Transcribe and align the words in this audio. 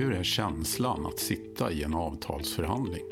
Hur 0.00 0.12
är 0.12 0.22
känslan 0.22 1.06
att 1.06 1.18
sitta 1.18 1.72
i 1.72 1.82
en 1.82 1.94
avtalsförhandling? 1.94 3.04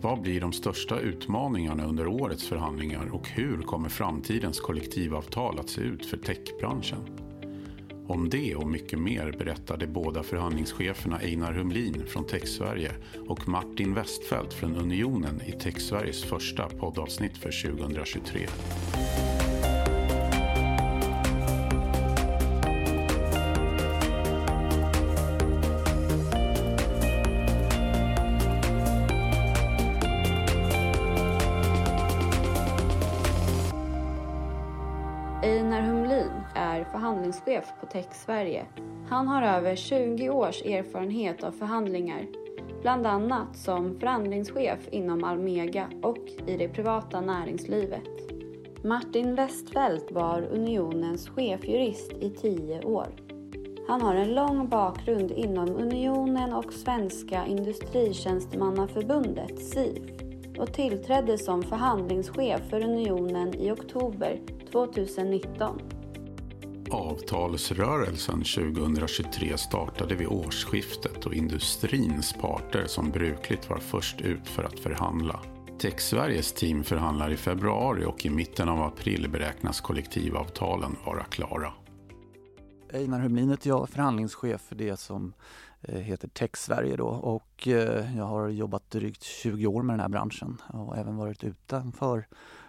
Vad 0.00 0.20
blir 0.20 0.40
de 0.40 0.52
största 0.52 1.00
utmaningarna 1.00 1.84
under 1.84 2.06
årets 2.06 2.48
förhandlingar 2.48 3.14
och 3.14 3.28
hur 3.28 3.62
kommer 3.62 3.88
framtidens 3.88 4.60
kollektivavtal 4.60 5.58
att 5.58 5.68
se 5.68 5.80
ut 5.80 6.06
för 6.06 6.16
techbranschen? 6.16 6.98
Om 8.06 8.30
det 8.30 8.54
och 8.54 8.68
mycket 8.68 8.98
mer 8.98 9.34
berättar 9.38 9.76
de 9.76 9.86
båda 9.86 10.22
förhandlingscheferna 10.22 11.18
Einar 11.18 11.52
Humlin 11.52 12.06
från 12.06 12.26
TechSverige 12.26 12.92
och 13.28 13.48
Martin 13.48 13.94
Westfeldt 13.94 14.54
från 14.54 14.76
Unionen 14.76 15.42
i 15.46 15.52
TechSveriges 15.52 16.24
första 16.24 16.68
poddavsnitt 16.68 17.38
för 17.38 17.74
2023. 17.74 18.46
Sverige. 38.28 38.66
Han 39.08 39.28
har 39.28 39.42
över 39.42 39.76
20 39.76 40.30
års 40.30 40.62
erfarenhet 40.62 41.44
av 41.44 41.52
förhandlingar, 41.52 42.26
bland 42.82 43.06
annat 43.06 43.56
som 43.56 44.00
förhandlingschef 44.00 44.88
inom 44.90 45.24
Almega 45.24 45.88
och 46.02 46.28
i 46.46 46.56
det 46.56 46.68
privata 46.68 47.20
näringslivet. 47.20 48.32
Martin 48.84 49.34
Westfeldt 49.34 50.12
var 50.12 50.42
Unionens 50.42 51.28
chefjurist 51.28 52.12
i 52.12 52.30
tio 52.30 52.84
år. 52.84 53.06
Han 53.88 54.02
har 54.02 54.14
en 54.14 54.34
lång 54.34 54.68
bakgrund 54.68 55.30
inom 55.30 55.68
Unionen 55.68 56.52
och 56.52 56.72
Svenska 56.72 57.46
Industritjänstemannaförbundet, 57.46 59.58
SIF, 59.58 60.02
och 60.58 60.72
tillträdde 60.72 61.38
som 61.38 61.62
förhandlingschef 61.62 62.60
för 62.70 62.84
Unionen 62.84 63.54
i 63.54 63.70
oktober 63.70 64.40
2019. 64.72 65.80
Avtalsrörelsen 66.90 68.44
2023 68.44 69.58
startade 69.58 70.14
vid 70.14 70.28
årsskiftet 70.28 71.26
och 71.26 71.34
industrins 71.34 72.32
parter 72.32 72.84
som 72.86 73.10
brukligt 73.10 73.70
var 73.70 73.78
först 73.78 74.20
ut 74.20 74.48
för 74.48 74.64
att 74.64 74.80
förhandla. 74.80 75.40
TechSveriges 75.78 76.52
team 76.52 76.84
förhandlar 76.84 77.30
i 77.30 77.36
februari 77.36 78.04
och 78.04 78.26
i 78.26 78.30
mitten 78.30 78.68
av 78.68 78.82
april 78.82 79.28
beräknas 79.30 79.80
kollektivavtalen 79.80 80.96
vara 81.06 81.24
klara. 81.24 81.72
Einar 82.92 83.20
Humlin 83.20 83.50
heter 83.50 83.68
jag, 83.68 83.88
förhandlingschef 83.88 84.60
för 84.60 84.74
det 84.74 84.96
som 84.96 85.32
eh, 85.82 85.98
heter 85.98 86.28
Tech 86.28 86.56
Sverige 86.56 86.96
då 86.96 87.06
och 87.06 87.68
eh, 87.68 88.16
jag 88.16 88.24
har 88.24 88.48
jobbat 88.48 88.90
drygt 88.90 89.22
20 89.22 89.66
år 89.66 89.82
med 89.82 89.92
den 89.94 90.00
här 90.00 90.08
branschen 90.08 90.62
och 90.72 90.96
även 90.96 91.16
varit 91.16 91.44
utanför 91.44 92.26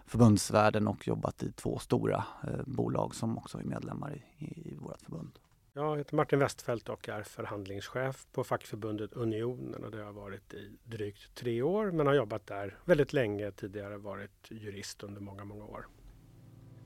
förbundsvärlden 0.09 0.88
och 0.88 1.07
jobbat 1.07 1.43
i 1.43 1.52
två 1.52 1.79
stora 1.79 2.23
eh, 2.43 2.63
bolag 2.65 3.15
som 3.15 3.38
också 3.38 3.57
är 3.57 3.63
medlemmar 3.63 4.16
i, 4.38 4.45
i 4.45 4.75
vårt 4.75 5.01
förbund. 5.01 5.39
Jag 5.73 5.97
heter 5.97 6.16
Martin 6.16 6.39
Westfält 6.39 6.89
och 6.89 7.09
är 7.09 7.23
förhandlingschef 7.23 8.27
på 8.31 8.43
fackförbundet 8.43 9.13
Unionen 9.13 9.83
och 9.83 9.91
det 9.91 9.97
har 9.97 10.05
jag 10.05 10.13
varit 10.13 10.53
i 10.53 10.77
drygt 10.83 11.35
tre 11.35 11.61
år 11.61 11.91
men 11.91 12.07
har 12.07 12.13
jobbat 12.13 12.47
där 12.47 12.77
väldigt 12.85 13.13
länge, 13.13 13.51
tidigare 13.51 13.97
varit 13.97 14.51
jurist 14.51 15.03
under 15.03 15.21
många, 15.21 15.45
många 15.45 15.66
år. 15.66 15.88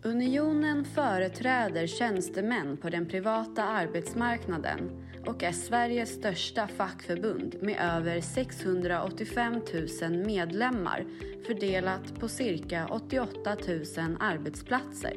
Unionen 0.05 0.85
företräder 0.85 1.87
tjänstemän 1.87 2.77
på 2.77 2.89
den 2.89 3.05
privata 3.05 3.63
arbetsmarknaden 3.63 4.91
och 5.25 5.43
är 5.43 5.51
Sveriges 5.51 6.09
största 6.09 6.67
fackförbund 6.67 7.55
med 7.61 7.77
över 7.79 8.21
685 8.21 9.53
000 10.01 10.25
medlemmar 10.25 11.05
fördelat 11.47 12.19
på 12.19 12.27
cirka 12.27 12.87
88 12.87 13.55
000 13.67 14.17
arbetsplatser. 14.19 15.13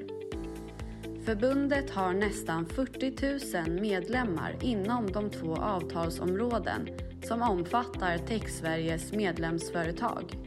Förbundet 1.24 1.90
har 1.90 2.12
nästan 2.12 2.66
40 2.66 3.68
000 3.68 3.80
medlemmar 3.80 4.56
inom 4.62 5.12
de 5.12 5.30
två 5.30 5.56
avtalsområden 5.56 6.88
som 7.22 7.42
omfattar 7.42 8.18
TechSveriges 8.18 9.12
medlemsföretag. 9.12 10.45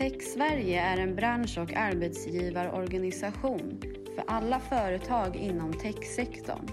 Tech 0.00 0.22
Sverige 0.22 0.80
är 0.80 0.96
en 0.96 1.16
bransch 1.16 1.58
och 1.58 1.72
arbetsgivarorganisation 1.72 3.80
för 4.14 4.24
alla 4.26 4.60
företag 4.60 5.36
inom 5.36 5.72
techsektorn. 5.72 6.66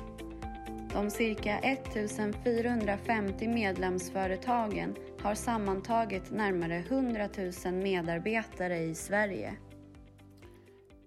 De 0.94 1.10
cirka 1.10 1.60
1450 1.60 3.48
medlemsföretagen 3.48 4.96
har 5.22 5.36
sammantaget 5.36 6.32
närmare 6.32 6.78
100 6.78 7.30
000 7.66 7.74
medarbetare 7.74 8.78
i 8.78 8.96
Sverige. 8.96 9.58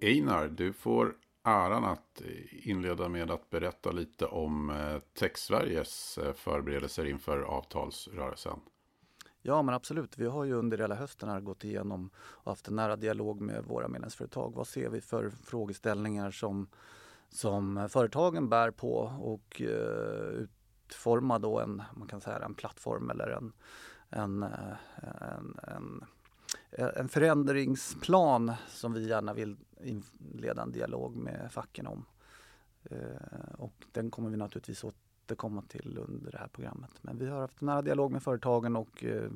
Einar, 0.02 0.48
du 0.48 0.72
får 0.72 1.14
äran 1.44 1.84
att 1.84 2.22
inleda 2.50 3.08
med 3.08 3.31
att 3.31 3.50
berätta 3.50 3.91
lite 3.91 4.26
om 4.26 4.70
eh, 4.70 4.98
TechSveriges 5.19 6.19
eh, 6.19 6.32
förberedelser 6.32 7.04
inför 7.04 7.42
avtalsrörelsen. 7.42 8.60
Ja 9.42 9.62
men 9.62 9.74
absolut, 9.74 10.18
vi 10.18 10.26
har 10.26 10.44
ju 10.44 10.52
under 10.52 10.78
hela 10.78 10.94
hösten 10.94 11.28
här 11.28 11.40
gått 11.40 11.64
igenom 11.64 12.10
och 12.16 12.52
haft 12.52 12.68
en 12.68 12.76
nära 12.76 12.96
dialog 12.96 13.40
med 13.40 13.64
våra 13.64 13.88
medlemsföretag. 13.88 14.54
Vad 14.54 14.66
ser 14.66 14.88
vi 14.88 15.00
för 15.00 15.30
frågeställningar 15.30 16.30
som, 16.30 16.68
som 17.28 17.88
företagen 17.90 18.48
bär 18.48 18.70
på 18.70 18.94
och 19.20 19.62
eh, 19.62 20.46
utforma 20.88 21.38
då 21.38 21.60
en, 21.60 21.82
man 21.96 22.08
kan 22.08 22.20
säga 22.20 22.38
en 22.38 22.54
plattform 22.54 23.10
eller 23.10 23.28
en, 23.28 23.52
en, 24.08 24.42
eh, 24.42 24.76
en, 25.20 25.58
en 25.62 26.04
en 26.72 27.08
förändringsplan 27.08 28.52
som 28.68 28.92
vi 28.92 29.08
gärna 29.08 29.34
vill 29.34 29.56
inleda 29.80 30.62
en 30.62 30.72
dialog 30.72 31.16
med 31.16 31.52
facken 31.52 31.86
om. 31.86 32.04
Eh, 32.82 33.54
och 33.58 33.84
den 33.92 34.10
kommer 34.10 34.30
vi 34.30 34.36
naturligtvis 34.36 34.84
att 34.84 34.94
återkomma 35.30 35.62
till 35.62 35.98
under 35.98 36.30
det 36.30 36.38
här 36.38 36.48
programmet. 36.48 36.91
Men 37.02 37.18
vi 37.18 37.28
har 37.28 37.41
haft 37.41 37.62
en 37.62 37.66
nära 37.66 37.82
dialog 37.82 38.12
med 38.12 38.22
företagen 38.22 38.76
och 38.76 39.04
eh, 39.04 39.30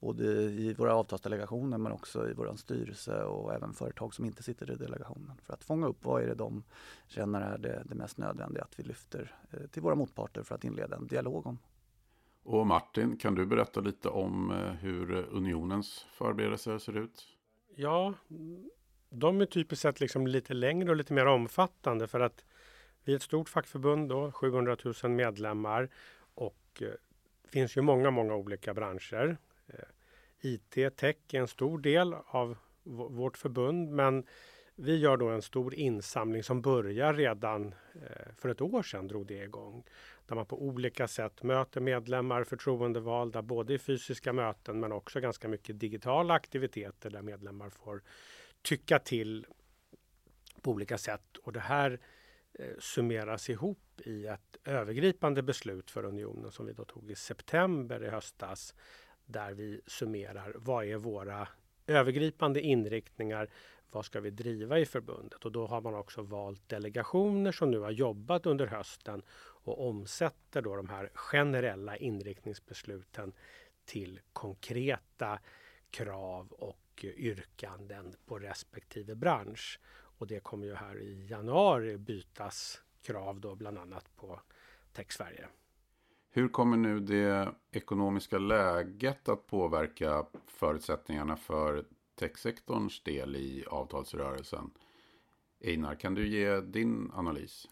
både 0.00 0.24
i 0.42 0.74
våra 0.74 0.94
avtalsdelegationer 0.94 1.78
men 1.78 1.92
också 1.92 2.30
i 2.30 2.32
vår 2.32 2.56
styrelse 2.56 3.22
och 3.22 3.54
även 3.54 3.72
företag 3.72 4.14
som 4.14 4.24
inte 4.24 4.42
sitter 4.42 4.70
i 4.70 4.74
delegationen 4.74 5.32
för 5.42 5.54
att 5.54 5.64
fånga 5.64 5.86
upp 5.86 6.04
vad 6.04 6.22
är 6.22 6.26
det 6.26 6.34
de 6.34 6.64
känner 7.08 7.40
är 7.40 7.58
det, 7.58 7.82
det 7.84 7.94
mest 7.94 8.18
nödvändiga 8.18 8.64
att 8.64 8.78
vi 8.78 8.82
lyfter 8.82 9.34
eh, 9.50 9.66
till 9.70 9.82
våra 9.82 9.94
motparter 9.94 10.42
för 10.42 10.54
att 10.54 10.64
inleda 10.64 10.96
en 10.96 11.06
dialog 11.06 11.46
om. 11.46 11.58
Och 12.44 12.66
Martin, 12.66 13.16
kan 13.16 13.34
du 13.34 13.46
berätta 13.46 13.80
lite 13.80 14.08
om 14.08 14.50
eh, 14.50 14.56
hur 14.56 15.26
unionens 15.30 16.06
förberedelser 16.12 16.78
ser 16.78 16.96
ut? 16.96 17.26
Ja, 17.76 18.14
de 19.10 19.40
är 19.40 19.46
typiskt 19.46 19.82
sett 19.82 20.00
liksom 20.00 20.26
lite 20.26 20.54
längre 20.54 20.90
och 20.90 20.96
lite 20.96 21.12
mer 21.12 21.26
omfattande 21.26 22.06
för 22.06 22.20
att 22.20 22.44
vi 23.06 23.12
är 23.12 23.16
ett 23.16 23.22
stort 23.22 23.48
fackförbund, 23.48 24.08
då, 24.08 24.32
700 24.32 24.76
000 25.02 25.12
medlemmar 25.12 25.88
och 26.34 26.82
eh, 26.82 26.88
det 27.42 27.48
finns 27.48 27.76
ju 27.76 27.80
många, 27.80 28.10
många 28.10 28.34
olika 28.34 28.74
branscher. 28.74 29.36
Eh, 29.66 29.84
IT, 30.40 30.96
tech 30.96 31.16
är 31.32 31.40
en 31.40 31.48
stor 31.48 31.78
del 31.78 32.14
av 32.26 32.56
vårt 32.84 33.36
förbund 33.36 33.90
men 33.90 34.26
vi 34.74 34.96
gör 34.96 35.16
då 35.16 35.28
en 35.28 35.42
stor 35.42 35.74
insamling 35.74 36.42
som 36.42 36.62
börjar 36.62 37.14
redan 37.14 37.74
eh, 37.94 38.34
för 38.36 38.48
ett 38.48 38.60
år 38.60 38.82
sedan 38.82 39.08
drog 39.08 39.26
det 39.26 39.44
igång. 39.44 39.84
Där 40.26 40.36
man 40.36 40.46
på 40.46 40.62
olika 40.62 41.08
sätt 41.08 41.42
möter 41.42 41.80
medlemmar, 41.80 42.44
förtroendevalda, 42.44 43.42
både 43.42 43.74
i 43.74 43.78
fysiska 43.78 44.32
möten 44.32 44.80
men 44.80 44.92
också 44.92 45.20
ganska 45.20 45.48
mycket 45.48 45.80
digitala 45.80 46.34
aktiviteter 46.34 47.10
där 47.10 47.22
medlemmar 47.22 47.70
får 47.70 48.02
tycka 48.62 48.98
till 48.98 49.46
på 50.62 50.70
olika 50.70 50.98
sätt. 50.98 51.36
Och 51.42 51.52
det 51.52 51.60
här 51.60 51.90
Eh, 51.90 51.98
Eh, 52.58 52.78
summeras 52.78 53.50
ihop 53.50 54.00
i 54.04 54.26
ett 54.26 54.56
övergripande 54.64 55.42
beslut 55.42 55.90
för 55.90 56.04
unionen 56.04 56.50
som 56.50 56.66
vi 56.66 56.72
då 56.72 56.84
tog 56.84 57.10
i 57.10 57.14
september 57.14 58.04
i 58.04 58.08
höstas. 58.08 58.74
Där 59.26 59.52
vi 59.52 59.80
summerar 59.86 60.52
vad 60.56 60.84
är 60.84 60.96
våra 60.96 61.48
övergripande 61.86 62.60
inriktningar. 62.60 63.50
Vad 63.90 64.04
ska 64.04 64.20
vi 64.20 64.30
driva 64.30 64.78
i 64.78 64.86
förbundet? 64.86 65.44
Och 65.44 65.52
då 65.52 65.66
har 65.66 65.80
man 65.80 65.94
också 65.94 66.22
valt 66.22 66.68
delegationer 66.68 67.52
som 67.52 67.70
nu 67.70 67.78
har 67.78 67.90
jobbat 67.90 68.46
under 68.46 68.66
hösten 68.66 69.22
och 69.38 69.88
omsätter 69.88 70.62
då 70.62 70.76
de 70.76 70.88
här 70.88 71.10
generella 71.14 71.96
inriktningsbesluten 71.96 73.32
till 73.84 74.20
konkreta 74.32 75.38
krav 75.90 76.52
och 76.52 77.04
yrkanden 77.04 78.14
på 78.26 78.38
respektive 78.38 79.14
bransch. 79.14 79.80
Och 80.18 80.26
det 80.26 80.40
kommer 80.40 80.66
ju 80.66 80.74
här 80.74 81.00
i 81.00 81.26
januari 81.26 81.98
bytas 81.98 82.80
krav 83.02 83.40
då 83.40 83.54
bland 83.54 83.78
annat 83.78 84.16
på 84.16 84.40
Tech 84.92 85.12
Sverige. 85.12 85.48
Hur 86.30 86.48
kommer 86.48 86.76
nu 86.76 87.00
det 87.00 87.54
ekonomiska 87.70 88.38
läget 88.38 89.28
att 89.28 89.46
påverka 89.46 90.26
förutsättningarna 90.46 91.36
för 91.36 91.84
techsektorns 92.14 93.02
del 93.02 93.36
i 93.36 93.64
avtalsrörelsen? 93.66 94.70
Einar, 95.64 95.94
kan 95.94 96.14
du 96.14 96.28
ge 96.28 96.60
din 96.60 97.10
analys? 97.14 97.68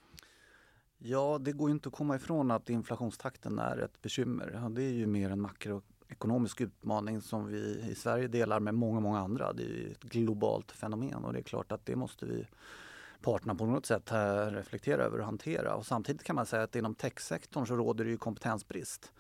Ja, 0.98 1.38
det 1.40 1.52
går 1.52 1.70
inte 1.70 1.88
att 1.88 1.94
komma 1.94 2.16
ifrån 2.16 2.50
att 2.50 2.70
inflationstakten 2.70 3.58
är 3.58 3.78
ett 3.78 4.02
bekymmer. 4.02 4.68
Det 4.70 4.82
är 4.82 4.92
ju 4.92 5.06
mer 5.06 5.30
en 5.30 5.40
ekonomisk 6.08 6.60
utmaning 6.60 7.20
som 7.20 7.46
vi 7.46 7.84
i 7.90 7.94
Sverige 7.94 8.28
delar 8.28 8.60
med 8.60 8.74
många, 8.74 9.00
många 9.00 9.18
andra. 9.18 9.52
Det 9.52 9.62
är 9.62 9.90
ett 9.90 10.02
globalt 10.02 10.72
fenomen 10.72 11.24
och 11.24 11.32
det 11.32 11.38
är 11.38 11.42
klart 11.42 11.72
att 11.72 11.86
det 11.86 11.96
måste 11.96 12.26
vi 12.26 12.46
parterna 13.20 13.54
på 13.54 13.66
något 13.66 13.86
sätt 13.86 14.12
reflektera 14.50 15.02
över 15.02 15.18
och 15.18 15.24
hantera. 15.24 15.74
Och 15.74 15.86
samtidigt 15.86 16.22
kan 16.22 16.36
man 16.36 16.46
säga 16.46 16.62
att 16.62 16.76
inom 16.76 16.94
techsektorn 16.94 17.66
så 17.66 17.76
råder 17.76 18.04
det 18.04 18.10
ju 18.10 18.16
kompetensbrist 18.16 19.12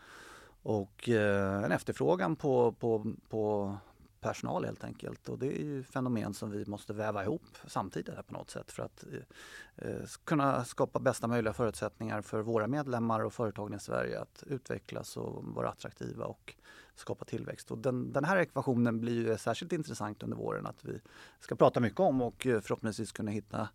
och 0.62 1.08
eh, 1.08 1.64
en 1.64 1.72
efterfrågan 1.72 2.36
på, 2.36 2.72
på, 2.72 3.14
på 3.28 3.76
personal 4.24 4.64
helt 4.64 4.84
enkelt. 4.84 5.28
Och 5.28 5.38
det 5.38 5.46
är 5.46 5.64
ju 5.64 5.82
fenomen 5.82 6.34
som 6.34 6.50
vi 6.50 6.66
måste 6.66 6.92
väva 6.92 7.24
ihop 7.24 7.42
samtidigt 7.66 8.14
här 8.14 8.22
på 8.22 8.32
något 8.32 8.50
sätt 8.50 8.72
för 8.72 8.82
att 8.82 9.04
eh, 9.12 9.88
eh 9.88 10.06
kunna 10.24 10.64
skapa 10.64 10.98
bästa 10.98 11.26
möjliga 11.26 11.52
förutsättningar 11.52 12.22
för 12.22 12.42
våra 12.42 12.66
medlemmar 12.66 13.24
och 13.24 13.32
företagen 13.32 13.74
i 13.74 13.80
Sverige 13.80 14.20
att 14.20 14.44
utvecklas 14.46 15.16
och 15.16 15.44
vara 15.44 15.68
attraktiva 15.68 16.24
och 16.24 16.54
skapa 16.94 17.24
tillväxt. 17.24 17.70
Och 17.70 17.78
den, 17.78 18.12
den 18.12 18.24
här 18.24 18.36
ekvationen 18.36 19.00
blir 19.00 19.28
ju 19.28 19.38
särskilt 19.38 19.72
intressant 19.72 20.22
under 20.22 20.36
våren 20.36 20.66
att 20.66 20.84
vi 20.84 21.00
ska 21.40 21.54
prata 21.56 21.80
mycket 21.80 22.00
om 22.00 22.22
och 22.22 22.46
eh, 22.46 22.60
förhoppningsvis 22.60 23.12
kunna 23.12 23.30
hitta 23.30 23.68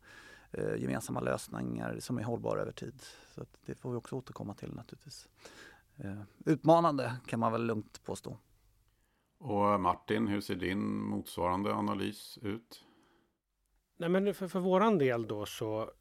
eh, 0.51 0.75
gemensamma 0.75 1.19
lösningar 1.19 1.97
som 1.99 2.17
är 2.17 2.23
hållbara 2.23 2.61
över 2.61 2.71
tid. 2.71 3.01
Så 3.35 3.45
det 3.65 3.75
får 3.75 3.91
vi 3.91 3.97
också 3.97 4.15
återkomma 4.15 4.53
till 4.53 4.73
naturligtvis. 4.75 5.27
Eh, 5.97 6.21
utmanande 6.45 7.15
kan 7.25 7.39
man 7.39 7.51
väl 7.51 7.65
lugnt 7.65 8.03
påstå. 8.03 8.37
Och 9.39 9.79
Martin, 9.79 10.27
hur 10.27 10.41
ser 10.41 10.55
din 10.55 11.03
motsvarande 11.03 11.73
analys 11.73 12.39
ut? 12.41 12.85
Nej, 13.97 14.09
men 14.09 14.33
för, 14.33 14.47
för 14.47 14.59
våran 14.59 14.97
del 14.97 15.27
då 15.27 15.45
så 15.45 15.91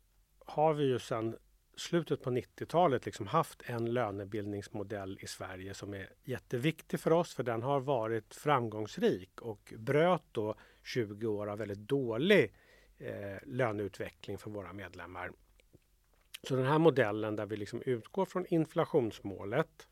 har 0.47 0.75
vi 0.75 0.85
ju 0.85 0.99
sedan 0.99 1.37
slutet 1.77 2.23
på 2.23 2.31
90-talet 2.31 3.07
liksom 3.07 3.27
haft 3.27 3.63
en 3.67 3.93
lönebildningsmodell 3.93 5.19
i 5.23 5.27
Sverige 5.27 5.75
som 5.75 5.95
är 5.95 6.09
jätteviktig 6.25 7.01
för 7.01 7.11
oss 7.11 7.35
för 7.35 7.43
den 7.43 7.63
har 7.63 7.81
varit 7.81 8.35
framgångsrik 8.35 9.41
och 9.41 9.75
bröt 9.79 10.25
då 10.33 10.55
20 10.85 11.27
år 11.27 11.47
av 11.47 11.59
väldigt 11.59 11.79
dålig 11.79 12.55
eh, 12.99 13.39
löneutveckling 13.47 14.39
för 14.39 14.51
våra 14.51 14.73
medlemmar. 14.73 15.31
Så 16.43 16.57
den 16.57 16.67
här 16.67 16.79
modellen 16.79 17.37
där 17.37 17.47
vi 17.47 17.57
liksom 17.57 17.83
utgår 17.83 18.25
från 18.25 18.47
inflationsmålet 18.47 19.88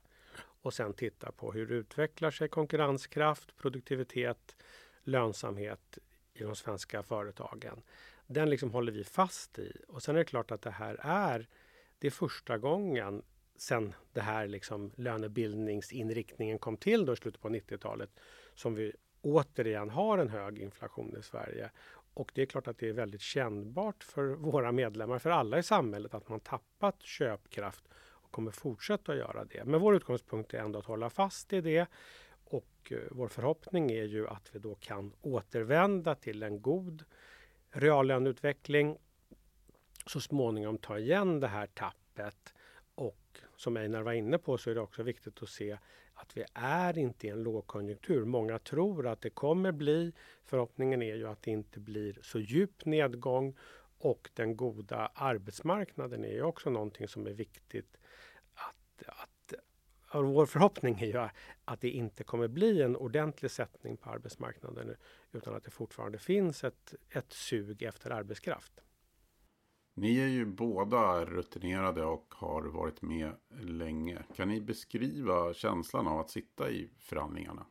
och 0.66 0.74
sen 0.74 0.92
titta 0.92 1.32
på 1.32 1.52
hur 1.52 1.72
utvecklar 1.72 2.30
sig 2.30 2.48
konkurrenskraft, 2.48 3.56
produktivitet, 3.56 4.56
lönsamhet 5.02 5.98
i 6.34 6.42
de 6.42 6.56
svenska 6.56 7.02
företagen. 7.02 7.82
Den 8.26 8.50
liksom 8.50 8.70
håller 8.70 8.92
vi 8.92 9.04
fast 9.04 9.58
i. 9.58 9.72
Och 9.88 10.02
sen 10.02 10.14
är 10.14 10.18
det 10.18 10.24
klart 10.24 10.50
att 10.50 10.62
det 10.62 10.70
här 10.70 10.96
är 11.00 11.48
det 11.98 12.06
är 12.06 12.10
första 12.10 12.58
gången 12.58 13.22
sen 13.56 13.94
det 14.12 14.20
här 14.20 14.46
liksom 14.46 14.92
lönebildningsinriktningen 14.96 16.58
kom 16.58 16.76
till 16.76 17.06
då 17.06 17.12
i 17.12 17.16
slutet 17.16 17.40
på 17.40 17.48
90-talet 17.48 18.10
som 18.54 18.74
vi 18.74 18.92
återigen 19.20 19.90
har 19.90 20.18
en 20.18 20.28
hög 20.28 20.58
inflation 20.58 21.16
i 21.18 21.22
Sverige. 21.22 21.70
Och 22.14 22.32
det 22.34 22.42
är 22.42 22.46
klart 22.46 22.68
att 22.68 22.78
det 22.78 22.88
är 22.88 22.92
väldigt 22.92 23.20
kännbart 23.20 24.04
för 24.04 24.24
våra 24.24 24.72
medlemmar, 24.72 25.18
för 25.18 25.30
alla 25.30 25.58
i 25.58 25.62
samhället, 25.62 26.14
att 26.14 26.28
man 26.28 26.40
tappat 26.40 27.02
köpkraft 27.02 27.88
kommer 28.36 28.50
fortsätta 28.50 29.12
att 29.12 29.18
göra 29.18 29.44
det. 29.44 29.64
Men 29.64 29.80
vår 29.80 29.96
utgångspunkt 29.96 30.54
är 30.54 30.58
ändå 30.58 30.78
att 30.78 30.86
hålla 30.86 31.10
fast 31.10 31.52
i 31.52 31.60
det. 31.60 31.86
Och 32.44 32.92
eh, 32.92 32.98
vår 33.10 33.28
förhoppning 33.28 33.90
är 33.90 34.04
ju 34.04 34.28
att 34.28 34.50
vi 34.52 34.58
då 34.58 34.74
kan 34.74 35.12
återvända 35.22 36.14
till 36.14 36.42
en 36.42 36.62
god 36.62 37.04
reallöneutveckling. 37.70 38.98
Så 40.06 40.20
småningom 40.20 40.78
ta 40.78 40.98
igen 40.98 41.40
det 41.40 41.48
här 41.48 41.66
tappet. 41.66 42.54
Och 42.94 43.40
som 43.56 43.76
Einar 43.76 44.02
var 44.02 44.12
inne 44.12 44.38
på 44.38 44.58
så 44.58 44.70
är 44.70 44.74
det 44.74 44.80
också 44.80 45.02
viktigt 45.02 45.42
att 45.42 45.48
se 45.48 45.78
att 46.14 46.36
vi 46.36 46.44
är 46.54 46.98
inte 46.98 47.26
i 47.26 47.30
en 47.30 47.42
lågkonjunktur. 47.42 48.24
Många 48.24 48.58
tror 48.58 49.06
att 49.06 49.20
det 49.20 49.30
kommer 49.30 49.72
bli. 49.72 50.12
Förhoppningen 50.44 51.02
är 51.02 51.14
ju 51.14 51.26
att 51.26 51.42
det 51.42 51.50
inte 51.50 51.80
blir 51.80 52.18
så 52.22 52.38
djup 52.38 52.84
nedgång 52.84 53.56
och 53.98 54.30
den 54.34 54.56
goda 54.56 55.10
arbetsmarknaden 55.14 56.24
är 56.24 56.32
ju 56.32 56.42
också 56.42 56.70
någonting 56.70 57.08
som 57.08 57.26
är 57.26 57.32
viktigt 57.32 57.96
att, 59.06 59.52
och 60.12 60.24
vår 60.24 60.46
förhoppning 60.46 61.00
är 61.00 61.06
ju 61.06 61.28
att 61.64 61.80
det 61.80 61.90
inte 61.90 62.24
kommer 62.24 62.48
bli 62.48 62.82
en 62.82 62.96
ordentlig 62.96 63.50
sättning 63.50 63.96
på 63.96 64.10
arbetsmarknaden 64.10 64.96
utan 65.32 65.54
att 65.54 65.64
det 65.64 65.70
fortfarande 65.70 66.18
finns 66.18 66.64
ett, 66.64 66.94
ett 67.10 67.32
sug 67.32 67.82
efter 67.82 68.10
arbetskraft. 68.10 68.80
Ni 69.94 70.18
är 70.18 70.26
ju 70.26 70.44
båda 70.46 71.24
rutinerade 71.24 72.04
och 72.04 72.34
har 72.34 72.62
varit 72.62 73.02
med 73.02 73.32
länge. 73.60 74.22
Kan 74.36 74.48
ni 74.48 74.60
beskriva 74.60 75.54
känslan 75.54 76.06
av 76.06 76.20
att 76.20 76.30
sitta 76.30 76.70
i 76.70 76.90
förhandlingarna? 76.98 77.66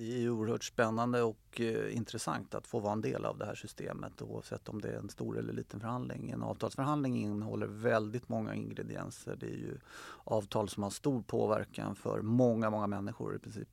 Det 0.00 0.14
är 0.14 0.18
ju 0.18 0.30
oerhört 0.30 0.64
spännande 0.64 1.22
och 1.22 1.60
eh, 1.60 1.96
intressant 1.96 2.54
att 2.54 2.66
få 2.66 2.78
vara 2.78 2.92
en 2.92 3.00
del 3.00 3.24
av 3.24 3.38
det 3.38 3.46
här 3.46 3.54
systemet 3.54 4.22
oavsett 4.22 4.68
om 4.68 4.80
det 4.80 4.88
är 4.88 4.98
en 4.98 5.08
stor 5.08 5.38
eller 5.38 5.52
liten 5.52 5.80
förhandling. 5.80 6.30
En 6.30 6.42
avtalsförhandling 6.42 7.16
innehåller 7.16 7.66
väldigt 7.66 8.28
många 8.28 8.54
ingredienser. 8.54 9.36
Det 9.36 9.46
är 9.46 9.56
ju 9.56 9.78
avtal 10.24 10.68
som 10.68 10.82
har 10.82 10.90
stor 10.90 11.22
påverkan 11.22 11.94
för 11.94 12.22
många, 12.22 12.70
många 12.70 12.86
människor 12.86 13.36
i 13.36 13.38
princip. 13.38 13.68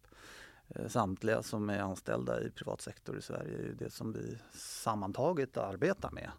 Eh, 0.69 0.87
samtliga 0.87 1.43
som 1.43 1.69
är 1.69 1.79
anställda 1.79 2.41
i 2.41 2.49
privat 2.49 2.81
sektor 2.81 3.17
i 3.17 3.21
Sverige 3.21 3.57
är 3.57 3.63
ju 3.63 3.73
det 3.73 3.89
som 3.89 4.13
vi 4.13 4.37
sammantaget 4.53 5.57
arbetar 5.57 6.11
med. 6.11 6.31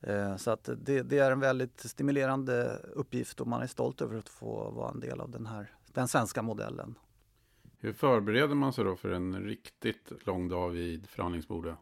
Eh, 0.00 0.36
så 0.36 0.50
att 0.50 0.70
det, 0.76 1.02
det, 1.02 1.18
är 1.18 1.30
en 1.30 1.40
väldigt 1.40 1.80
stimulerande 1.80 2.80
uppgift 2.94 3.40
och 3.40 3.46
man 3.46 3.62
är 3.62 3.66
stolt 3.66 4.02
över 4.02 4.18
att 4.18 4.28
få 4.28 4.70
vara 4.70 4.90
en 4.90 5.00
del 5.00 5.20
av 5.20 5.30
den 5.30 5.46
här 5.46 5.70
den 5.92 6.08
svenska 6.08 6.42
modellen. 6.42 6.94
Hur 7.78 7.92
förbereder 7.92 8.54
man 8.54 8.72
sig 8.72 8.84
då 8.84 8.96
för 8.96 9.10
en 9.10 9.44
riktigt 9.44 10.12
lång 10.26 10.48
dag 10.48 10.70
vid 10.70 11.08
förhandlingsbordet? 11.08 11.76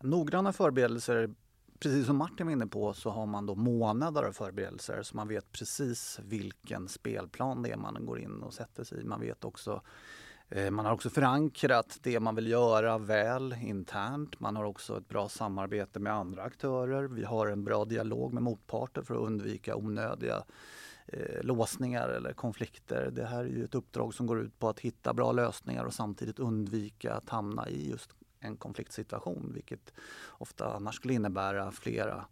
Noggranna 0.00 0.52
förberedelser, 0.52 1.30
precis 1.78 2.06
som 2.06 2.16
Martin 2.16 2.46
var 2.46 2.52
inne 2.52 2.66
på, 2.66 2.92
så 2.92 3.10
har 3.10 3.26
man 3.26 3.46
då 3.46 3.54
månader 3.54 4.22
av 4.22 4.32
förberedelser 4.32 5.02
så 5.02 5.16
man 5.16 5.28
vet 5.28 5.52
precis 5.52 6.20
vilken 6.24 6.88
spelplan 6.88 7.62
det 7.62 7.70
är 7.70 7.76
man 7.76 8.06
går 8.06 8.20
in 8.20 8.42
och 8.42 8.54
sätter 8.54 8.84
sig 8.84 9.00
i. 9.00 9.04
Man 9.04 9.20
vet 9.20 9.44
också 9.44 9.82
eh, 10.48 10.70
man 10.70 10.84
har 10.84 10.92
också 10.92 11.10
förankrat 11.10 11.98
det 12.02 12.20
man 12.20 12.34
vill 12.34 12.46
göra 12.46 12.98
väl 12.98 13.56
internt. 13.62 14.40
Man 14.40 14.56
har 14.56 14.64
också 14.64 14.98
ett 14.98 15.08
bra 15.08 15.28
samarbete 15.28 16.00
med 16.00 16.12
andra 16.12 16.42
aktörer. 16.42 17.04
Vi 17.04 17.24
har 17.24 17.46
en 17.46 17.64
bra 17.64 17.84
dialog 17.84 18.32
med 18.32 18.42
motparter 18.42 19.02
för 19.02 19.14
att 19.14 19.20
undvika 19.20 19.76
onödiga 19.76 20.44
eh, 21.06 21.42
låsningar 21.42 22.08
eller 22.08 22.32
konflikter. 22.32 23.10
Det 23.10 23.24
här 23.24 23.44
är 23.44 23.48
ju 23.48 23.64
ett 23.64 23.74
uppdrag 23.74 24.14
som 24.14 24.26
går 24.26 24.40
ut 24.40 24.58
på 24.58 24.68
att 24.68 24.80
hitta 24.80 25.14
bra 25.14 25.32
lösningar 25.32 25.84
och 25.84 25.94
samtidigt 25.94 26.38
undvika 26.38 27.14
att 27.14 27.28
hamna 27.28 27.68
i 27.68 27.90
just 27.90 28.10
en 28.40 28.56
konfliktsituation, 28.56 29.50
vilket 29.54 29.92
ofta 30.28 30.74
annars 30.74 30.94
skulle 30.94 31.14
innebära 31.14 31.72
flera 31.72 32.24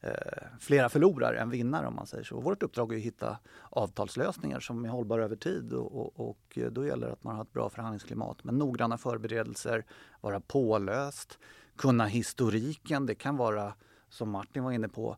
eh, 0.00 0.42
flera 0.60 0.88
förlorare 0.88 1.38
än 1.38 1.50
vinnare 1.50 1.86
om 1.86 1.94
man 1.94 2.06
säger 2.06 2.24
så. 2.24 2.40
Vårt 2.40 2.62
uppdrag 2.62 2.92
är 2.92 2.96
att 2.96 3.02
hitta 3.02 3.38
avtalslösningar 3.70 4.60
som 4.60 4.84
är 4.84 4.88
hållbara 4.88 5.24
över 5.24 5.36
tid 5.36 5.72
och, 5.72 5.96
och, 5.96 6.28
och 6.28 6.58
då 6.70 6.86
gäller 6.86 7.06
det 7.06 7.12
att 7.12 7.24
man 7.24 7.36
har 7.36 7.42
ett 7.42 7.52
bra 7.52 7.70
förhandlingsklimat 7.70 8.44
med 8.44 8.54
noggranna 8.54 8.98
förberedelser, 8.98 9.84
vara 10.20 10.40
pålöst, 10.40 11.38
kunna 11.76 12.06
historiken. 12.06 13.06
Det 13.06 13.14
kan 13.14 13.36
vara, 13.36 13.74
som 14.08 14.30
Martin 14.30 14.64
var 14.64 14.72
inne 14.72 14.88
på, 14.88 15.16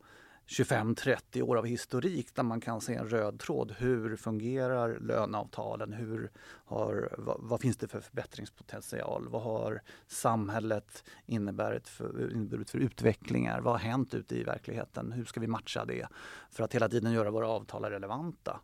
25-30 0.48 1.42
år 1.42 1.56
av 1.56 1.66
historik 1.66 2.34
där 2.34 2.42
man 2.42 2.60
kan 2.60 2.80
se 2.80 2.94
en 2.94 3.08
röd 3.08 3.40
tråd. 3.40 3.74
Hur 3.78 4.16
fungerar 4.16 4.98
löneavtalen? 5.00 5.92
Hur 5.92 6.30
har, 6.64 7.14
vad, 7.18 7.36
vad 7.40 7.60
finns 7.60 7.76
det 7.76 7.88
för 7.88 8.00
förbättringspotential? 8.00 9.28
Vad 9.28 9.42
har 9.42 9.82
samhället 10.06 11.04
inneburit 11.26 11.88
för, 11.88 12.32
inneburit 12.32 12.70
för 12.70 12.78
utvecklingar? 12.78 13.60
Vad 13.60 13.74
har 13.74 13.78
hänt 13.78 14.14
ute 14.14 14.36
i 14.36 14.44
verkligheten? 14.44 15.12
Hur 15.12 15.24
ska 15.24 15.40
vi 15.40 15.46
matcha 15.46 15.84
det 15.84 16.06
för 16.50 16.64
att 16.64 16.74
hela 16.74 16.88
tiden 16.88 17.12
göra 17.12 17.30
våra 17.30 17.48
avtal 17.48 17.84
relevanta? 17.84 18.60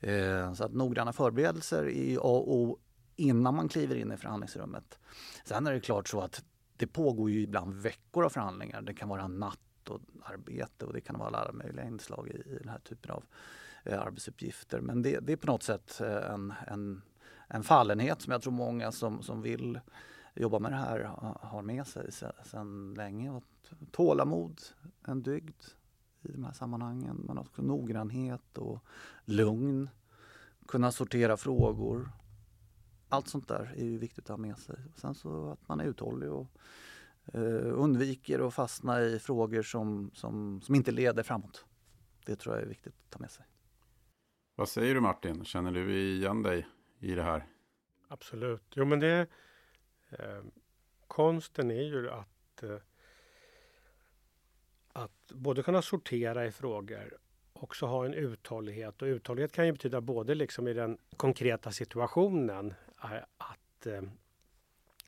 Eh, 0.00 0.54
så 0.54 0.64
att 0.64 0.72
noggranna 0.72 1.12
förberedelser 1.12 1.88
är 1.88 2.16
A 2.16 2.20
och 2.20 2.54
O 2.54 2.78
innan 3.16 3.54
man 3.54 3.68
kliver 3.68 3.96
in 3.96 4.12
i 4.12 4.16
förhandlingsrummet. 4.16 4.98
Sen 5.44 5.66
är 5.66 5.72
det 5.72 5.80
klart 5.80 6.08
så 6.08 6.20
att 6.20 6.44
det 6.76 6.86
pågår 6.86 7.30
ju 7.30 7.42
ibland 7.42 7.74
veckor 7.74 8.24
av 8.24 8.28
förhandlingar. 8.28 8.82
Det 8.82 8.94
kan 8.94 9.08
vara 9.08 9.28
natt 9.28 9.58
och 9.88 10.00
arbete 10.22 10.86
och 10.86 10.92
det 10.92 11.00
kan 11.00 11.18
vara 11.18 11.28
alla 11.28 11.52
möjliga 11.52 11.84
inslag 11.84 12.28
i, 12.28 12.50
i 12.50 12.58
den 12.58 12.68
här 12.68 12.78
typen 12.78 13.10
av 13.10 13.24
eh, 13.84 14.00
arbetsuppgifter. 14.00 14.80
Men 14.80 15.02
det, 15.02 15.20
det, 15.20 15.32
är 15.32 15.36
på 15.36 15.46
något 15.46 15.62
sätt 15.62 16.00
eh, 16.00 16.30
en, 16.30 16.54
en, 16.66 17.02
en 17.48 17.62
fallenhet 17.62 18.22
som 18.22 18.32
jag 18.32 18.42
tror 18.42 18.52
många 18.52 18.92
som, 18.92 19.22
som 19.22 19.42
vill 19.42 19.80
jobba 20.34 20.58
med 20.58 20.72
det 20.72 20.76
här 20.76 21.00
har 21.40 21.62
med 21.62 21.86
sig 21.86 22.12
sedan 22.44 22.94
länge. 22.96 23.30
Och 23.30 23.44
tålamod, 23.90 24.60
en 25.06 25.22
dygd 25.22 25.62
i 26.22 26.32
de 26.32 26.44
här 26.44 26.52
sammanhangen. 26.52 27.16
Men 27.16 27.38
också 27.38 27.62
noggrannhet 27.62 28.58
och 28.58 28.84
lugn. 29.24 29.88
Kunna 30.68 30.92
sortera 30.92 31.36
frågor. 31.36 32.10
Allt 33.08 33.28
sånt 33.28 33.48
där 33.48 33.74
är 33.76 33.84
ju 33.84 33.98
viktigt 33.98 34.24
att 34.24 34.28
ha 34.28 34.36
med 34.36 34.58
sig. 34.58 34.76
Sen 34.96 35.14
så 35.14 35.50
att 35.50 35.68
man 35.68 35.80
är 35.80 35.84
uthållig 35.84 36.30
och 36.30 36.46
undviker 37.32 38.46
att 38.46 38.54
fastna 38.54 39.00
i 39.00 39.18
frågor 39.18 39.62
som, 39.62 40.10
som, 40.14 40.60
som 40.60 40.74
inte 40.74 40.92
leder 40.92 41.22
framåt. 41.22 41.64
Det 42.26 42.36
tror 42.36 42.54
jag 42.54 42.62
är 42.62 42.68
viktigt 42.68 42.94
att 43.04 43.10
ta 43.10 43.18
med 43.18 43.30
sig. 43.30 43.44
Vad 44.54 44.68
säger 44.68 44.94
du 44.94 45.00
Martin? 45.00 45.44
Känner 45.44 45.72
du 45.72 45.98
igen 45.98 46.42
dig 46.42 46.66
i 46.98 47.14
det 47.14 47.22
här? 47.22 47.46
Absolut. 48.08 48.62
Jo, 48.74 48.84
men 48.84 49.00
det... 49.00 49.26
Eh, 50.10 50.42
konsten 51.06 51.70
är 51.70 51.82
ju 51.82 52.10
att 52.10 52.62
eh, 52.62 52.78
att 54.94 55.32
både 55.32 55.62
kunna 55.62 55.82
sortera 55.82 56.46
i 56.46 56.52
frågor 56.52 57.18
också 57.52 57.86
ha 57.86 58.04
en 58.04 58.14
uthållighet. 58.14 59.02
Och 59.02 59.06
uthållighet 59.06 59.52
kan 59.52 59.66
ju 59.66 59.72
betyda 59.72 60.00
både 60.00 60.34
liksom 60.34 60.68
i 60.68 60.72
den 60.72 60.98
konkreta 61.16 61.72
situationen 61.72 62.74
eh, 63.02 63.10
att 63.36 63.86
eh, 63.86 64.02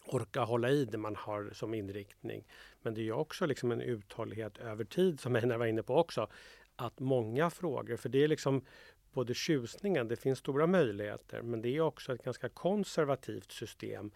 orka 0.06 0.40
hålla 0.40 0.70
i 0.70 0.84
det 0.84 0.98
man 0.98 1.16
har 1.16 1.50
som 1.52 1.74
inriktning. 1.74 2.44
Men 2.82 2.94
det 2.94 3.08
är 3.08 3.12
också 3.12 3.46
liksom 3.46 3.72
en 3.72 3.80
uthållighet 3.80 4.58
över 4.58 4.84
tid 4.84 5.20
som 5.20 5.36
Einar 5.36 5.58
var 5.58 5.66
inne 5.66 5.82
på 5.82 5.96
också. 5.96 6.28
Att 6.76 7.00
många 7.00 7.50
frågor, 7.50 7.96
för 7.96 8.08
det 8.08 8.24
är 8.24 8.28
liksom 8.28 8.64
både 9.12 9.34
tjusningen, 9.34 10.08
det 10.08 10.16
finns 10.16 10.38
stora 10.38 10.66
möjligheter, 10.66 11.42
men 11.42 11.62
det 11.62 11.76
är 11.76 11.80
också 11.80 12.14
ett 12.14 12.22
ganska 12.22 12.48
konservativt 12.48 13.52
system 13.52 14.10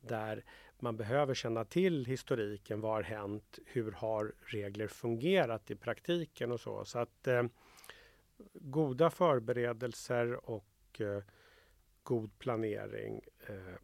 där 0.00 0.44
man 0.78 0.96
behöver 0.96 1.34
känna 1.34 1.64
till 1.64 2.04
historiken. 2.04 2.80
Vad 2.80 2.92
har 2.92 3.02
hänt? 3.02 3.58
Hur 3.66 3.92
har 3.92 4.32
regler 4.40 4.88
fungerat 4.88 5.70
i 5.70 5.74
praktiken 5.74 6.52
och 6.52 6.60
så. 6.60 6.84
Så 6.84 6.98
att 6.98 7.26
eh, 7.26 7.42
goda 8.54 9.10
förberedelser 9.10 10.50
och 10.50 11.00
eh, 11.00 11.22
god 12.02 12.38
planering 12.38 13.20
eh, 13.46 13.74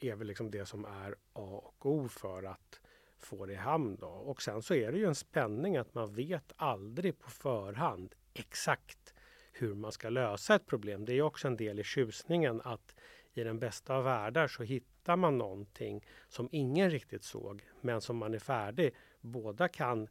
är 0.00 0.14
väl 0.14 0.26
liksom 0.26 0.50
det 0.50 0.66
som 0.66 0.84
är 0.84 1.14
A 1.32 1.62
och 1.78 1.86
O 1.86 2.08
för 2.08 2.42
att 2.42 2.80
få 3.18 3.46
det 3.46 3.52
i 3.52 3.56
hamn. 3.56 3.96
Då. 4.00 4.06
Och 4.06 4.42
sen 4.42 4.62
så 4.62 4.74
är 4.74 4.92
det 4.92 4.98
ju 4.98 5.06
en 5.06 5.14
spänning 5.14 5.76
att 5.76 5.94
man 5.94 6.14
vet 6.14 6.52
aldrig 6.56 7.18
på 7.18 7.30
förhand 7.30 8.14
exakt 8.34 9.14
hur 9.52 9.74
man 9.74 9.92
ska 9.92 10.08
lösa 10.08 10.54
ett 10.54 10.66
problem. 10.66 11.04
Det 11.04 11.12
är 11.12 11.22
också 11.22 11.48
en 11.48 11.56
del 11.56 11.80
i 11.80 11.84
tjusningen 11.84 12.60
att 12.64 12.94
i 13.32 13.44
den 13.44 13.58
bästa 13.58 13.94
av 13.94 14.04
världar 14.04 14.48
så 14.48 14.62
hittar 14.62 15.16
man 15.16 15.38
någonting 15.38 16.06
som 16.28 16.48
ingen 16.52 16.90
riktigt 16.90 17.24
såg 17.24 17.64
men 17.80 18.00
som 18.00 18.16
man 18.16 18.34
är 18.34 18.38
färdig. 18.38 18.94
Båda 19.20 19.68
kan 19.68 20.08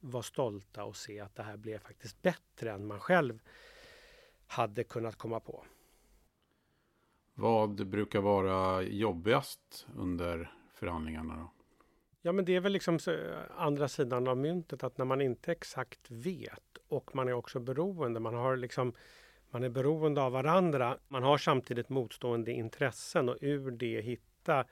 vara 0.00 0.22
stolta 0.22 0.84
och 0.84 0.96
se 0.96 1.20
att 1.20 1.34
det 1.34 1.42
här 1.42 1.56
blev 1.56 1.78
faktiskt 1.78 2.22
bättre 2.22 2.70
än 2.72 2.86
man 2.86 3.00
själv 3.00 3.42
hade 4.46 4.84
kunnat 4.84 5.16
komma 5.16 5.40
på. 5.40 5.64
Vad 7.34 7.86
brukar 7.88 8.20
vara 8.20 8.82
jobbigast 8.82 9.86
under 9.96 10.52
förhandlingarna 10.74 11.36
då? 11.36 11.50
Ja 12.22 12.32
men 12.32 12.44
det 12.44 12.56
är 12.56 12.60
väl 12.60 12.72
liksom 12.72 12.94
eh, 12.94 13.38
andra 13.56 13.88
sidan 13.88 14.28
av 14.28 14.36
myntet 14.36 14.84
att 14.84 14.98
när 14.98 15.04
man 15.04 15.20
inte 15.20 15.52
exakt 15.52 16.10
vet 16.10 16.78
och 16.88 17.14
man 17.14 17.28
är 17.28 17.32
också 17.32 17.60
beroende, 17.60 18.20
man 18.20 18.34
har 18.34 18.56
liksom 18.56 18.92
man 19.54 19.64
är 19.64 19.68
beroende 19.68 20.22
av 20.22 20.32
varandra. 20.32 20.98
Man 21.08 21.22
har 21.22 21.38
samtidigt 21.38 21.88
motstående 21.88 22.52
intressen 22.52 23.28
och 23.28 23.36
ur 23.40 23.70
det 23.70 24.00
hitta 24.00 24.64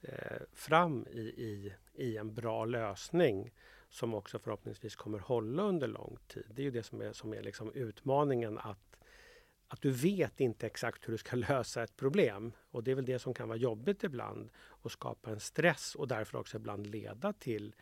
eh, 0.00 0.42
fram 0.52 1.06
i, 1.10 1.20
i, 1.20 1.74
i 1.94 2.16
en 2.16 2.34
bra 2.34 2.64
lösning 2.64 3.50
som 3.88 4.14
också 4.14 4.38
förhoppningsvis 4.38 4.96
kommer 4.96 5.18
hålla 5.18 5.62
under 5.62 5.88
lång 5.88 6.18
tid. 6.28 6.46
Det 6.50 6.62
är 6.62 6.64
ju 6.64 6.70
det 6.70 6.82
som 6.82 7.00
är, 7.00 7.12
som 7.12 7.34
är 7.34 7.42
liksom 7.42 7.72
utmaningen 7.72 8.58
att, 8.58 8.96
att 9.72 9.82
du 9.82 9.90
vet 9.90 10.40
inte 10.40 10.66
exakt 10.66 11.08
hur 11.08 11.12
du 11.12 11.18
ska 11.18 11.36
lösa 11.48 11.82
ett 11.82 11.96
problem. 11.96 12.52
Och 12.70 12.84
det 12.84 12.90
är 12.90 12.94
väl 12.94 13.04
det 13.04 13.18
som 13.18 13.34
kan 13.34 13.48
vara 13.48 13.58
jobbigt 13.58 14.04
ibland 14.04 14.50
och 14.56 14.92
skapa 14.92 15.30
en 15.30 15.40
stress 15.40 15.94
och 15.94 16.08
därför 16.08 16.38
också 16.38 16.56
ibland 16.56 16.86
leda 16.86 17.32
till 17.32 17.74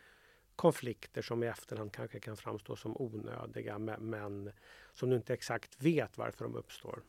konflikter 0.55 1.21
som 1.21 1.43
i 1.43 1.47
efterhand 1.47 1.91
kanske 1.91 2.19
kan 2.19 2.37
framstå 2.37 2.75
som 2.75 2.97
onödiga 3.01 3.79
men 3.79 4.51
som 4.93 5.09
du 5.09 5.15
inte 5.15 5.33
exakt 5.33 5.83
vet 5.83 6.17
varför 6.17 6.45
de 6.45 6.55
uppstår. 6.55 7.01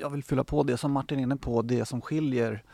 Jag 0.00 0.10
vill 0.10 0.24
fylla 0.24 0.44
på 0.44 0.62
det 0.62 0.76
som 0.76 0.92
Martin 0.92 1.18
är 1.18 1.22
inne 1.22 1.36
på, 1.36 1.62
det 1.62 1.84
som 1.84 2.00
skiljer 2.00 2.64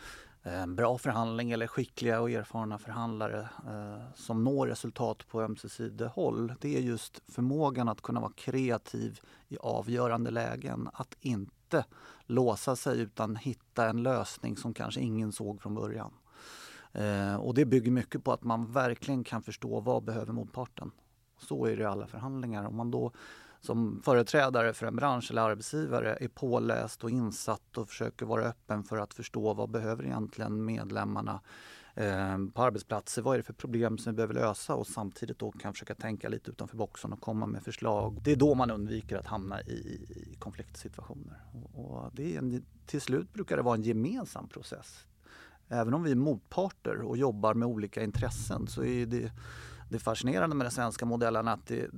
Eh, 0.47 0.67
bra 0.67 0.99
förhandling 0.99 1.51
eller 1.51 1.67
skickliga 1.67 2.21
och 2.21 2.31
erfarna 2.31 2.79
förhandlare 2.79 3.49
eh, 3.67 4.15
som 4.15 4.45
når 4.45 4.67
resultat 4.67 5.29
på 5.29 5.43
ömsesidigt 5.43 6.11
håll. 6.11 6.55
Det 6.61 6.77
är 6.77 6.81
just 6.81 7.23
förmågan 7.33 7.89
att 7.89 8.01
kunna 8.01 8.21
vara 8.21 8.33
kreativ 8.37 9.21
i 9.49 9.57
avgörande 9.61 10.31
lägen. 10.31 10.89
Att 10.93 11.17
inte 11.21 11.85
låsa 12.27 12.77
sig 12.77 13.01
utan 13.01 13.37
hitta 13.37 13.89
en 13.89 14.03
lösning 14.03 14.57
som 14.57 14.75
kanske 14.75 15.01
ingen 15.01 15.33
såg 15.33 15.63
från 15.63 15.75
början. 15.75 16.13
Eh, 16.93 17.37
och 17.37 17.55
det 17.55 17.65
bygger 17.65 17.91
mycket 17.91 18.25
på 18.25 18.33
att 18.33 18.45
man 18.45 18.73
verkligen 18.73 19.25
kan 19.25 19.43
förstå 19.43 19.81
vad 19.81 20.05
behöver 20.05 20.33
motparten. 20.33 20.91
Så 21.39 21.67
är 21.67 21.77
det 21.77 21.83
i 21.83 21.87
alla 21.87 22.07
förhandlingar. 22.07 22.65
Om 22.65 22.77
man 22.77 22.91
då 22.91 23.13
som 23.67 24.03
företrädare 24.05 24.73
för 24.73 24.87
en 24.87 24.97
bransch 24.97 25.31
eller 25.31 25.43
arbetsgivare 25.43 26.17
är 26.21 26.29
påläst 26.29 27.05
och 27.05 27.11
insatt 27.11 27.79
och 27.79 27.89
försöker 27.89 28.27
vara 28.27 28.45
öppen 28.45 28.85
för 28.85 28.99
att 28.99 29.15
förstå 29.15 29.55
vad 29.55 29.71
behöver 29.71 30.05
egentligen 30.05 30.65
medlemmarna 30.65 31.41
eh, 31.95 32.39
på 32.55 32.63
arbetsplatser. 32.63 33.23
Vad 33.23 33.35
är 33.35 33.39
det 33.39 33.45
för 33.45 33.53
problem 33.53 33.99
som 33.99 34.13
vi 34.13 34.17
behöver 34.17 34.35
lösa 34.35 34.75
och 34.75 34.87
samtidigt 34.87 35.39
då 35.39 35.53
kan 35.53 35.73
försöka 35.73 35.95
tänka 35.95 36.29
lite 36.29 36.51
utanför 36.51 36.77
boxen 36.77 37.13
och 37.13 37.21
komma 37.21 37.47
med 37.47 37.63
förslag. 37.63 38.21
Det 38.23 38.33
är 38.33 38.37
då 38.37 38.55
man 38.55 38.71
undviker 38.71 39.17
att 39.17 39.27
hamna 39.27 39.61
i, 39.61 39.73
i 39.73 40.37
konfliktsituationer. 40.39 41.41
Och, 41.53 41.85
och 41.85 42.11
det 42.13 42.35
är 42.35 42.39
en, 42.39 42.65
till 42.87 43.01
slut 43.01 43.33
brukar 43.33 43.57
det 43.57 43.63
vara 43.63 43.75
en 43.75 43.83
gemensam 43.83 44.49
process. 44.49 45.07
Även 45.69 45.95
om 45.95 46.03
vi 46.03 46.11
är 46.11 46.17
motparter 46.17 47.03
och 47.03 47.17
jobbar 47.17 47.55
med 47.55 47.69
olika 47.69 48.03
intressen 48.03 48.67
så 48.67 48.85
är 48.85 49.07
det, 49.07 49.33
det 49.91 49.99
fascinerande 49.99 50.57
med 50.57 50.65
den 50.65 50.73
svenska 50.73 51.07
modellen 51.07 51.49
att 51.49 51.67
det, 51.67 51.91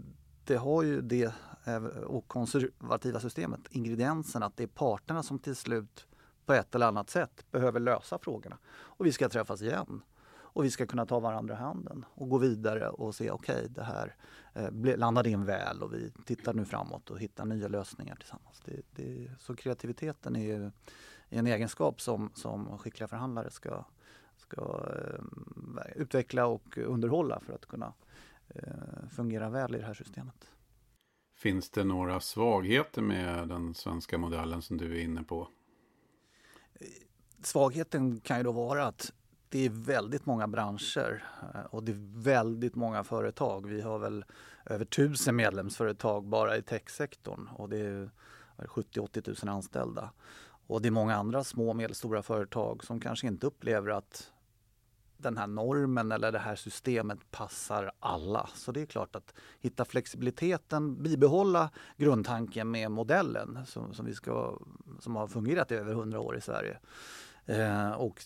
det 0.48 0.56
har 0.56 0.82
ju 0.82 1.00
det 1.00 1.34
eh, 1.64 1.84
och 1.86 2.28
konservativa 2.28 3.20
systemet, 3.20 3.60
ingrediensen 3.70 4.42
att 4.42 4.56
det 4.56 4.62
är 4.62 4.66
parterna 4.66 5.22
som 5.22 5.38
till 5.38 5.56
slut 5.56 6.06
på 6.46 6.52
ett 6.52 6.74
eller 6.74 6.86
annat 6.86 7.10
sätt 7.10 7.44
behöver 7.50 7.80
lösa 7.80 8.18
frågorna. 8.18 8.58
Och 8.68 9.06
vi 9.06 9.12
ska 9.12 9.28
träffas 9.28 9.62
igen. 9.62 10.02
Och 10.30 10.64
vi 10.64 10.70
ska 10.70 10.86
kunna 10.86 11.06
ta 11.06 11.20
varandra 11.20 11.54
i 11.54 11.56
handen 11.56 12.04
och 12.14 12.28
gå 12.28 12.38
vidare 12.38 12.88
och 12.88 13.14
se 13.14 13.30
okej, 13.30 13.54
okay, 13.54 13.68
det 13.68 13.82
här 13.82 14.14
eh, 14.54 14.96
landade 14.96 15.30
in 15.30 15.44
väl 15.44 15.82
och 15.82 15.94
vi 15.94 16.12
tittar 16.24 16.54
nu 16.54 16.64
framåt 16.64 17.10
och 17.10 17.18
hittar 17.18 17.44
nya 17.44 17.68
lösningar 17.68 18.16
tillsammans. 18.16 18.60
Det, 18.64 18.82
det, 18.90 19.30
så 19.38 19.56
kreativiteten 19.56 20.36
är 20.36 20.44
ju 20.44 20.70
en 21.28 21.46
egenskap 21.46 22.00
som, 22.00 22.30
som 22.34 22.78
skickliga 22.78 23.08
förhandlare 23.08 23.50
ska, 23.50 23.84
ska 24.36 24.86
eh, 24.96 26.00
utveckla 26.02 26.46
och 26.46 26.78
underhålla 26.78 27.40
för 27.40 27.52
att 27.52 27.66
kunna 27.66 27.92
eh, 28.62 29.08
fungera 29.10 29.50
väl 29.50 29.74
i 29.74 29.78
det 29.78 29.86
här 29.86 29.94
systemet. 29.94 30.48
Finns 31.34 31.70
det 31.70 31.84
några 31.84 32.20
svagheter 32.20 33.02
med 33.02 33.48
den 33.48 33.74
svenska 33.74 34.18
modellen 34.18 34.62
som 34.62 34.76
du 34.76 34.98
är 34.98 35.02
inne 35.02 35.22
på? 35.22 35.48
Svagheten 37.42 38.20
kan 38.20 38.36
ju 38.36 38.42
då 38.42 38.52
vara 38.52 38.86
att 38.86 39.12
det 39.48 39.66
är 39.66 39.70
väldigt 39.70 40.26
många 40.26 40.48
branscher 40.48 41.24
eh, 41.54 41.60
och 41.60 41.82
det 41.84 41.92
är 41.92 42.22
väldigt 42.22 42.74
många 42.74 43.04
företag. 43.04 43.66
Vi 43.66 43.80
har 43.80 43.98
väl 43.98 44.24
över 44.66 44.84
tusen 44.84 45.36
medlemsföretag 45.36 46.24
bara 46.24 46.56
i 46.56 46.62
techsektorn 46.62 47.48
och 47.48 47.68
det 47.68 47.78
är 47.78 48.10
70-80 48.56 49.44
000 49.44 49.54
anställda. 49.54 50.12
Och 50.66 50.82
det 50.82 50.88
är 50.88 50.92
många 50.92 51.16
andra 51.16 51.44
små 51.44 51.68
och 51.68 51.76
medelstora 51.76 52.22
företag 52.22 52.84
som 52.84 53.00
kanske 53.00 53.26
inte 53.26 53.46
upplever 53.46 53.90
att 53.90 54.32
den 55.18 55.36
här 55.36 55.46
normen 55.46 56.12
eller 56.12 56.32
det 56.32 56.38
här 56.38 56.56
systemet 56.56 57.30
passar 57.30 57.92
alla. 58.00 58.48
Så 58.54 58.72
det 58.72 58.82
är 58.82 58.86
klart 58.86 59.16
att 59.16 59.34
hitta 59.60 59.84
flexibiliteten, 59.84 61.02
bibehålla 61.02 61.70
grundtanken 61.96 62.70
med 62.70 62.90
modellen 62.90 63.58
som, 63.66 63.94
som, 63.94 64.06
vi 64.06 64.14
ska, 64.14 64.58
som 65.00 65.16
har 65.16 65.26
fungerat 65.26 65.72
i 65.72 65.74
över 65.74 65.92
100 65.92 66.20
år 66.20 66.36
i 66.36 66.40
Sverige. 66.40 66.78
Eh, 67.46 67.90
och 67.90 68.22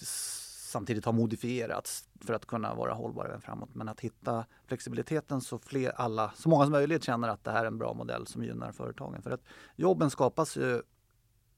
samtidigt 0.73 1.05
har 1.05 1.13
modifierats 1.13 2.09
för 2.21 2.35
att 2.35 2.47
kunna 2.47 2.75
vara 2.75 2.95
hållbar 2.95 3.25
även 3.25 3.41
framåt. 3.41 3.75
Men 3.75 3.89
att 3.89 4.01
hitta 4.01 4.45
flexibiliteten 4.67 5.41
så 5.41 5.59
fler, 5.59 5.91
alla, 5.91 6.33
så 6.37 6.49
många 6.49 6.65
som 6.65 6.73
möjligt 6.73 7.05
känner 7.05 7.29
att 7.29 7.45
det 7.45 7.51
här 7.51 7.63
är 7.63 7.67
en 7.67 7.79
bra 7.79 7.95
modell 7.95 8.27
som 8.27 8.45
gynnar 8.45 8.73
företagen. 8.73 9.23
För 9.23 9.31
att 9.31 9.43
jobben 9.77 10.11
skapas 10.11 10.57
ju 10.57 10.83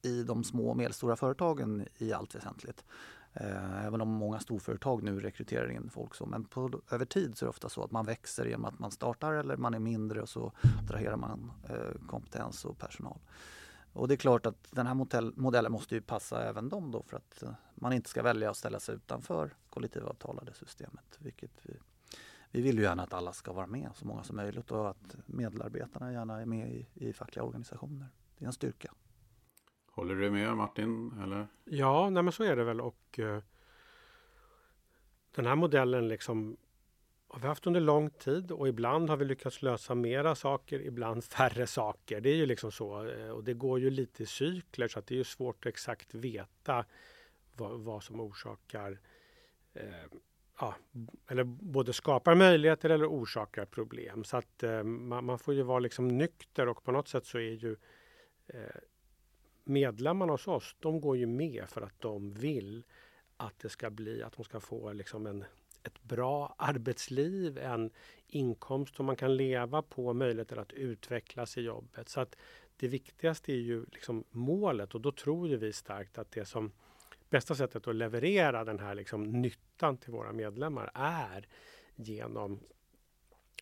i 0.05 0.23
de 0.23 0.45
små 0.45 0.71
och 0.71 0.77
medelstora 0.77 1.17
företagen 1.17 1.87
i 1.99 2.13
allt 2.13 2.35
väsentligt. 2.35 2.85
Eh, 3.33 3.87
även 3.87 4.01
om 4.01 4.09
många 4.09 4.41
storföretag 4.41 5.03
nu 5.03 5.21
rekryterar 5.21 5.71
in 5.71 5.91
folk 5.91 6.15
så. 6.15 6.27
Men 6.27 6.45
på, 6.45 6.81
över 6.91 7.05
tid 7.05 7.39
så 7.39 7.45
är 7.45 7.47
det 7.47 7.51
ofta 7.51 7.69
så 7.69 7.85
att 7.85 7.91
man 7.91 8.07
växer 8.07 8.47
genom 8.47 8.65
att 8.65 8.79
man 8.79 8.91
startar 8.91 9.33
eller 9.33 9.57
man 9.57 9.75
är 9.75 9.79
mindre 9.79 10.23
och 10.23 10.29
så 10.29 10.53
attraherar 10.83 11.17
man 11.17 11.53
eh, 11.69 12.07
kompetens 12.09 12.65
och 12.65 12.79
personal. 12.79 13.19
Och 13.93 14.09
det 14.09 14.15
är 14.15 14.17
klart 14.17 14.47
att 14.47 14.69
den 14.71 14.87
här 14.87 14.95
modell, 14.95 15.33
modellen 15.37 15.73
måste 15.73 15.95
ju 15.95 16.01
passa 16.01 16.45
även 16.45 16.69
dem 16.69 16.91
då 16.91 17.03
för 17.03 17.17
att 17.17 17.43
eh, 17.43 17.51
man 17.75 17.93
inte 17.93 18.11
ska 18.11 18.23
välja 18.23 18.51
att 18.51 18.57
ställa 18.57 18.81
sig 18.81 18.95
utanför 18.95 19.51
kollektivavtalade 19.71 20.53
systemet. 20.55 21.19
Vilket 21.19 21.51
vi, 21.63 21.75
vi 22.51 22.61
vill 22.61 22.77
ju 22.77 22.83
gärna 22.83 23.03
att 23.03 23.13
alla 23.13 23.33
ska 23.33 23.53
vara 23.53 23.67
med, 23.67 23.91
så 23.95 24.07
många 24.07 24.23
som 24.23 24.37
möjligt 24.37 24.71
och 24.71 24.91
att 24.91 25.17
medarbetarna 25.27 26.13
gärna 26.13 26.41
är 26.41 26.47
med 26.47 26.73
i, 26.73 26.89
i 26.95 27.13
fackliga 27.13 27.45
organisationer. 27.45 28.09
Det 28.39 28.45
är 28.45 28.47
en 28.47 28.53
styrka. 28.53 28.93
Håller 29.95 30.15
du 30.15 30.31
med 30.31 30.57
Martin? 30.57 31.21
Eller? 31.23 31.47
Ja, 31.65 32.11
nej 32.11 32.23
men 32.23 32.33
så 32.33 32.45
är 32.45 32.57
det 32.57 32.65
väl. 32.65 32.81
Och 32.81 33.19
uh, 33.19 33.39
Den 35.35 35.47
här 35.47 35.57
modellen 35.57 36.09
liksom 36.09 36.57
har 37.29 37.41
vi 37.41 37.47
haft 37.47 37.67
under 37.67 37.81
lång 37.81 38.11
tid 38.11 38.51
och 38.51 38.69
ibland 38.69 39.11
har 39.11 39.17
vi 39.17 39.25
lyckats 39.25 39.63
lösa 39.63 39.95
mera 39.95 40.35
saker, 40.35 40.81
ibland 40.81 41.25
färre 41.39 41.67
saker. 41.67 42.21
Det 42.21 42.31
är 42.31 42.37
ju 42.37 42.47
liksom 42.47 42.73
så 42.73 43.07
eh, 43.07 43.29
och 43.29 43.45
det 43.45 43.55
går 43.55 43.81
ju 43.81 43.91
lite 43.91 44.23
i 44.23 44.27
cykler 44.27 44.89
så 44.89 44.99
att 44.99 45.07
det 45.07 45.21
är 45.21 45.25
svårt 45.25 45.67
att 45.67 45.71
exakt 45.71 46.15
veta 46.15 46.85
vad, 47.57 47.81
vad 47.81 48.03
som 48.03 48.21
orsakar 48.21 48.99
eh, 49.75 50.19
ja, 50.61 50.75
eller 51.29 51.45
både 51.45 51.93
skapar 51.93 52.35
möjligheter 52.35 52.91
eller 52.91 53.07
orsakar 53.07 53.65
problem. 53.65 54.25
Så 54.25 54.37
att 54.37 54.63
eh, 54.63 54.83
man, 54.83 55.25
man, 55.25 55.39
får 55.39 55.55
ju 55.55 55.63
vara 55.63 55.79
liksom 55.79 56.09
nykter 56.09 56.69
och 56.69 56.85
på 56.85 56.93
något 56.93 57.09
sätt 57.09 57.27
så 57.27 57.39
är 57.39 57.53
ju 57.53 57.77
eh, 58.47 58.77
medlemmarna 59.65 60.33
hos 60.33 60.49
oss, 60.49 60.77
de 60.81 61.01
går 61.01 61.17
ju 61.17 61.27
med 61.27 61.65
för 61.69 61.81
att 61.81 62.01
de 62.01 62.33
vill 62.33 62.85
att 63.37 63.59
det 63.59 63.69
ska 63.69 63.91
bli, 63.91 64.23
att 64.23 64.33
de 64.33 64.45
ska 64.45 64.61
få 64.61 64.93
liksom 64.93 65.27
en, 65.27 65.45
ett 65.83 66.03
bra 66.03 66.55
arbetsliv, 66.59 67.59
en 67.59 67.91
inkomst 68.27 68.97
som 68.97 69.07
man 69.07 69.17
kan 69.17 69.37
leva 69.37 69.83
på, 69.83 70.13
möjligheter 70.13 70.57
att 70.57 70.73
utvecklas 70.73 71.59
i 71.59 71.61
jobbet. 71.61 72.09
Så 72.09 72.21
att 72.21 72.37
det 72.77 72.89
viktigaste 72.89 73.53
är 73.53 73.57
ju 73.57 73.85
liksom 73.93 74.25
målet 74.31 74.95
och 74.95 75.01
då 75.01 75.13
tror 75.13 75.49
ju 75.49 75.57
vi 75.57 75.73
starkt 75.73 76.19
att 76.19 76.31
det 76.31 76.45
som 76.45 76.73
bästa 77.31 77.55
sättet 77.55 77.89
att 77.89 77.97
leverera 77.97 78.65
den 78.65 78.79
här 78.79 78.95
liksom 78.95 79.43
nyttan 79.43 79.97
till 79.97 80.13
våra 80.13 80.33
medlemmar 80.33 80.91
är 80.95 81.49
genom 81.95 82.61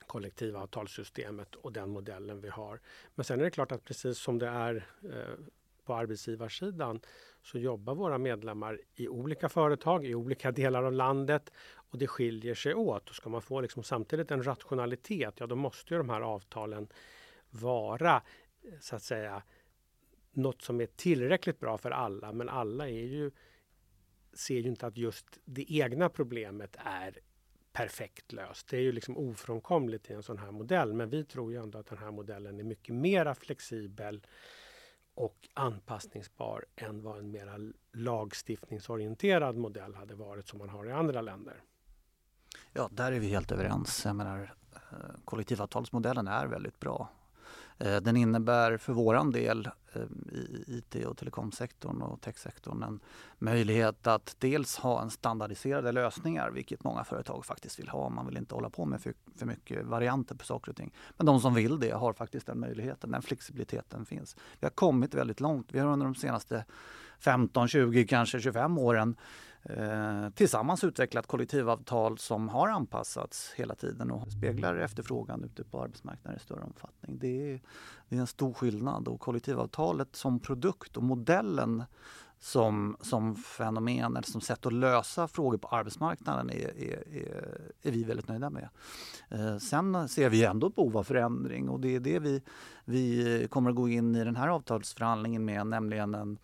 kollektivavtalssystemet 0.06 1.54
och 1.54 1.72
den 1.72 1.90
modellen 1.90 2.40
vi 2.40 2.48
har. 2.48 2.80
Men 3.14 3.24
sen 3.24 3.40
är 3.40 3.44
det 3.44 3.50
klart 3.50 3.72
att 3.72 3.84
precis 3.84 4.18
som 4.18 4.38
det 4.38 4.48
är 4.48 4.86
eh, 5.02 5.44
på 5.84 5.94
arbetsgivarsidan 5.94 7.00
så 7.42 7.58
jobbar 7.58 7.94
våra 7.94 8.18
medlemmar 8.18 8.80
i 8.94 9.08
olika 9.08 9.48
företag 9.48 10.06
i 10.06 10.14
olika 10.14 10.52
delar 10.52 10.82
av 10.82 10.92
landet 10.92 11.52
och 11.74 11.98
det 11.98 12.06
skiljer 12.06 12.54
sig 12.54 12.74
åt. 12.74 13.08
Och 13.08 13.14
ska 13.14 13.28
man 13.28 13.42
få 13.42 13.60
liksom 13.60 13.82
samtidigt 13.82 14.30
en 14.30 14.42
rationalitet, 14.42 15.34
ja 15.38 15.46
då 15.46 15.56
måste 15.56 15.94
ju 15.94 15.98
de 15.98 16.08
här 16.10 16.20
avtalen 16.20 16.88
vara 17.50 18.22
eh, 18.62 18.78
så 18.80 18.96
att 18.96 19.02
säga 19.02 19.42
något 20.32 20.62
som 20.62 20.80
är 20.80 20.86
tillräckligt 20.86 21.60
bra 21.60 21.78
för 21.78 21.90
alla. 21.90 22.32
Men 22.32 22.48
alla 22.48 22.88
är 22.88 23.06
ju, 23.06 23.30
ser 24.32 24.58
ju 24.58 24.68
inte 24.68 24.86
att 24.86 24.96
just 24.96 25.26
det 25.44 25.72
egna 25.72 26.08
problemet 26.08 26.76
är 26.78 27.18
perfekt 27.72 28.32
löst. 28.32 28.68
Det 28.68 28.76
är 28.76 28.80
ju 28.80 28.92
liksom 28.92 29.16
ofrånkomligt 29.16 30.10
i 30.10 30.12
en 30.12 30.22
sån 30.22 30.38
här 30.38 30.50
modell. 30.50 30.94
Men 30.94 31.10
vi 31.10 31.24
tror 31.24 31.52
ju 31.52 31.58
ändå 31.58 31.78
att 31.78 31.86
den 31.86 31.98
här 31.98 32.10
modellen 32.10 32.60
är 32.60 32.64
mycket 32.64 32.94
mera 32.94 33.34
flexibel 33.34 34.26
och 35.14 35.48
anpassningsbar 35.54 36.64
än 36.76 37.02
vad 37.02 37.18
en 37.18 37.30
mer 37.30 37.72
lagstiftningsorienterad 37.92 39.56
modell 39.56 39.94
hade 39.94 40.14
varit 40.14 40.48
som 40.48 40.58
man 40.58 40.68
har 40.68 40.86
i 40.86 40.92
andra 40.92 41.20
länder. 41.20 41.62
Ja, 42.72 42.88
där 42.92 43.12
är 43.12 43.20
vi 43.20 43.28
helt 43.28 43.52
överens. 43.52 44.04
Jag 44.04 44.16
menar, 44.16 44.54
eh, 44.74 44.98
kollektivavtalsmodellen 45.24 46.28
är 46.28 46.46
väldigt 46.46 46.80
bra. 46.80 47.08
Eh, 47.78 47.96
den 47.96 48.16
innebär 48.16 48.76
för 48.76 48.92
våran 48.92 49.30
del 49.30 49.68
eh, 49.92 50.02
i 50.32 50.64
IT 50.66 51.06
och 51.06 51.16
telekomsektorn 51.16 52.02
och 52.02 52.20
techsektorn 52.20 52.82
en 52.82 53.00
möjlighet 53.38 54.06
att 54.06 54.36
dels 54.38 54.76
ha 54.76 55.02
en 55.02 55.10
standardiserade 55.10 55.92
lösningar, 55.92 56.50
vilket 56.50 56.84
många 56.84 57.04
företag 57.04 57.44
faktiskt 57.44 57.78
vill 57.78 57.88
ha. 57.88 58.08
Man 58.08 58.26
vill 58.26 58.36
inte 58.36 58.54
hålla 58.54 58.70
på 58.70 58.84
med 58.84 59.00
för, 59.00 59.14
för 59.36 59.46
mycket 59.46 59.86
varianter 59.86 60.34
på 60.34 60.44
saker 60.44 60.70
och 60.70 60.76
ting. 60.76 60.92
Men 61.16 61.26
de 61.26 61.40
som 61.40 61.54
vill 61.54 61.80
det 61.80 61.90
har 61.90 62.12
faktiskt 62.12 62.46
den 62.46 62.60
möjligheten, 62.60 63.10
den 63.10 63.22
flexibiliteten 63.22 64.04
finns. 64.04 64.36
Vi 64.60 64.66
har 64.66 64.72
kommit 64.72 65.14
väldigt 65.14 65.40
långt. 65.40 65.68
Vi 65.72 65.78
har 65.78 65.88
under 65.88 66.06
de 66.06 66.14
senaste 66.14 66.64
15, 67.18 67.68
20, 67.68 68.06
kanske 68.06 68.40
25 68.40 68.78
åren 68.78 69.16
eh, 69.64 70.30
tillsammans 70.30 70.84
utvecklat 70.84 71.26
kollektivavtal 71.26 72.18
som 72.18 72.48
har 72.48 72.68
anpassats 72.68 73.52
hela 73.56 73.74
tiden 73.74 74.10
och 74.10 74.32
speglar 74.32 74.76
efterfrågan 74.76 75.44
ute 75.44 75.64
på 75.64 75.82
arbetsmarknaden 75.82 76.40
i 76.40 76.42
större 76.42 76.60
omfattning. 76.60 77.18
Det 77.18 77.52
är, 77.52 77.60
det 78.08 78.16
är 78.16 78.20
en 78.20 78.26
stor 78.26 78.52
skillnad 78.52 79.08
och 79.08 79.20
kollektivavtalet 79.20 80.16
som 80.16 80.40
produkt 80.40 80.96
och 80.96 81.02
modellen 81.02 81.84
som, 82.42 82.96
som 83.00 83.36
fenomen 83.36 84.16
eller 84.16 84.22
som 84.22 84.40
sätt 84.40 84.66
att 84.66 84.72
lösa 84.72 85.28
frågor 85.28 85.58
på 85.58 85.68
arbetsmarknaden 85.68 86.50
är, 86.50 86.78
är, 86.78 87.16
är, 87.16 87.70
är 87.82 87.90
vi 87.90 88.04
väldigt 88.04 88.28
nöjda 88.28 88.50
med. 88.50 88.68
Eh, 89.28 89.58
sen 89.58 90.08
ser 90.08 90.30
vi 90.30 90.44
ändå 90.44 90.66
ett 90.66 90.74
behov 90.74 90.96
av 90.96 91.04
förändring 91.04 91.68
och 91.68 91.80
det 91.80 91.96
är 91.96 92.00
det 92.00 92.18
vi, 92.18 92.42
vi 92.84 93.46
kommer 93.50 93.70
att 93.70 93.76
gå 93.76 93.88
in 93.88 94.16
i 94.16 94.24
den 94.24 94.36
här 94.36 94.48
avtalsförhandlingen 94.48 95.44
med, 95.44 95.66
nämligen 95.66 96.14
en, 96.14 96.38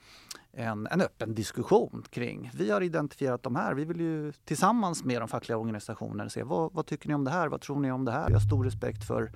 en, 0.58 0.88
en 0.90 1.00
öppen 1.00 1.34
diskussion 1.34 2.04
kring. 2.10 2.50
Vi 2.54 2.70
har 2.70 2.80
identifierat 2.80 3.42
de 3.42 3.56
här. 3.56 3.74
Vi 3.74 3.84
vill 3.84 4.00
ju 4.00 4.32
tillsammans 4.32 5.04
med 5.04 5.22
de 5.22 5.28
fackliga 5.28 5.58
organisationerna 5.58 6.30
se 6.30 6.42
vad, 6.42 6.72
vad 6.72 6.86
tycker 6.86 7.08
ni 7.08 7.14
om 7.14 7.24
det 7.24 7.30
här? 7.30 7.48
Vad 7.48 7.60
tror 7.60 7.80
ni 7.80 7.92
om 7.92 8.04
det 8.04 8.12
här? 8.12 8.26
Vi 8.26 8.32
har 8.32 8.40
stor 8.40 8.64
respekt 8.64 9.04
för, 9.04 9.32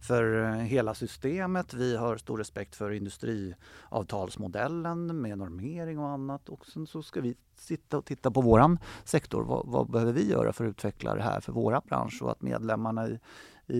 för 0.00 0.44
eh, 0.44 0.50
hela 0.50 0.94
systemet. 0.94 1.74
Vi 1.74 1.96
har 1.96 2.16
stor 2.16 2.38
respekt 2.38 2.76
för 2.76 2.90
industriavtalsmodellen 2.90 5.20
med 5.20 5.38
normering 5.38 5.98
och 5.98 6.08
annat. 6.08 6.48
Och 6.48 6.66
sen 6.66 6.86
så 6.86 7.02
ska 7.02 7.20
vi 7.20 7.36
sitta 7.56 7.98
och 7.98 8.04
titta 8.04 8.30
på 8.30 8.40
våran 8.40 8.78
sektor. 9.04 9.44
Vad, 9.44 9.66
vad 9.66 9.90
behöver 9.90 10.12
vi 10.12 10.30
göra 10.30 10.52
för 10.52 10.64
att 10.64 10.70
utveckla 10.70 11.14
det 11.14 11.22
här 11.22 11.40
för 11.40 11.52
våra 11.52 11.80
bransch 11.80 12.22
och 12.22 12.30
att 12.30 12.42
medlemmarna 12.42 13.08
i, 13.08 13.18
i, 13.66 13.78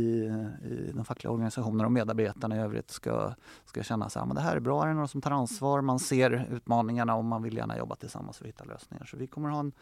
i 0.65 0.93
de 0.95 1.05
fackliga 1.05 1.31
organisationerna 1.31 1.85
och 1.85 1.93
medarbetarna 1.93 2.57
i 2.57 2.59
övrigt 2.59 2.91
ska, 2.91 3.35
ska 3.65 3.83
känna 3.83 4.07
att 4.07 4.35
det 4.35 4.41
här 4.41 4.57
är 4.57 4.61
bra, 4.61 4.85
det 4.85 4.91
är 4.91 4.95
någon 4.95 5.09
som 5.09 5.21
tar 5.21 5.31
ansvar, 5.31 5.81
man 5.81 5.99
ser 5.99 6.49
utmaningarna 6.53 7.15
och 7.15 7.25
man 7.25 7.43
vill 7.43 7.57
gärna 7.57 7.79
jobba 7.79 7.97
tillsammans 7.97 8.39
för 8.39 8.45
att 8.45 8.49
hitta 8.49 8.65
lösningar. 8.65 9.05
Så 9.05 9.17
vi 9.17 9.27
kommer 9.27 9.49
ha 9.49 9.61
en 9.61 9.73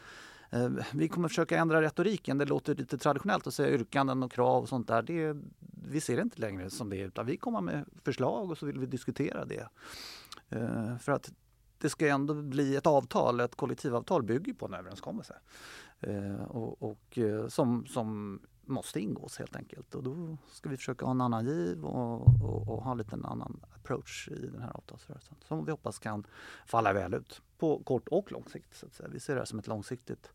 eh, 0.50 0.70
vi 0.92 1.08
kommer 1.08 1.28
försöka 1.28 1.58
ändra 1.58 1.82
retoriken. 1.82 2.38
Det 2.38 2.44
låter 2.44 2.74
lite 2.74 2.98
traditionellt 2.98 3.46
att 3.46 3.54
säga 3.54 3.74
yrkanden 3.74 4.22
och 4.22 4.32
krav 4.32 4.62
och 4.62 4.68
sånt 4.68 4.88
där. 4.88 5.02
Det, 5.02 5.36
vi 5.88 6.00
ser 6.00 6.16
det 6.16 6.22
inte 6.22 6.40
längre 6.40 6.70
som 6.70 6.90
det 6.90 6.98
utan 6.98 7.26
vi 7.26 7.36
kommer 7.36 7.60
med 7.60 7.84
förslag 8.04 8.50
och 8.50 8.58
så 8.58 8.66
vill 8.66 8.78
vi 8.78 8.86
diskutera 8.86 9.44
det. 9.44 9.68
Eh, 10.48 10.96
för 10.96 11.12
att 11.12 11.32
det 11.78 11.90
ska 11.90 12.08
ändå 12.08 12.34
bli 12.34 12.76
ett 12.76 12.86
avtal, 12.86 13.40
ett 13.40 13.54
kollektivavtal 13.54 14.22
bygger 14.22 14.54
på 14.54 14.66
en 14.66 14.74
överenskommelse. 14.74 15.34
Eh, 16.00 16.42
och, 16.42 16.82
och 16.82 17.18
som, 17.48 17.86
som 17.86 18.40
måste 18.66 19.00
ingås 19.00 19.38
helt 19.38 19.56
enkelt. 19.56 19.94
Och 19.94 20.02
då 20.02 20.38
ska 20.48 20.68
vi 20.68 20.76
försöka 20.76 21.04
ha 21.04 21.10
en 21.10 21.20
annan 21.20 21.46
giv 21.46 21.84
och, 21.84 22.42
och, 22.42 22.68
och 22.68 22.82
ha 22.82 22.94
lite 22.94 23.16
en 23.16 23.24
annan 23.24 23.60
approach 23.76 24.28
i 24.28 24.46
den 24.46 24.62
här 24.62 24.76
avtalsrörelsen 24.76 25.36
som 25.40 25.64
vi 25.64 25.70
hoppas 25.70 25.98
kan 25.98 26.26
falla 26.66 26.92
väl 26.92 27.14
ut 27.14 27.42
på 27.58 27.82
kort 27.82 28.08
och 28.08 28.32
lång 28.32 28.44
sikt. 28.44 28.74
Så 28.76 28.86
att 28.86 28.94
säga. 28.94 29.08
Vi 29.08 29.20
ser 29.20 29.34
det 29.34 29.40
här 29.40 29.46
som 29.46 29.58
ett 29.58 29.66
långsiktigt 29.66 30.32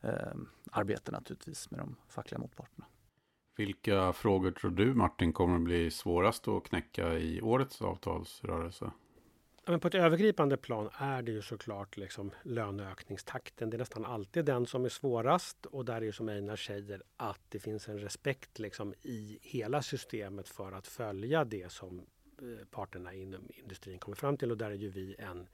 eh, 0.00 0.12
arbete 0.70 1.12
naturligtvis 1.12 1.70
med 1.70 1.80
de 1.80 1.96
fackliga 2.08 2.38
motparterna. 2.38 2.86
Vilka 3.56 4.12
frågor 4.12 4.50
tror 4.50 4.70
du 4.70 4.94
Martin 4.94 5.32
kommer 5.32 5.56
att 5.56 5.62
bli 5.62 5.90
svårast 5.90 6.48
att 6.48 6.64
knäcka 6.64 7.18
i 7.18 7.42
årets 7.42 7.82
avtalsrörelse? 7.82 8.90
Men 9.66 9.80
på 9.80 9.88
ett 9.88 9.94
övergripande 9.94 10.56
plan 10.56 10.90
är 10.98 11.22
det 11.22 11.32
ju 11.32 11.42
såklart 11.42 11.96
liksom 11.96 12.30
löneökningstakten. 12.42 13.70
Det 13.70 13.76
är 13.76 13.78
nästan 13.78 14.04
alltid 14.04 14.44
den 14.44 14.66
som 14.66 14.84
är 14.84 14.88
svårast 14.88 15.66
och 15.66 15.84
där 15.84 15.96
är 15.96 16.00
ju 16.00 16.12
som 16.12 16.28
Einar 16.28 16.56
säger 16.56 17.02
att 17.16 17.40
det 17.48 17.58
finns 17.58 17.88
en 17.88 17.98
respekt 17.98 18.58
liksom 18.58 18.94
i 19.02 19.38
hela 19.42 19.82
systemet 19.82 20.48
för 20.48 20.72
att 20.72 20.86
följa 20.86 21.44
det 21.44 21.72
som 21.72 21.98
eh, 21.98 22.66
parterna 22.70 23.14
inom 23.14 23.48
industrin 23.48 23.98
kommer 23.98 24.16
fram 24.16 24.36
till 24.36 24.50
och 24.50 24.58
där 24.58 24.70
är 24.70 24.74
ju 24.74 24.88
vi 24.88 25.16
en 25.18 25.48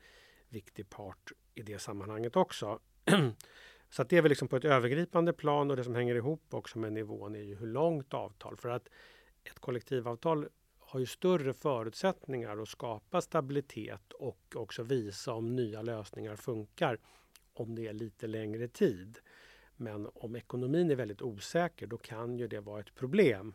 viktig 0.49 0.91
part 0.91 1.33
i 1.55 1.63
det 1.63 1.79
sammanhanget 1.79 2.37
också. 2.37 2.81
Så 3.91 4.03
att 4.03 4.09
det 4.09 4.17
är 4.17 4.23
väl 4.23 4.29
liksom 4.29 4.49
på 4.49 4.57
ett 4.57 4.65
övergripande 4.65 5.33
plan 5.33 5.71
och 5.71 5.77
det 5.77 5.85
som 5.85 5.95
hänger 5.95 6.15
ihop 6.15 6.55
också 6.55 6.79
med 6.79 6.93
nivån 6.93 7.35
är 7.35 7.43
ju 7.43 7.55
hur 7.55 7.67
långt 7.67 8.15
avtal. 8.15 8.57
För 8.57 8.69
att 8.69 8.89
ett 9.45 9.59
kollektivavtal 9.59 10.49
har 10.89 11.01
ju 11.01 11.07
större 11.07 11.55
förutsättningar 11.55 12.63
att 12.63 12.69
skapa 12.69 13.21
stabilitet 13.21 14.13
och 14.13 14.57
också 14.57 14.83
visa 14.83 15.33
om 15.33 15.57
nya 15.57 15.83
lösningar 15.83 16.37
funkar 16.37 16.99
om 17.53 17.75
det 17.75 17.87
är 17.87 17.93
lite 17.93 18.27
längre 18.27 18.69
tid. 18.69 19.19
Men 19.77 20.09
om 20.15 20.37
ekonomin 20.37 20.91
är 20.91 20.97
väldigt 20.97 21.23
osäker 21.23 21.87
då 21.87 21.99
kan 21.99 22.39
ju 22.39 22.49
det 22.49 22.61
vara 22.61 22.81
ett 22.81 22.95
problem 22.95 23.55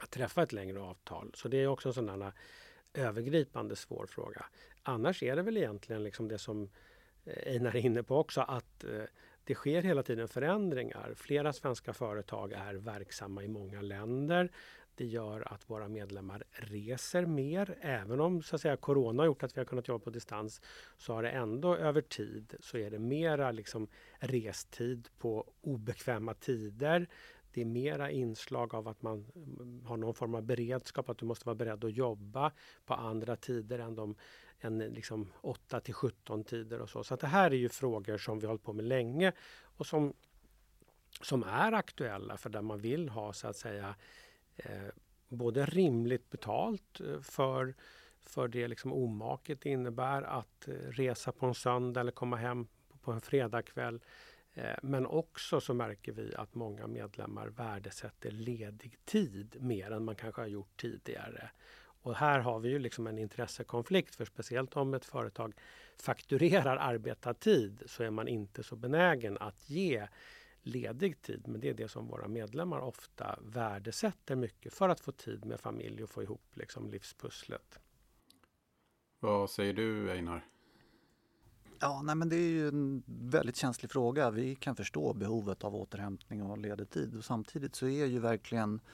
att 0.00 0.10
träffa 0.10 0.42
ett 0.42 0.52
längre 0.52 0.80
avtal. 0.80 1.30
Så 1.34 1.48
det 1.48 1.56
är 1.56 1.66
också 1.66 1.88
en 1.88 1.94
sån 1.94 2.32
övergripande 2.94 3.76
svår 3.76 4.06
fråga. 4.06 4.44
Annars 4.82 5.22
är 5.22 5.36
det 5.36 5.42
väl 5.42 5.56
egentligen 5.56 6.02
liksom 6.02 6.28
det 6.28 6.38
som 6.38 6.70
eh, 7.24 7.52
Einar 7.52 7.76
är 7.76 7.80
inne 7.80 8.02
på 8.02 8.16
också 8.16 8.40
att 8.40 8.84
eh, 8.84 9.04
det 9.44 9.54
sker 9.54 9.82
hela 9.82 10.02
tiden 10.02 10.28
förändringar. 10.28 11.14
Flera 11.16 11.52
svenska 11.52 11.92
företag 11.92 12.52
är 12.52 12.74
verksamma 12.74 13.42
i 13.42 13.48
många 13.48 13.80
länder. 13.82 14.50
Det 14.94 15.04
gör 15.04 15.52
att 15.52 15.70
våra 15.70 15.88
medlemmar 15.88 16.44
reser 16.50 17.26
mer. 17.26 17.78
Även 17.80 18.20
om 18.20 18.42
så 18.42 18.56
att 18.56 18.62
säga, 18.62 18.76
Corona 18.76 19.22
har 19.22 19.26
gjort 19.26 19.42
att 19.42 19.56
vi 19.56 19.60
har 19.60 19.64
kunnat 19.64 19.88
jobba 19.88 20.04
på 20.04 20.10
distans 20.10 20.60
så 20.98 21.14
har 21.14 21.22
det 21.22 21.30
ändå 21.30 21.76
över 21.76 22.00
tid 22.00 22.54
så 22.60 22.78
är 22.78 22.90
det 22.90 22.98
mera 22.98 23.50
liksom 23.50 23.88
restid 24.18 25.08
på 25.18 25.52
obekväma 25.60 26.34
tider. 26.34 27.06
Det 27.52 27.60
är 27.60 27.64
mera 27.64 28.10
inslag 28.10 28.74
av 28.74 28.88
att 28.88 29.02
man 29.02 29.26
mm, 29.36 29.84
har 29.86 29.96
någon 29.96 30.14
form 30.14 30.34
av 30.34 30.42
beredskap, 30.42 31.08
att 31.08 31.18
du 31.18 31.26
måste 31.26 31.46
vara 31.46 31.56
beredd 31.56 31.84
att 31.84 31.96
jobba 31.96 32.52
på 32.84 32.94
andra 32.94 33.36
tider 33.36 33.78
än 33.78 33.94
de 33.94 34.14
än 34.60 34.78
liksom 34.78 35.32
8 35.40 35.80
till 35.80 35.94
17 35.94 36.44
tider 36.44 36.80
och 36.80 36.90
så. 36.90 37.04
Så 37.04 37.16
det 37.16 37.26
här 37.26 37.50
är 37.50 37.56
ju 37.56 37.68
frågor 37.68 38.18
som 38.18 38.38
vi 38.38 38.46
har 38.46 38.48
hållit 38.48 38.62
på 38.62 38.72
med 38.72 38.84
länge 38.84 39.32
och 39.62 39.86
som 39.86 40.14
som 41.20 41.42
är 41.42 41.72
aktuella 41.72 42.36
för 42.36 42.50
där 42.50 42.62
man 42.62 42.80
vill 42.80 43.08
ha 43.08 43.32
så 43.32 43.48
att 43.48 43.56
säga 43.56 43.88
eh, 43.88 43.94
Eh, 44.56 44.88
både 45.28 45.66
rimligt 45.66 46.30
betalt 46.30 47.00
eh, 47.00 47.20
för, 47.20 47.74
för 48.20 48.48
det 48.48 48.68
liksom 48.68 48.92
omaket 48.92 49.60
det 49.60 49.70
innebär 49.70 50.22
att 50.22 50.68
eh, 50.68 50.72
resa 50.72 51.32
på 51.32 51.46
en 51.46 51.54
söndag 51.54 52.00
eller 52.00 52.12
komma 52.12 52.36
hem 52.36 52.66
på 53.02 53.12
en 53.12 53.20
fredagkväll. 53.20 54.00
Men 54.82 55.06
också 55.06 55.60
så 55.60 55.74
märker 55.74 56.12
vi 56.12 56.34
att 56.34 56.54
många 56.54 56.86
medlemmar 56.86 57.46
värdesätter 57.46 58.30
ledig 58.30 58.98
tid 59.04 59.56
mer 59.60 59.90
än 59.90 60.04
man 60.04 60.14
kanske 60.14 60.40
har 60.40 60.48
gjort 60.48 60.80
tidigare. 60.80 61.50
Och 62.02 62.14
här 62.14 62.38
har 62.40 62.58
vi 62.60 62.68
ju 62.68 62.78
liksom 62.78 63.06
en 63.06 63.18
intressekonflikt 63.18 64.14
för 64.14 64.24
speciellt 64.24 64.76
om 64.76 64.94
ett 64.94 65.04
företag 65.04 65.54
fakturerar 65.96 66.76
arbetad 66.76 67.34
tid 67.34 67.82
så 67.86 68.02
är 68.02 68.10
man 68.10 68.28
inte 68.28 68.62
så 68.62 68.76
benägen 68.76 69.38
att 69.38 69.70
ge 69.70 70.08
ledig 70.62 71.22
tid. 71.22 71.48
Men 71.48 71.60
det 71.60 71.68
är 71.68 71.74
det 71.74 71.88
som 71.88 72.06
våra 72.06 72.28
medlemmar 72.28 72.80
ofta 72.80 73.38
värdesätter 73.42 74.36
mycket 74.36 74.74
för 74.74 74.88
att 74.88 75.00
få 75.00 75.12
tid 75.12 75.44
med 75.44 75.60
familj 75.60 76.02
och 76.02 76.10
få 76.10 76.22
ihop 76.22 76.46
liksom 76.52 76.90
livspusslet. 76.90 77.78
Vad 79.20 79.50
säger 79.50 79.72
du 79.72 80.10
Einar? 80.10 80.46
Ja, 81.80 82.02
nej, 82.02 82.14
men 82.14 82.28
det 82.28 82.36
är 82.36 82.50
ju 82.50 82.68
en 82.68 83.02
väldigt 83.06 83.56
känslig 83.56 83.90
fråga. 83.90 84.30
Vi 84.30 84.54
kan 84.54 84.76
förstå 84.76 85.14
behovet 85.14 85.64
av 85.64 85.74
återhämtning 85.74 86.42
och 86.42 86.58
ledig 86.58 86.90
tid. 86.90 87.16
Och 87.16 87.24
samtidigt 87.24 87.74
så 87.74 87.88
är 87.88 88.06
ju 88.06 88.18
verkligen 88.18 88.80
Eh, 88.80 88.86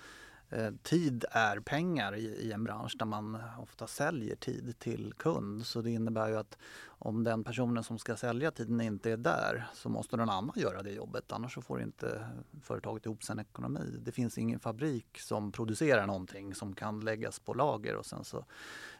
Eh, 0.51 0.73
tid 0.83 1.25
är 1.31 1.61
pengar 1.61 2.17
i, 2.17 2.25
i, 2.25 2.53
en 2.53 2.65
bransch 2.65 2.97
där 2.99 3.07
man 3.07 3.39
ofta 3.59 3.87
säljer 3.87 4.37
tid 4.37 4.79
till 4.79 5.13
kund. 5.17 5.67
Så 5.67 5.81
det 5.81 5.91
innebär 5.91 6.29
ju 6.29 6.37
att 6.37 6.59
om 6.87 7.25
den 7.25 7.45
personen 7.45 7.85
som 7.85 7.99
ska 7.99 8.17
sälja 8.17 8.51
tiden 8.51 8.81
inte 8.81 9.11
är 9.11 9.17
där 9.17 9.67
så 9.75 9.89
måste 9.89 10.17
någon 10.17 10.31
annan 10.31 10.53
göra 10.57 10.83
det 10.83 10.91
jobbet. 10.91 11.33
Annars 11.33 11.55
så 11.55 11.63
får 11.63 11.83
inte 11.83 12.29
företaget 12.63 13.07
ihop 13.07 13.25
sin 13.25 13.39
ekonomi. 13.39 13.99
Det 14.01 14.13
finns 14.13 14.39
ingen 14.39 14.61
fabrik 14.61 15.19
som 15.19 15.53
producerar 15.53 16.07
någonting 16.07 16.55
som 16.55 16.75
kan 16.75 17.01
läggas 17.01 17.39
på 17.39 17.55
lager 17.55 17.97
och 17.97 18.07
sen 18.07 18.25
så 18.25 18.45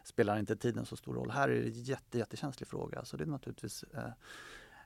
spelar 0.03 0.39
inte 0.39 0.55
tiden 0.55 0.85
så 0.85 0.95
stor 0.95 1.13
roll. 1.13 1.31
Här 1.31 1.49
är 1.49 1.61
det 1.61 1.67
en 1.67 1.83
jätte, 1.83 2.17
jättekänslig 2.17 2.67
fråga. 2.67 3.05
Så 3.05 3.17
det 3.17 3.23
är 3.23 3.27
naturligtvis 3.27 3.83
eh, 3.83 4.11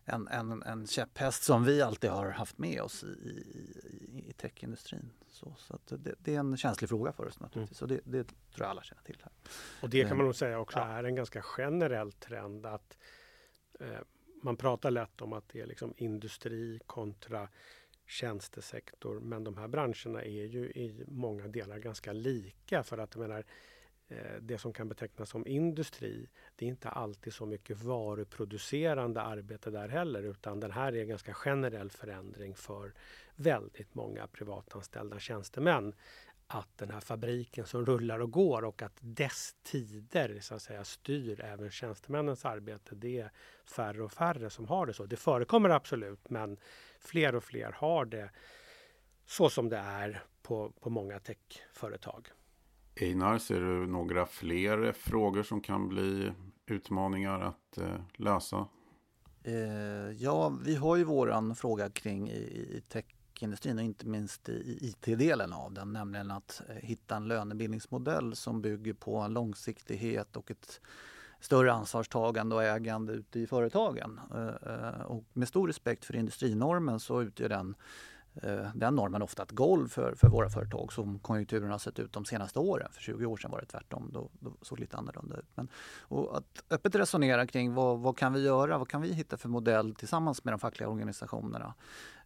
en, 0.05 0.27
en, 0.27 0.63
en 0.63 0.87
käpphäst 0.87 1.43
som 1.43 1.63
vi 1.63 1.81
alltid 1.81 2.09
har 2.09 2.29
haft 2.29 2.57
med 2.57 2.81
oss 2.81 3.03
i, 3.03 3.07
i, 3.07 4.29
i 4.29 4.33
techindustrin. 4.33 5.09
Så, 5.29 5.55
så 5.57 5.79
det, 5.97 6.15
det, 6.19 6.35
är 6.35 6.39
en 6.39 6.57
känslig 6.57 6.89
fråga 6.89 7.11
för 7.11 7.27
oss 7.27 7.39
naturligtvis 7.39 7.81
mm. 7.81 7.97
och 7.97 8.01
det, 8.05 8.17
det, 8.17 8.23
tror 8.23 8.65
jag 8.65 8.69
alla 8.69 8.83
känner 8.83 9.03
till. 9.03 9.17
Här. 9.23 9.31
Och 9.81 9.89
det 9.89 10.07
kan 10.07 10.17
man 10.17 10.25
nog 10.25 10.35
säga 10.35 10.59
också 10.59 10.79
ja. 10.79 10.85
är 10.85 11.03
en 11.03 11.15
ganska 11.15 11.41
generell 11.41 12.11
trend 12.11 12.65
att 12.65 12.97
eh, 13.79 13.99
man 14.43 14.57
pratar 14.57 14.91
lätt 14.91 15.21
om 15.21 15.33
att 15.33 15.49
det 15.49 15.61
är 15.61 15.65
liksom 15.65 15.93
industri 15.97 16.79
kontra 16.85 17.49
tjänstesektor 18.07 19.19
men 19.19 19.43
de 19.43 19.57
här 19.57 19.67
branscherna 19.67 20.23
är 20.23 20.45
ju 20.45 20.65
i 20.65 21.03
många 21.07 21.47
delar 21.47 21.77
ganska 21.77 22.13
lika 22.13 22.83
för 22.83 22.97
att 22.97 23.15
jag 23.15 23.21
menar 23.21 23.37
Eh, 23.37 23.45
Eh, 24.13 24.41
det 24.41 24.57
som 24.57 24.73
kan 24.73 24.89
betecknas 24.89 25.29
som 25.29 25.47
industri, 25.47 26.29
det 26.55 26.65
är 26.65 26.69
inte 26.69 26.89
alltid 26.89 27.33
så 27.33 27.45
mycket 27.45 27.77
varuproducerande 27.77 29.21
arbete 29.21 29.69
där 29.69 29.87
heller 29.87 30.23
utan 30.23 30.59
den 30.59 30.71
här 30.71 30.95
är 30.95 31.01
en 31.01 31.07
ganska 31.07 31.33
generell 31.33 31.91
förändring 31.91 32.55
för 32.55 32.93
väldigt 33.35 33.95
många 33.95 34.27
privatanställda 34.27 35.19
tjänstemän. 35.19 35.93
Att 36.47 36.77
den 36.77 36.91
här 36.91 36.99
fabriken 36.99 37.65
som 37.65 37.85
rullar 37.85 38.19
och 38.19 38.31
går 38.31 38.63
och 38.63 38.81
att 38.81 38.97
dess 38.99 39.55
tider 39.63 40.39
så 40.39 40.55
att 40.55 40.61
säga, 40.61 40.83
styr 40.83 41.41
även 41.41 41.71
tjänstemännens 41.71 42.45
arbete. 42.45 42.95
Det 42.95 43.19
är 43.19 43.31
färre 43.65 44.03
och 44.03 44.11
färre 44.11 44.49
som 44.49 44.67
har 44.67 44.85
det 44.85 44.93
så. 44.93 45.05
Det 45.05 45.15
förekommer 45.15 45.69
absolut 45.69 46.29
men 46.29 46.57
fler 46.99 47.35
och 47.35 47.43
fler 47.43 47.71
har 47.71 48.05
det 48.05 48.29
så 49.25 49.49
som 49.49 49.69
det 49.69 49.77
är 49.77 50.23
på, 50.41 50.71
på 50.79 50.89
många 50.89 51.19
techföretag. 51.19 52.31
Einar, 52.95 53.37
ser 53.37 53.59
du 53.59 53.87
några 53.87 54.25
fler 54.25 54.91
frågor 54.91 55.43
som 55.43 55.61
kan 55.61 55.89
bli 55.89 56.31
utmaningar 56.65 57.39
att 57.39 57.77
eh, 57.77 58.01
lösa? 58.15 58.67
Eh, 59.43 60.11
ja, 60.17 60.49
vi 60.65 60.75
har 60.75 60.95
ju 60.95 61.03
våran 61.03 61.55
fråga 61.55 61.89
kring 61.89 62.29
i, 62.29 62.33
i 62.33 62.83
techindustrin 62.89 63.77
och 63.77 63.83
inte 63.83 64.07
minst 64.07 64.49
i 64.49 64.77
IT-delen 64.81 65.53
av 65.53 65.73
den, 65.73 65.93
nämligen 65.93 66.31
att 66.31 66.61
eh, 66.69 66.75
hitta 66.75 67.15
en 67.15 67.27
lönebildningsmodell 67.27 68.35
som 68.35 68.61
bygger 68.61 68.93
på 68.93 69.17
en 69.17 69.33
långsiktighet 69.33 70.37
och 70.37 70.51
ett 70.51 70.81
större 71.39 71.73
ansvarstagande 71.73 72.55
och 72.55 72.63
ägande 72.63 73.13
ute 73.13 73.39
i 73.39 73.47
företagen. 73.47 74.19
Eh, 74.33 74.73
eh 74.73 75.01
och 75.01 75.23
med 75.33 75.47
stor 75.47 75.67
respekt 75.67 76.05
för 76.05 76.15
industrinormen 76.15 76.99
så 76.99 77.21
utgör 77.21 77.49
den 77.49 77.75
Eh, 77.75 78.12
Eh, 78.35 78.67
den 78.75 78.95
normen 78.95 79.21
ofta 79.21 79.43
ett 79.43 79.51
golv 79.51 79.87
för, 79.87 80.15
för 80.15 80.27
våra 80.27 80.49
företag 80.49 80.93
som 80.93 81.19
konjunkturen 81.19 81.71
har 81.71 81.77
sett 81.77 81.99
ut 81.99 82.13
de 82.13 82.25
senaste 82.25 82.59
åren. 82.59 82.87
För 82.91 83.01
20 83.01 83.25
år 83.25 83.37
sedan 83.37 83.51
var 83.51 83.59
det 83.59 83.65
tvärtom, 83.65 84.09
då, 84.13 84.29
då 84.39 84.53
såg 84.61 84.77
det 84.77 84.81
lite 84.81 84.97
annorlunda 84.97 85.37
ut. 85.37 85.47
Men, 85.55 85.67
och 86.01 86.37
att 86.37 86.63
öppet 86.69 86.95
resonera 86.95 87.47
kring 87.47 87.73
vad, 87.73 87.99
vad 87.99 88.17
kan 88.17 88.33
vi 88.33 88.43
göra, 88.43 88.77
vad 88.77 88.87
kan 88.87 89.01
vi 89.01 89.13
hitta 89.13 89.37
för 89.37 89.49
modell 89.49 89.95
tillsammans 89.95 90.43
med 90.43 90.53
de 90.53 90.59
fackliga 90.59 90.89
organisationerna 90.89 91.73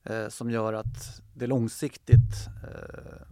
eh, 0.04 0.28
som 0.28 0.52
gör 0.52 0.74
att 0.74 1.22
det 1.34 1.48
långsiktigt 1.48 2.48
eh, 2.64 3.28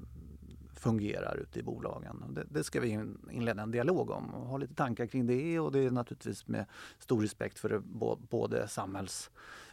fungerar 0.85 1.37
ute 1.37 1.59
i 1.59 1.63
bolagen. 1.63 2.23
Det, 2.29 2.43
det, 2.49 2.63
ska 2.63 2.79
vi 2.79 2.99
inleda 3.31 3.63
en 3.63 3.71
dialog 3.71 4.09
om 4.09 4.33
och 4.35 4.47
ha 4.47 4.57
lite 4.57 4.75
tankar 4.75 5.05
kring 5.05 5.27
det 5.27 5.59
och 5.59 5.71
det 5.71 5.79
är 5.79 5.91
naturligtvis 5.91 6.47
med 6.47 6.65
stor 6.99 7.21
respekt 7.21 7.59
för 7.59 7.69
det, 7.69 7.79
både 8.29 8.67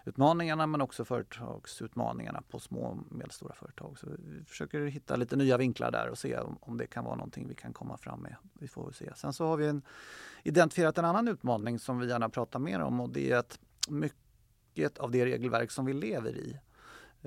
utmaningarna 0.05 0.67
men 0.67 0.81
också 0.81 1.05
företagsutmaningarna 1.05 2.43
på 2.51 2.59
små 2.59 2.81
och 2.81 3.13
medelstora 3.13 3.55
företag. 3.55 3.99
Så 3.99 4.07
vi 4.19 4.45
försöker 4.45 4.81
hitta 4.81 5.17
lite 5.17 5.37
nya 5.37 5.57
vinklar 5.57 5.91
där 5.91 6.09
och 6.09 6.19
se 6.19 6.39
om, 6.39 6.59
om 6.61 6.77
det 6.77 6.87
kan 6.87 7.05
vara 7.05 7.15
någonting 7.15 7.49
vi 7.49 7.55
kan 7.55 7.73
komma 7.73 7.97
fram 7.97 8.21
med. 8.21 8.37
Vi 8.53 8.69
får 8.69 8.93
se. 8.93 9.13
Sen 9.15 9.33
så 9.33 9.47
har 9.47 9.57
vi 9.57 9.67
en, 9.67 9.83
identifierat 10.43 10.99
en 10.99 11.05
annan 11.05 11.29
utmaning 11.29 11.79
som 11.79 11.99
vi 11.99 12.09
gärna 12.09 12.29
pratar 12.29 12.59
mer 12.59 12.81
om 12.81 13.01
och 13.01 13.11
det 13.11 13.31
är 13.31 13.37
att 13.37 13.59
mycket 13.89 14.99
av 14.99 15.11
det 15.11 15.25
regelverk 15.25 15.71
som 15.71 15.85
vi 15.85 15.93
lever 15.93 16.37
i 16.37 16.59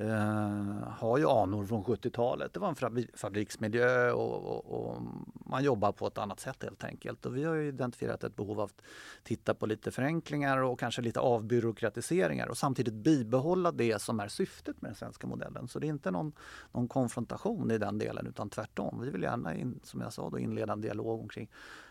Uh, 0.01 0.87
har 0.89 1.17
ju 1.17 1.29
anor 1.29 1.65
från 1.65 1.83
70-talet. 1.83 2.53
Det 2.53 2.59
var 2.59 2.67
en 2.67 3.07
fabriksmiljö 3.13 4.11
och, 4.11 4.43
och, 4.43 4.65
och, 4.65 5.01
man 5.33 5.63
jobbar 5.63 5.91
på 5.91 6.07
ett 6.07 6.17
annat 6.17 6.39
sätt 6.39 6.63
helt 6.63 6.83
enkelt. 6.83 7.25
Och 7.25 7.37
vi 7.37 7.43
har 7.43 7.55
identifierat 7.55 8.23
ett 8.23 8.35
behov 8.35 8.59
av 8.59 8.65
att 8.65 8.81
titta 9.23 9.53
på 9.53 9.65
lite 9.65 9.91
förenklingar 9.91 10.57
och 10.57 10.79
kanske 10.79 11.01
lite 11.01 11.19
avbyråkratiseringar 11.19 12.47
och 12.47 12.57
samtidigt 12.57 12.93
bibehålla 12.93 13.71
det 13.71 14.01
som 14.01 14.19
är 14.19 14.27
syftet 14.27 14.81
med 14.81 14.91
den 14.91 14.95
svenska 14.95 15.27
modellen. 15.27 15.67
Så 15.67 15.79
det 15.79 15.87
är 15.87 15.89
inte 15.89 16.11
någon, 16.11 16.31
någon 16.71 16.87
konfrontation 16.87 17.71
i 17.71 17.77
den 17.77 17.97
delen 17.97 18.27
utan 18.27 18.49
tvärtom. 18.49 19.01
Vi 19.01 19.09
vill 19.09 19.23
gärna, 19.23 19.55
in, 19.55 19.79
som 19.83 20.01
jag 20.01 20.13
sa, 20.13 20.29
då, 20.29 20.39
inleda 20.39 20.73
en 20.73 20.81
dialog 20.81 21.21
omkring 21.21 21.49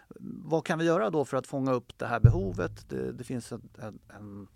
eh, 0.08 0.16
vad 0.44 0.64
kan 0.64 0.78
vi 0.78 0.84
göra 0.84 1.10
då 1.10 1.24
för 1.24 1.36
att 1.36 1.46
fånga 1.46 1.72
upp 1.72 1.98
det 1.98 2.06
här 2.06 2.20
behovet? 2.20 2.88
Det, 2.88 3.12
det 3.12 3.24
finns 3.24 3.52
en, 3.52 3.62
en 4.08 4.46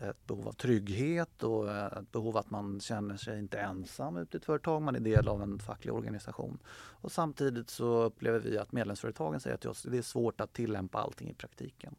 ett 0.00 0.26
behov 0.26 0.48
av 0.48 0.52
trygghet 0.52 1.42
och 1.42 1.70
eh, 1.70 1.86
ett 1.86 2.12
behov 2.12 2.36
att 2.36 2.50
man 2.50 2.80
känner 2.80 3.16
sig 3.16 3.38
inte 3.38 3.58
ensam 3.58 4.16
ute 4.16 4.36
i 4.36 4.38
ett 4.38 4.44
företag, 4.44 4.82
man 4.82 4.96
är 4.96 5.00
del 5.00 5.28
av 5.28 5.42
en 5.42 5.58
facklig 5.58 5.94
organisation. 5.94 6.58
Och 7.00 7.12
samtidigt 7.12 7.70
så 7.70 8.02
upplever 8.02 8.40
vi 8.40 8.58
att 8.58 8.72
medlemsföretagen 8.72 9.40
säger 9.40 9.56
till 9.56 9.70
oss 9.70 9.86
att 9.86 9.92
det 9.92 9.98
är 9.98 10.02
svårt 10.02 10.40
att 10.40 10.52
tillämpa 10.52 10.98
allting 10.98 11.30
i 11.30 11.34
praktiken. 11.34 11.94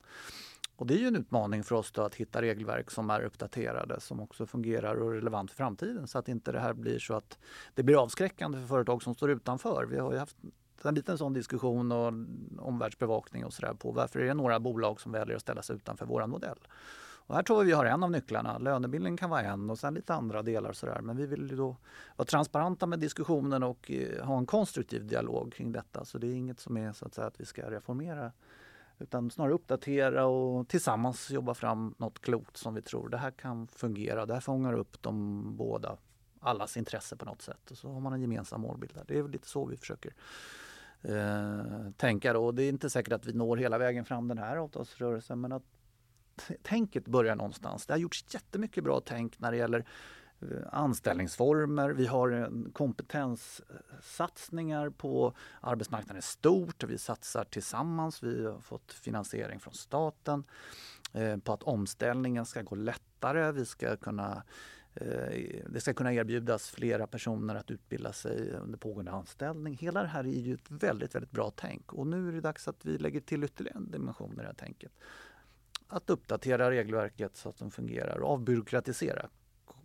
Och 0.77 0.87
det 0.87 0.93
är 0.93 0.97
ju 0.97 1.07
en 1.07 1.15
utmaning 1.15 1.63
för 1.63 1.75
oss 1.75 1.97
att 1.97 2.15
hitta 2.15 2.41
regelverk 2.41 2.91
som 2.91 3.09
är 3.09 3.21
uppdaterade, 3.21 3.99
som 3.99 4.19
också 4.19 4.45
fungerar 4.45 4.95
och 4.95 5.11
är 5.11 5.15
relevant 5.15 5.51
för 5.51 5.57
framtiden 5.57 6.07
så 6.07 6.17
att 6.17 6.27
inte 6.27 6.51
det 6.51 6.59
här 6.59 6.73
blir 6.73 6.99
så 6.99 7.13
att 7.13 7.37
det 7.73 7.83
blir 7.83 8.03
avskräckande 8.03 8.59
för 8.59 8.67
företag 8.67 9.03
som 9.03 9.15
står 9.15 9.31
utanför. 9.31 9.85
Vi 9.85 9.97
har 9.97 10.11
ju 10.11 10.17
haft 10.17 10.37
en 10.83 10.95
liten 10.95 11.17
sån 11.17 11.33
diskussion 11.33 11.91
och 11.91 12.13
omvärldsbevakning 12.67 13.45
och 13.45 13.53
sådär 13.53 13.73
på 13.73 13.91
varför 13.91 14.19
är 14.19 14.25
det 14.25 14.33
några 14.33 14.59
bolag 14.59 15.01
som 15.01 15.11
väljer 15.11 15.35
att 15.35 15.41
ställa 15.41 15.61
sig 15.61 15.75
utanför 15.75 16.05
våran 16.05 16.29
modell. 16.29 16.57
Och 17.27 17.35
här 17.35 17.43
tror 17.43 17.59
vi 17.59 17.65
vi 17.65 17.71
har 17.71 17.85
en 17.85 18.03
av 18.03 18.11
nycklarna. 18.11 18.57
Lönebildningen 18.57 19.17
kan 19.17 19.29
vara 19.29 19.41
en 19.41 19.69
och 19.69 19.79
sen 19.79 19.93
lite 19.93 20.13
andra 20.13 20.41
delar. 20.41 20.73
Sådär. 20.73 21.01
Men 21.01 21.17
vi 21.17 21.25
vill 21.25 21.55
då 21.55 21.75
vara 22.15 22.25
transparenta 22.25 22.85
med 22.85 22.99
diskussionen 22.99 23.63
och 23.63 23.91
eh, 23.91 24.25
ha 24.25 24.37
en 24.37 24.45
konstruktiv 24.45 25.07
dialog 25.07 25.53
kring 25.53 25.71
detta. 25.71 26.05
Så 26.05 26.17
det 26.17 26.27
är 26.27 26.33
inget 26.33 26.59
som 26.59 26.77
är 26.77 26.91
så 26.93 27.05
att 27.05 27.13
säga 27.13 27.27
att 27.27 27.39
vi 27.39 27.45
ska 27.45 27.71
reformera 27.71 28.31
utan 28.99 29.31
snarare 29.31 29.53
uppdatera 29.53 30.25
och 30.25 30.67
tillsammans 30.67 31.31
jobba 31.31 31.53
fram 31.53 31.95
något 31.97 32.21
klokt 32.21 32.57
som 32.57 32.73
vi 32.73 32.81
tror 32.81 33.09
det 33.09 33.17
här 33.17 33.31
kan 33.31 33.67
fungera. 33.67 34.25
Det 34.25 34.33
här 34.33 34.41
fångar 34.41 34.73
upp 34.73 35.01
de 35.01 35.43
båda, 35.57 35.97
allas 36.39 36.77
intresse 36.77 37.15
på 37.15 37.25
något 37.25 37.41
sätt. 37.41 37.71
Och 37.71 37.77
så 37.77 37.91
har 37.91 37.99
man 37.99 38.13
en 38.13 38.21
gemensam 38.21 38.61
målbild. 38.61 38.93
Där. 38.95 39.03
Det 39.07 39.19
är 39.19 39.27
lite 39.27 39.47
så 39.47 39.65
vi 39.65 39.77
försöker 39.77 40.13
eh, 41.01 41.91
tänka. 41.97 42.33
Då. 42.33 42.51
Det 42.51 42.63
är 42.63 42.69
inte 42.69 42.89
säkert 42.89 43.13
att 43.13 43.25
vi 43.25 43.33
når 43.33 43.57
hela 43.57 43.77
vägen 43.77 44.05
fram 44.05 44.27
den 44.27 44.37
här 44.37 44.57
avtalsrörelsen 44.57 45.41
men 45.41 45.51
att 45.51 45.63
tänket 46.63 47.05
börjar 47.05 47.35
någonstans. 47.35 47.85
Det 47.85 47.93
har 47.93 47.97
gjorts 47.97 48.25
jättemycket 48.29 48.83
bra 48.83 49.01
tänk 49.05 49.39
när 49.39 49.51
det 49.51 49.57
gäller 49.57 49.85
eh, 50.41 50.47
anställningsformer. 50.71 51.89
Vi 51.89 52.05
har 52.05 52.31
eh, 52.31 52.47
kompetenssatsningar 52.73 54.89
på 54.89 55.33
arbetsmarknaden 55.61 56.17
i 56.17 56.21
stort. 56.21 56.83
Vi 56.83 56.97
satsar 56.97 57.43
tillsammans. 57.43 58.23
Vi 58.23 58.45
har 58.45 58.59
fått 58.59 58.93
finansiering 58.93 59.59
från 59.59 59.73
staten 59.73 60.43
eh, 61.13 61.37
på 61.37 61.53
att 61.53 61.63
omställningen 61.63 62.45
ska 62.45 62.61
gå 62.61 62.75
lättare. 62.75 63.51
Vi 63.51 63.65
ska 63.65 63.97
kunna 63.97 64.43
det 65.69 65.81
ska 65.81 65.93
kunna 65.93 66.13
erbjudas 66.13 66.69
flera 66.69 67.07
personer 67.07 67.55
att 67.55 67.71
utbilda 67.71 68.13
sig 68.13 68.51
under 68.51 68.77
pågående 68.77 69.11
anställning. 69.11 69.77
Hela 69.77 70.01
det 70.01 70.07
här 70.07 70.23
är 70.23 70.41
ju 70.41 70.53
ett 70.53 70.71
väldigt, 70.71 71.15
väldigt 71.15 71.31
bra 71.31 71.51
tänk 71.55 71.93
och 71.93 72.07
nu 72.07 72.27
är 72.27 72.31
det 72.31 72.41
dags 72.41 72.67
att 72.67 72.85
vi 72.85 72.97
lägger 72.97 73.19
till 73.19 73.43
ytterligare 73.43 73.77
en 73.77 73.91
dimension 73.91 74.33
i 74.33 74.35
det 74.35 74.43
här 74.43 74.53
tänket. 74.53 74.91
Att 75.87 76.09
uppdatera 76.09 76.71
regelverket 76.71 77.35
så 77.35 77.49
att 77.49 77.57
de 77.57 77.71
fungerar 77.71 78.17
och 78.17 78.31
avbyråkratisera 78.33 79.29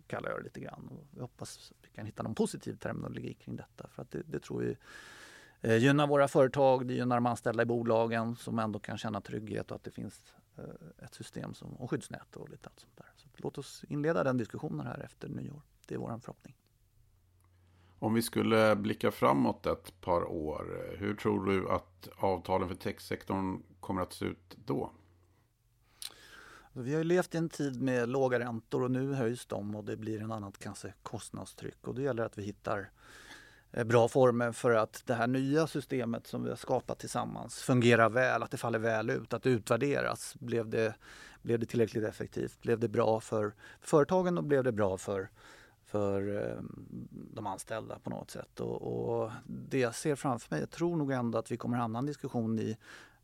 kallar 0.07 0.29
jag 0.29 0.39
det 0.39 0.43
lite 0.43 0.59
grann. 0.59 0.89
Och 0.91 1.07
jag 1.15 1.21
hoppas 1.21 1.73
vi 1.81 1.89
kan 1.89 2.05
hitta 2.05 2.23
någon 2.23 2.35
positiv 2.35 2.75
terminologi 2.75 3.33
kring 3.33 3.55
detta 3.55 3.87
för 3.87 4.01
att 4.01 4.11
det, 4.11 4.21
det 4.25 4.39
tror 4.39 4.59
vi 4.61 4.77
eh, 5.61 5.77
gynnar 5.77 6.07
våra 6.07 6.27
företag, 6.27 6.87
det 6.87 6.93
gynnar 6.93 7.15
de 7.15 7.25
anställda 7.25 7.63
i 7.63 7.65
bolagen 7.65 8.35
som 8.35 8.59
ändå 8.59 8.79
kan 8.79 8.97
känna 8.97 9.21
trygghet 9.21 9.71
och 9.71 9.75
att 9.75 9.83
det 9.83 9.91
finns 9.91 10.33
Eh, 10.57 11.05
ett 11.05 11.13
system 11.13 11.53
som, 11.53 11.73
och 11.73 11.89
skyddsnät 11.89 12.35
och 12.35 12.49
lite 12.49 12.69
allt 12.69 12.79
sånt 12.79 12.97
där. 12.97 13.11
Så 13.15 13.27
låt 13.33 13.57
oss 13.57 13.85
inleda 13.89 14.23
den 14.23 14.37
diskussionen 14.37 14.85
här 14.85 14.99
efter 14.99 15.29
nyår. 15.29 15.61
Det 15.87 15.95
är 15.95 15.99
vår 15.99 16.19
förhoppning. 16.19 16.55
Om 17.99 18.13
vi 18.13 18.21
skulle 18.21 18.75
blicka 18.75 19.11
framåt 19.11 19.65
ett 19.65 20.01
par 20.01 20.23
år, 20.23 20.95
hur 20.97 21.15
tror 21.15 21.45
du 21.45 21.69
att 21.69 22.09
avtalen 22.17 22.67
för 22.67 22.75
techsektorn 22.75 23.63
kommer 23.79 24.01
att 24.01 24.13
se 24.13 24.25
ut 24.25 24.57
då? 24.65 24.91
Alltså, 26.73 26.89
vi 26.89 26.95
har 26.95 27.03
levt 27.03 27.35
i 27.35 27.37
en 27.37 27.49
tid 27.49 27.81
med 27.81 28.09
låga 28.09 28.39
räntor 28.39 28.83
och 28.83 28.91
nu 28.91 29.13
höjs 29.13 29.45
de 29.45 29.75
och 29.75 29.83
det 29.83 29.97
blir 29.97 30.21
en 30.21 30.31
annat 30.31 30.57
kanske 30.57 30.93
kostnadstryck 31.03 31.87
och 31.87 31.95
det 31.95 32.01
gäller 32.01 32.23
att 32.23 32.37
vi 32.37 32.43
hittar 32.43 32.89
eh, 33.71 33.83
bra 33.83 34.07
former 34.07 34.51
för 34.51 34.71
att 34.71 35.03
det 35.05 35.13
här 35.13 35.27
nya 35.27 35.67
systemet 35.67 36.27
som 36.27 36.43
vi 36.43 36.49
har 36.49 36.55
skapat 36.55 36.99
tillsammans 36.99 37.55
fungerar 37.61 38.09
väl, 38.09 38.43
att 38.43 38.51
det 38.51 38.57
faller 38.57 38.79
väl 38.79 39.09
ut, 39.09 39.33
att 39.33 39.43
det 39.43 39.49
utvärderas. 39.49 40.35
Blev 40.39 40.69
det, 40.69 40.95
blev 41.41 41.59
det 41.59 41.65
tillräckligt 41.65 42.03
effektivt? 42.03 42.61
Blev 42.61 42.79
det 42.79 42.87
bra 42.87 43.19
för 43.19 43.53
företagen 43.81 44.37
och 44.37 44.43
blev 44.43 44.63
det 44.63 44.71
bra 44.71 44.97
för, 44.97 45.29
för 45.85 46.47
eh, 46.49 46.63
de 47.09 47.47
anställda 47.47 47.99
på 47.99 48.09
något 48.09 48.31
sätt? 48.31 48.59
Och, 48.59 48.81
och, 48.81 49.31
det 49.45 49.79
jag 49.79 49.95
ser 49.95 50.15
framför 50.15 50.55
mig, 50.55 50.59
jag 50.59 50.69
tror 50.69 50.97
nog 50.97 51.11
ändå 51.11 51.37
att 51.37 51.51
vi 51.51 51.57
kommer 51.57 51.77
hamna 51.77 51.99
i 51.99 52.01
en 52.01 52.05
diskussion 52.05 52.59
i 52.59 52.77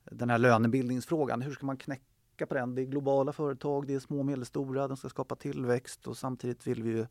den 0.05 0.29
här 0.29 0.37
lönebildningsfrågan. 0.37 1.41
Hur 1.41 1.51
ska 1.51 1.65
man 1.65 1.77
knäcka 1.77 2.03
på 2.45 2.53
den? 2.53 2.75
Det 2.75 2.81
är 2.81 2.85
globala 2.85 3.33
företag, 3.33 3.87
det 3.87 3.93
är 3.93 3.99
små 3.99 4.19
och 4.19 4.25
medelstora, 4.25 4.87
de 4.87 4.97
ska 4.97 5.09
skapa 5.09 5.35
tillväxt 5.35 6.07
och 6.07 6.17
samtidigt 6.17 6.67
vill 6.67 6.83
vi 6.83 6.89
ju 6.89 7.05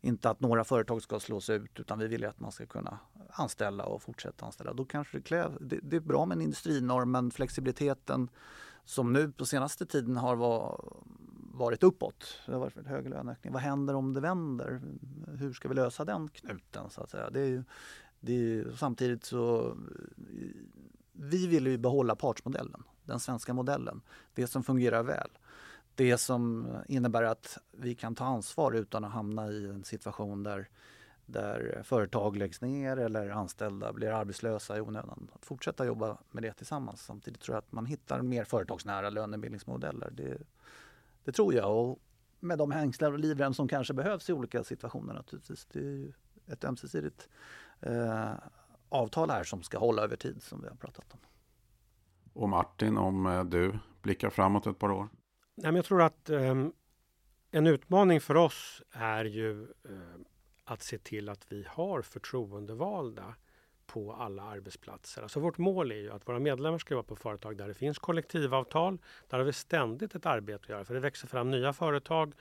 inte 0.00 0.30
att 0.30 0.40
några 0.40 0.64
företag 0.64 1.02
ska 1.02 1.20
slås 1.20 1.50
ut 1.50 1.80
utan 1.80 1.98
vi 1.98 2.06
vill 2.06 2.24
att 2.24 2.40
man 2.40 2.52
ska 2.52 2.66
kunna 2.66 2.98
anställa 3.30 3.84
och 3.84 4.02
fortsätta 4.02 4.46
anställa. 4.46 4.72
Då 4.72 4.84
kanske 4.84 5.18
det, 5.18 5.22
kräv, 5.22 5.56
det, 5.60 5.78
det 5.82 5.96
är 5.96 6.00
bra 6.00 6.26
med 6.26 6.36
en 6.36 6.42
industrinorm 6.42 7.10
men 7.10 7.30
flexibiliteten 7.30 8.28
som 8.84 9.12
nu 9.12 9.32
på 9.32 9.46
senaste 9.46 9.86
tiden 9.86 10.16
har 10.16 10.36
var, 10.36 10.92
varit 11.52 11.82
uppåt. 11.82 12.40
Det 12.46 12.52
har 12.52 12.60
varit 12.60 12.86
hög 12.86 13.08
löneökning. 13.08 13.52
Vad 13.52 13.62
händer 13.62 13.94
om 13.94 14.14
det 14.14 14.20
vänder? 14.20 14.80
Hur 15.38 15.52
ska 15.52 15.68
vi 15.68 15.74
lösa 15.74 16.04
den 16.04 16.28
knuten 16.28 16.90
så 16.90 17.02
att 17.02 17.10
säga? 17.10 17.30
Det 17.30 17.40
är 17.40 17.46
ju, 17.46 17.64
det 18.20 18.32
är, 18.32 18.72
samtidigt 18.76 19.24
så 19.24 19.76
vi 21.12 21.46
vill 21.46 21.66
ju 21.66 21.78
behålla 21.78 22.16
partsmodellen, 22.16 22.82
den 23.06 23.20
svenska 23.20 23.54
modellen. 23.54 24.00
Det 24.34 24.46
som 24.46 24.62
fungerar 24.62 25.02
väl 25.02 25.30
det 25.96 26.18
som 26.18 26.68
innebär 26.88 27.22
att 27.22 27.58
vi 27.72 27.94
kan 27.94 28.14
ta 28.14 28.24
ansvar 28.24 28.72
utan 28.72 29.04
att 29.04 29.12
hamna 29.12 29.50
i 29.50 29.64
en 29.66 29.84
situation 29.84 30.42
där, 30.42 30.68
där 31.26 31.82
företag 31.84 32.36
läggs 32.36 32.60
ner 32.60 32.96
eller 32.96 33.30
anställda 33.30 33.92
blir 33.92 34.10
arbetslösa 34.10 34.76
i 34.76 34.80
onödan. 34.80 35.30
Att 35.34 35.46
fortsätta 35.46 35.86
jobba 35.86 36.18
med 36.30 36.42
det 36.42 36.52
tillsammans. 36.52 37.02
Samtidigt 37.02 37.40
tror 37.40 37.54
jag 37.54 37.58
att 37.58 37.72
man 37.72 37.86
hittar 37.86 38.22
mer 38.22 38.44
företagsnära 38.44 39.10
lönebildningsmodeller. 39.10 40.10
Det, 40.10 40.38
det 41.24 41.32
tror 41.32 41.54
jag. 41.54 41.76
Och 41.76 41.98
med 42.40 42.58
de 42.58 42.70
hängslar 42.70 43.12
och 43.12 43.18
livrem 43.18 43.54
som 43.54 43.68
kanske 43.68 43.94
behövs 43.94 44.30
i 44.30 44.32
olika 44.32 44.64
situationer 44.64 45.14
naturligtvis. 45.14 45.66
Det 45.72 45.78
är 45.78 45.82
ju 45.82 46.12
ett 46.46 46.64
ömsesidigt 46.64 47.28
eh, 47.80 48.32
avtal 48.88 49.30
här 49.30 49.44
som 49.44 49.62
ska 49.62 49.78
hålla 49.78 50.02
över 50.02 50.16
tid 50.16 50.42
som 50.42 50.62
vi 50.62 50.68
har 50.68 50.76
pratat 50.76 51.12
om. 51.12 51.18
Och 52.36 52.48
Martin, 52.48 52.96
om 52.96 53.26
eh, 53.26 53.44
du 53.44 53.78
blickar 54.02 54.30
framåt 54.30 54.66
ett 54.66 54.78
par 54.78 54.90
år? 54.90 55.08
Nej, 55.54 55.72
men 55.72 55.76
jag 55.76 55.84
tror 55.84 56.02
att 56.02 56.30
um, 56.30 56.72
en 57.50 57.66
utmaning 57.66 58.20
för 58.20 58.34
oss 58.34 58.82
är 58.90 59.24
ju 59.24 59.50
uh, 59.90 60.16
att 60.64 60.82
se 60.82 60.98
till 60.98 61.28
att 61.28 61.52
vi 61.52 61.66
har 61.68 62.02
förtroendevalda 62.02 63.34
på 63.86 64.12
alla 64.12 64.42
arbetsplatser. 64.42 65.22
Alltså 65.22 65.40
vårt 65.40 65.58
mål 65.58 65.92
är 65.92 65.96
ju 65.96 66.12
att 66.12 66.28
våra 66.28 66.38
medlemmar 66.38 66.78
ska 66.78 66.94
vara 66.94 67.04
på 67.04 67.16
företag 67.16 67.56
där 67.56 67.68
det 67.68 67.74
finns 67.74 67.98
kollektivavtal. 67.98 68.98
Där 69.28 69.38
har 69.38 69.44
vi 69.44 69.52
ständigt 69.52 70.14
ett 70.14 70.26
arbete 70.26 70.62
att 70.62 70.68
göra 70.68 70.84
för 70.84 70.94
det 70.94 71.00
växer 71.00 71.28
fram 71.28 71.50
nya 71.50 71.72
företag 71.72 72.34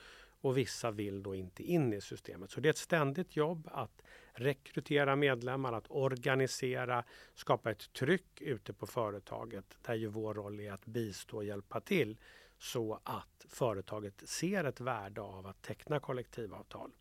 och 0.45 0.57
vissa 0.57 0.91
vill 0.91 1.23
då 1.23 1.35
inte 1.35 1.63
in 1.63 1.93
i 1.93 2.01
systemet. 2.01 2.51
Så 2.51 2.59
det 2.59 2.67
är 2.67 2.71
ett 2.71 2.77
ständigt 2.77 3.35
jobb 3.35 3.69
att 3.71 4.01
rekrytera 4.33 5.15
medlemmar, 5.15 5.73
att 5.73 5.85
organisera, 5.89 7.03
skapa 7.33 7.71
ett 7.71 7.93
tryck 7.93 8.41
ute 8.41 8.73
på 8.73 8.87
företaget 8.87 9.77
där 9.81 9.93
ju 9.93 10.07
vår 10.07 10.33
roll 10.33 10.59
är 10.59 10.71
att 10.71 10.85
bistå 10.85 11.37
och 11.37 11.45
hjälpa 11.45 11.81
till 11.81 12.17
så 12.57 12.99
att 13.03 13.45
företaget 13.49 14.29
ser 14.29 14.63
ett 14.63 14.79
värde 14.79 15.21
av 15.21 15.47
att 15.47 15.61
teckna 15.61 15.99
kollektivavtal. 15.99 16.91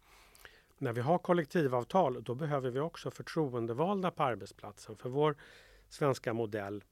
När 0.79 0.93
vi 0.93 1.01
har 1.01 1.19
kollektivavtal 1.19 2.23
då 2.25 2.35
behöver 2.35 2.71
vi 2.71 2.81
också 2.81 3.11
förtroendevalda 3.11 4.11
på 4.11 4.23
arbetsplatsen 4.23 4.97
för 4.97 5.09
vår 5.09 5.37
svenska 5.89 6.33
modell 6.33 6.85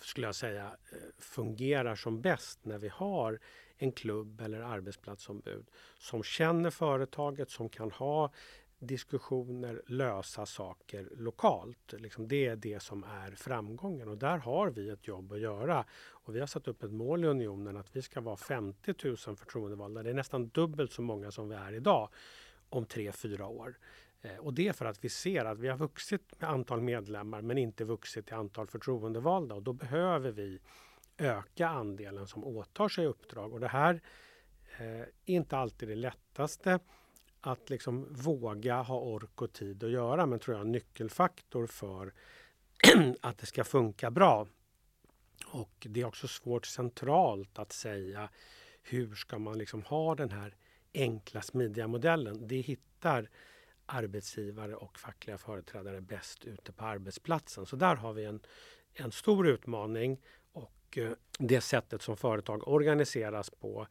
skulle 0.00 0.26
jag 0.26 0.34
säga 0.34 0.66
eh, 0.66 0.98
fungerar 1.18 1.94
som 1.94 2.20
bäst 2.20 2.64
när 2.64 2.78
vi 2.78 2.88
har 2.88 3.40
en 3.82 3.92
klubb 3.92 4.40
eller 4.40 4.60
arbetsplatsombud 4.60 5.70
som 5.98 6.22
känner 6.22 6.70
företaget, 6.70 7.50
som 7.50 7.68
kan 7.68 7.90
ha 7.90 8.32
diskussioner, 8.78 9.82
lösa 9.86 10.46
saker 10.46 11.08
lokalt. 11.16 11.92
Liksom 11.92 12.28
det 12.28 12.46
är 12.46 12.56
det 12.56 12.82
som 12.82 13.04
är 13.04 13.30
framgången 13.30 14.08
och 14.08 14.18
där 14.18 14.38
har 14.38 14.70
vi 14.70 14.90
ett 14.90 15.08
jobb 15.08 15.32
att 15.32 15.40
göra. 15.40 15.84
Och 16.10 16.36
vi 16.36 16.40
har 16.40 16.46
satt 16.46 16.68
upp 16.68 16.82
ett 16.82 16.92
mål 16.92 17.24
i 17.24 17.26
Unionen 17.26 17.76
att 17.76 17.96
vi 17.96 18.02
ska 18.02 18.20
vara 18.20 18.36
50 18.36 18.94
000 19.04 19.16
förtroendevalda. 19.16 20.02
Det 20.02 20.10
är 20.10 20.14
nästan 20.14 20.48
dubbelt 20.48 20.92
så 20.92 21.02
många 21.02 21.30
som 21.30 21.48
vi 21.48 21.54
är 21.54 21.72
idag 21.72 22.08
om 22.68 22.86
tre, 22.86 23.12
fyra 23.12 23.46
år. 23.46 23.78
Eh, 24.22 24.36
och 24.36 24.54
det 24.54 24.68
är 24.68 24.72
för 24.72 24.84
att 24.84 25.04
vi 25.04 25.08
ser 25.08 25.44
att 25.44 25.58
vi 25.58 25.68
har 25.68 25.76
vuxit 25.76 26.40
med 26.40 26.50
antal 26.50 26.80
medlemmar 26.80 27.42
men 27.42 27.58
inte 27.58 27.84
vuxit 27.84 28.30
i 28.30 28.34
antal 28.34 28.66
förtroendevalda 28.66 29.54
och 29.54 29.62
då 29.62 29.72
behöver 29.72 30.30
vi 30.30 30.60
öka 31.18 31.68
andelen 31.68 32.26
som 32.26 32.44
åtar 32.44 32.88
sig 32.88 33.06
uppdrag. 33.06 33.52
Och 33.52 33.60
det 33.60 33.68
här 33.68 34.02
eh, 34.78 35.00
är 35.00 35.08
inte 35.24 35.56
alltid 35.56 35.88
det 35.88 35.94
lättaste 35.94 36.78
att 37.40 37.70
liksom 37.70 38.06
våga 38.10 38.82
ha 38.82 39.00
ork 39.00 39.42
och 39.42 39.52
tid 39.52 39.84
att 39.84 39.90
göra 39.90 40.26
men 40.26 40.38
tror 40.38 40.54
jag 40.54 40.60
är 40.60 40.64
en 40.64 40.72
nyckelfaktor 40.72 41.66
för 41.66 42.12
att 43.20 43.38
det 43.38 43.46
ska 43.46 43.64
funka 43.64 44.10
bra. 44.10 44.46
Och 45.46 45.86
det 45.90 46.00
är 46.00 46.04
också 46.04 46.28
svårt 46.28 46.66
centralt 46.66 47.58
att 47.58 47.72
säga 47.72 48.28
hur 48.82 49.14
ska 49.14 49.38
man 49.38 49.58
liksom 49.58 49.82
ha 49.82 50.14
den 50.14 50.30
här 50.30 50.56
enkla 50.94 51.42
smidiga 51.42 51.88
modellen. 51.88 52.48
Det 52.48 52.60
hittar 52.60 53.28
arbetsgivare 53.86 54.74
och 54.74 54.98
fackliga 54.98 55.38
företrädare 55.38 56.00
bäst 56.00 56.44
ute 56.44 56.72
på 56.72 56.84
arbetsplatsen. 56.84 57.66
Så 57.66 57.76
där 57.76 57.96
har 57.96 58.12
vi 58.12 58.24
en, 58.24 58.40
en 58.94 59.12
stor 59.12 59.48
utmaning 59.48 60.20
och 60.92 60.98
eh, 60.98 61.12
det 61.38 61.60
sättet 61.60 62.02
som 62.02 62.16
företag 62.16 62.68
organiseras 62.68 63.50
på 63.50 63.86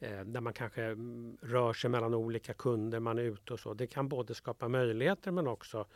eh, 0.00 0.20
där 0.20 0.40
man 0.40 0.52
kanske 0.52 0.82
mm, 0.82 1.36
rör 1.42 1.72
sig 1.72 1.90
mellan 1.90 2.14
olika 2.14 2.54
kunder, 2.54 3.00
man 3.00 3.18
är 3.18 3.22
ute 3.22 3.52
och 3.52 3.60
så. 3.60 3.74
Det 3.74 3.86
kan 3.86 4.08
både 4.08 4.34
skapa 4.34 4.68
möjligheter 4.68 5.30
men 5.30 5.46
också 5.46 5.86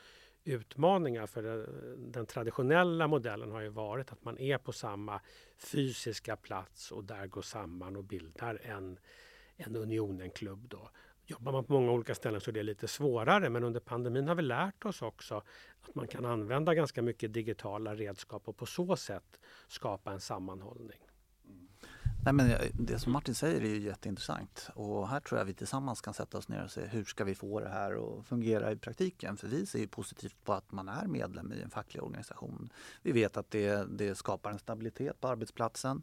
utmaningar. 0.45 1.27
För 1.27 1.61
eh, 1.61 1.65
den 1.97 2.27
traditionella 2.27 3.07
modellen 3.07 3.51
har 3.51 3.61
ju 3.61 3.69
varit 3.69 4.13
att 4.13 4.25
man 4.25 4.39
är 4.39 4.59
på 4.59 4.73
samma 4.73 5.21
fysiska 5.59 6.37
plats 6.37 6.93
och 6.93 7.05
där 7.05 7.27
går 7.27 7.43
samman 7.43 7.97
och 7.97 8.05
bildar 8.05 8.61
en, 8.63 8.99
en 9.57 9.77
union, 9.77 10.21
en 10.21 10.31
klubb. 10.31 10.69
Då. 10.69 10.91
Jobbar 11.31 11.53
man 11.53 11.65
på 11.65 11.73
många 11.73 11.93
olika 11.93 12.15
ställen 12.15 12.41
så 12.41 12.51
är 12.51 12.53
det 12.53 12.63
lite 12.63 12.89
svårare 12.89 13.51
men 13.51 13.65
under 13.65 13.81
pandemin 13.81 14.29
har 14.29 14.35
vi 14.35 14.43
lärt 14.43 14.85
oss 14.85 15.03
också 15.03 15.43
att 15.81 15.95
man 15.95 16.07
kan 16.07 16.25
använda 16.25 16.75
ganska 16.75 17.03
mycket 17.03 17.33
digitala 17.33 17.95
redskap 17.95 18.49
och 18.49 18.57
på 18.57 18.67
så 18.67 18.97
sätt 18.97 19.41
skapa 19.69 20.13
en 20.13 20.21
sammanhållning. 20.21 20.99
Mm. 21.45 21.69
Nej, 22.25 22.35
men 22.35 22.51
det 22.73 22.99
som 22.99 23.13
Martin 23.13 23.35
säger 23.35 23.61
är 23.61 23.69
ju 23.69 23.79
jätteintressant 23.79 24.71
och 24.75 25.09
här 25.09 25.21
tror 25.21 25.39
jag 25.39 25.45
vi 25.45 25.55
tillsammans 25.55 26.01
kan 26.01 26.15
sätta 26.15 26.39
oss 26.39 26.49
ner 26.49 26.65
och 26.65 26.71
se 26.71 26.87
hur 26.87 27.05
ska 27.05 27.25
vi 27.25 27.35
få 27.35 27.61
det 27.61 27.69
här 27.69 28.19
att 28.19 28.27
fungera 28.27 28.73
i 28.73 28.77
praktiken? 28.77 29.37
För 29.37 29.49
vi 29.49 29.67
ser 29.67 29.79
ju 29.79 29.89
positivt 29.89 30.45
på 30.45 30.53
att 30.53 30.73
man 30.73 30.89
är 30.89 31.07
medlem 31.07 31.53
i 31.53 31.63
en 31.63 31.71
facklig 31.71 32.03
organisation. 32.03 32.73
Vi 33.03 33.13
vet 33.13 33.37
att 33.37 33.51
det, 33.51 33.89
det 33.99 34.15
skapar 34.15 34.51
en 34.51 34.59
stabilitet 34.59 35.21
på 35.21 35.29
arbetsplatsen 35.29 36.03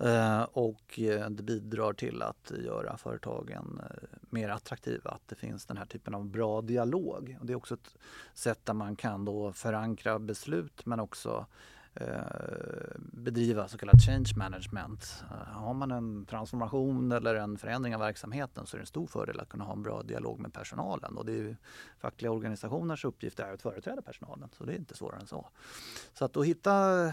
Eh, 0.00 0.42
och 0.42 0.98
eh, 0.98 1.30
det 1.30 1.42
bidrar 1.42 1.92
till 1.92 2.22
att 2.22 2.52
göra 2.64 2.96
företagen 2.96 3.80
eh, 3.82 4.08
mer 4.30 4.48
attraktiva. 4.48 5.10
Att 5.10 5.28
det 5.28 5.34
finns 5.34 5.66
den 5.66 5.76
här 5.76 5.86
typen 5.86 6.14
av 6.14 6.24
bra 6.24 6.62
dialog. 6.62 7.36
Och 7.40 7.46
det 7.46 7.52
är 7.52 7.56
också 7.56 7.74
ett 7.74 7.94
sätt 8.34 8.66
där 8.66 8.74
man 8.74 8.96
kan 8.96 9.24
då 9.24 9.52
förankra 9.52 10.18
beslut 10.18 10.86
men 10.86 11.00
också 11.00 11.46
bedriva 12.96 13.68
så 13.68 13.78
kallat 13.78 14.02
change 14.06 14.32
management. 14.36 15.24
Har 15.46 15.74
man 15.74 15.90
en 15.90 16.26
transformation 16.26 17.12
eller 17.12 17.34
en 17.34 17.58
förändring 17.58 17.94
av 17.94 18.00
verksamheten 18.00 18.66
så 18.66 18.76
är 18.76 18.78
det 18.78 18.82
en 18.82 18.86
stor 18.86 19.06
fördel 19.06 19.40
att 19.40 19.48
kunna 19.48 19.64
ha 19.64 19.72
en 19.72 19.82
bra 19.82 20.02
dialog 20.02 20.38
med 20.38 20.52
personalen. 20.52 21.16
Och 21.16 21.26
det 21.26 21.32
är 21.32 21.56
fackliga 21.98 22.32
organisationers 22.32 23.04
uppgift 23.04 23.40
är 23.40 23.52
att 23.52 23.62
företräda 23.62 24.02
personalen, 24.02 24.48
så 24.52 24.64
det 24.64 24.72
är 24.72 24.76
inte 24.76 24.96
svårare 24.96 25.20
än 25.20 25.26
så. 25.26 25.48
Så 26.14 26.24
att, 26.24 26.36
att 26.36 26.46
hitta 26.46 27.04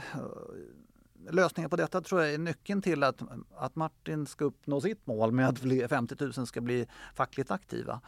Lösningen 1.30 1.69
på 1.69 1.75
detta 1.75 2.01
tror 2.01 2.21
jag 2.21 2.34
är 2.34 2.38
nyckeln 2.38 2.82
till 2.82 3.03
att, 3.03 3.21
att 3.56 3.75
Martin 3.75 4.25
ska 4.25 4.45
uppnå 4.45 4.82
sitt 4.82 5.08
mål 5.08 5.32
med 5.32 5.49
att 5.49 5.89
50 5.89 6.15
000 6.38 6.47
ska 6.47 6.62
bli 6.62 6.88
fackligt 7.15 7.51
aktiva. 7.51 8.01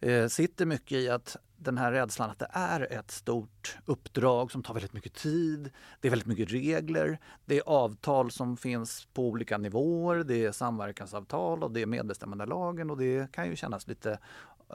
Eh, 0.00 0.28
sitter 0.28 0.66
mycket 0.66 0.98
i 0.98 1.08
att 1.08 1.36
den 1.56 1.78
här 1.78 1.92
rädslan 1.92 2.30
att 2.30 2.38
det 2.38 2.48
är 2.52 2.92
ett 2.92 3.10
stort 3.10 3.78
uppdrag 3.84 4.52
som 4.52 4.62
tar 4.62 4.74
väldigt 4.74 4.92
mycket 4.92 5.14
tid. 5.14 5.70
Det 6.00 6.08
är 6.08 6.10
väldigt 6.10 6.28
mycket 6.28 6.52
regler. 6.52 7.18
Det 7.44 7.58
är 7.58 7.62
avtal 7.66 8.30
som 8.30 8.56
finns 8.56 9.08
på 9.12 9.28
olika 9.28 9.58
nivåer. 9.58 10.24
Det 10.24 10.44
är 10.44 10.52
samverkansavtal 10.52 11.62
och 11.62 11.70
det 11.70 11.82
är 11.82 11.86
medbestämmandelagen 11.86 12.90
och 12.90 12.96
det 12.96 13.32
kan 13.32 13.48
ju 13.48 13.56
kännas 13.56 13.86
lite 13.86 14.18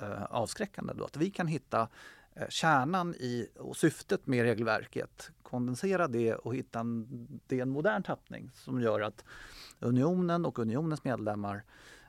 eh, 0.01 0.23
avskräckande 0.23 0.93
då 0.93 1.05
att 1.05 1.17
vi 1.17 1.31
kan 1.31 1.47
hitta 1.47 1.87
Eh, 2.35 2.47
kärnan 2.49 3.15
i 3.15 3.49
och 3.59 3.77
syftet 3.77 4.27
med 4.27 4.43
regelverket, 4.43 5.31
kondensera 5.43 6.07
det 6.07 6.35
och 6.35 6.55
hitta 6.55 6.79
en, 6.79 7.27
det 7.47 7.59
en 7.59 7.69
modern 7.69 8.03
tappning 8.03 8.51
som 8.53 8.81
gör 8.81 9.01
att 9.01 9.25
unionen 9.79 10.45
och 10.45 10.59
unionens 10.59 11.03
medlemmar 11.03 11.63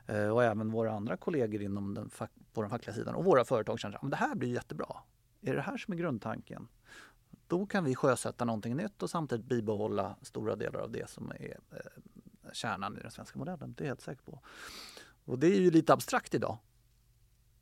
eh, 0.07 0.27
och 0.27 0.43
även 0.43 0.71
våra 0.71 0.91
andra 0.91 1.17
kollegor 1.17 1.61
inom 1.61 1.93
den, 1.93 2.09
på 2.53 2.61
den 2.61 2.69
fackliga 2.69 2.95
sidan 2.95 3.15
och 3.15 3.25
våra 3.25 3.45
företag 3.45 3.79
känner 3.79 4.05
att 4.05 4.11
det 4.11 4.17
här 4.17 4.35
blir 4.35 4.53
jättebra. 4.53 4.95
Är 5.41 5.55
det 5.55 5.61
här 5.61 5.77
som 5.77 5.93
är 5.93 5.97
grundtanken? 5.97 6.67
Då 7.47 7.65
kan 7.65 7.83
vi 7.83 7.95
sjösätta 7.95 8.45
någonting 8.45 8.75
nytt 8.75 9.03
och 9.03 9.09
samtidigt 9.09 9.45
bibehålla 9.45 10.15
stora 10.21 10.55
delar 10.55 10.79
av 10.79 10.91
det 10.91 11.09
som 11.09 11.31
är 11.31 11.57
eh, 11.71 11.77
kärnan 12.53 12.97
i 12.97 13.01
den 13.01 13.11
svenska 13.11 13.39
modellen. 13.39 13.73
Det 13.77 13.83
är 13.83 13.85
jag 13.85 13.89
helt 13.89 14.01
säker 14.01 14.23
på. 14.23 14.39
Och 15.25 15.39
det 15.39 15.47
är 15.47 15.59
ju 15.59 15.71
lite 15.71 15.93
abstrakt 15.93 16.33
idag. 16.33 16.57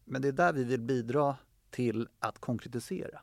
Men 0.04 0.22
det 0.22 0.28
är 0.28 0.32
där 0.32 0.54
vi 0.54 0.64
vill 0.64 0.82
bidra 0.82 1.38
till 1.72 2.08
att 2.20 2.40
konkretisera. 2.40 3.22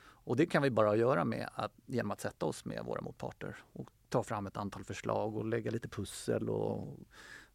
Och 0.00 0.36
det 0.36 0.46
kan 0.46 0.62
vi 0.62 0.70
bara 0.70 0.96
göra 0.96 1.24
med 1.24 1.48
att, 1.54 1.72
genom 1.86 2.10
att 2.10 2.20
sätta 2.20 2.46
oss 2.46 2.64
med 2.64 2.84
våra 2.84 3.00
motparter 3.00 3.56
och 3.72 3.90
ta 4.08 4.22
fram 4.22 4.46
ett 4.46 4.56
antal 4.56 4.84
förslag 4.84 5.36
och 5.36 5.46
lägga 5.46 5.70
lite 5.70 5.88
pussel 5.88 6.50
och, 6.50 6.98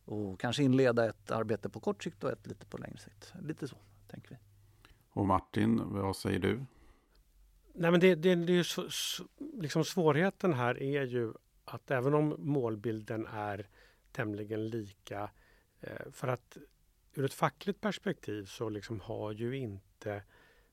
och 0.06 0.40
kanske 0.40 0.64
inleda 0.64 1.10
ett 1.10 1.32
arbete 1.32 1.70
på 1.70 1.80
kort 1.80 2.04
sikt 2.04 2.24
och 2.24 2.32
ett 2.32 2.48
lite 2.48 2.66
på 2.66 2.78
längre 2.78 2.98
sikt. 2.98 3.34
Lite 3.42 3.68
så 3.68 3.76
tänker 4.08 4.30
vi. 4.30 4.38
Och 5.10 5.26
Martin, 5.26 5.82
vad 5.86 6.16
säger 6.16 6.40
du? 6.40 6.66
Nej, 7.74 7.92
men 7.92 8.00
det, 8.00 8.16
det, 8.16 8.36
det 8.36 8.54
är 8.54 8.64
så, 8.64 8.88
liksom 9.54 9.86
svårigheten 9.86 10.54
här 10.54 10.82
är 10.84 11.04
ju 11.04 11.34
att 11.66 11.92
även 11.92 12.14
om 12.14 12.36
målbilden 12.38 13.28
är 13.28 13.68
tämligen 14.12 14.68
lika 14.68 15.30
eh, 15.82 16.12
för 16.12 16.28
att 16.28 16.58
ur 17.14 17.26
ett 17.26 17.34
fackligt 17.34 17.82
perspektiv 17.82 18.46
så 18.46 18.70
liksom 18.70 19.00
har 19.00 19.32
ju 19.32 19.58
inte 19.58 19.93
inte, 20.04 20.24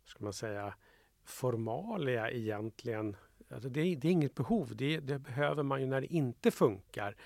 ska 0.04 0.24
man 0.24 0.32
säga, 0.32 0.74
formalia 1.24 2.30
egentligen. 2.30 3.16
Alltså 3.50 3.68
det, 3.68 3.80
är, 3.80 3.96
det 3.96 4.08
är 4.08 4.12
inget 4.12 4.34
behov. 4.34 4.76
Det, 4.76 5.00
det, 5.00 5.18
behöver 5.18 5.62
man 5.62 5.80
ju 5.80 5.86
när 5.86 6.00
det 6.00 6.14
inte 6.14 6.50
funkar. 6.50 7.16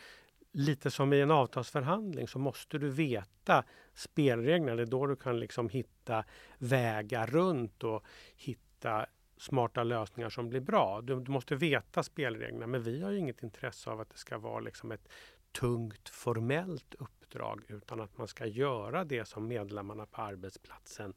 Lite 0.53 0.91
som 0.91 1.13
i 1.13 1.21
en 1.21 1.31
avtalsförhandling 1.31 2.29
så 2.29 2.39
måste 2.39 2.79
du 2.79 2.91
veta 2.91 3.65
spelreglerna. 3.95 4.77
Det 4.77 4.83
är 4.83 4.87
då 4.87 5.07
du 5.07 5.17
kan 5.17 5.41
liksom 5.41 5.69
hitta 5.69 6.25
vägar 6.59 7.27
runt 7.27 7.85
och 7.85 8.05
hitta 8.37 9.07
smarta 9.37 9.83
lösningar 9.83 10.31
som 10.31 10.49
blir 10.49 10.61
bra. 10.61 11.01
Du, 11.01 11.21
du, 11.21 11.31
måste 11.31 11.57
veta 11.57 12.03
spelreglerna. 12.03 12.67
Men 12.67 12.83
vi 12.83 13.03
har 13.03 13.11
ju 13.11 13.19
inget 13.19 13.43
intresse 13.43 13.91
av 13.91 14.01
att 14.01 14.11
det 14.11 14.19
ska 14.19 14.39
vara 14.39 14.61
liksom 14.61 14.93
ett 14.93 15.09
tungt 15.53 16.09
formellt 16.09 16.95
uppdrag 16.95 17.63
utan 17.69 18.01
att 18.01 18.19
man 18.19 18.29
ska 18.29 18.47
göra 18.47 19.05
det 19.05 19.25
som 19.25 19.49
medlemmarna 19.49 20.07
på 20.07 20.23
arbetsplatsen 20.23 21.15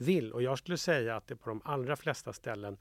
vill. 0.00 0.32
Och 0.32 0.42
jag 0.42 0.58
skulle 0.58 0.78
säga 0.78 1.16
att 1.16 1.26
det 1.26 1.36
på 1.36 1.48
de 1.48 1.62
allra 1.64 1.96
flesta 1.96 2.32
ställen 2.32 2.78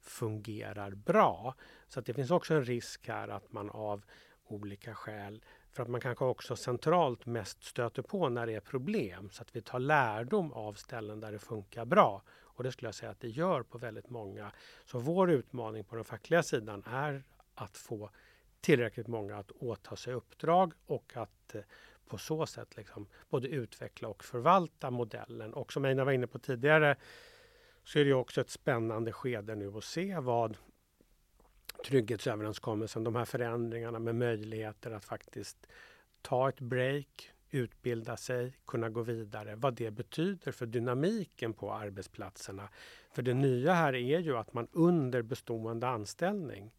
fungerar 0.00 0.90
bra. 0.90 1.54
Så 1.88 2.00
att 2.00 2.06
det 2.06 2.14
finns 2.14 2.30
också 2.30 2.54
en 2.54 2.64
risk 2.64 3.08
här 3.08 3.28
att 3.28 3.52
man 3.52 3.70
av 3.70 4.04
olika 4.46 4.94
skäl 4.94 5.42
för 5.70 5.82
att 5.82 5.88
man 5.88 6.00
kanske 6.00 6.24
också 6.24 6.56
centralt 6.56 7.26
mest 7.26 7.64
stöter 7.64 8.02
på 8.02 8.28
när 8.28 8.46
det 8.46 8.54
är 8.54 8.60
problem 8.60 9.30
så 9.30 9.42
att 9.42 9.56
vi 9.56 9.60
tar 9.60 9.78
lärdom 9.78 10.52
av 10.52 10.74
ställen 10.74 11.20
där 11.20 11.32
det 11.32 11.38
funkar 11.38 11.84
bra. 11.84 12.22
Och 12.42 12.64
det 12.64 12.72
skulle 12.72 12.88
jag 12.88 12.94
säga 12.94 13.10
att 13.10 13.20
det 13.20 13.28
gör 13.28 13.62
på 13.62 13.78
väldigt 13.78 14.10
många. 14.10 14.52
Så 14.84 14.98
vår 14.98 15.30
utmaning 15.30 15.84
på 15.84 15.96
den 15.96 16.04
fackliga 16.04 16.42
sidan 16.42 16.84
är 16.86 17.22
att 17.54 17.76
få 17.76 18.10
tillräckligt 18.60 19.06
många 19.06 19.36
att 19.36 19.50
åta 19.50 19.96
sig 19.96 20.14
uppdrag 20.14 20.72
och 20.86 21.12
att 21.16 21.54
eh, 21.54 21.62
på 22.06 22.18
så 22.18 22.46
sätt 22.46 22.76
liksom 22.76 23.06
både 23.30 23.48
utveckla 23.48 24.08
och 24.08 24.24
förvalta 24.24 24.90
modellen. 24.90 25.54
Och 25.54 25.72
som 25.72 25.84
Einar 25.84 26.04
var 26.04 26.12
inne 26.12 26.26
på 26.26 26.38
tidigare 26.38 26.96
så 27.84 27.98
är 27.98 28.04
det 28.04 28.14
också 28.14 28.40
ett 28.40 28.50
spännande 28.50 29.12
skede 29.12 29.54
nu 29.54 29.76
att 29.76 29.84
se 29.84 30.18
vad 30.18 30.56
trygghetsöverenskommelsen, 31.84 33.04
de 33.04 33.16
här 33.16 33.24
förändringarna 33.24 33.98
med 33.98 34.14
möjligheter 34.14 34.90
att 34.90 35.04
faktiskt 35.04 35.66
ta 36.22 36.48
ett 36.48 36.60
break, 36.60 37.30
utbilda 37.50 38.16
sig, 38.16 38.58
kunna 38.66 38.88
gå 38.90 39.02
vidare, 39.02 39.54
vad 39.56 39.74
det 39.74 39.90
betyder 39.90 40.52
för 40.52 40.66
dynamiken 40.66 41.52
på 41.52 41.72
arbetsplatserna. 41.72 42.68
För 43.10 43.22
det 43.22 43.34
nya 43.34 43.72
här 43.72 43.94
är 43.94 44.18
ju 44.18 44.36
att 44.36 44.52
man 44.52 44.68
under 44.72 45.22
bestående 45.22 45.88
anställning 45.88 46.72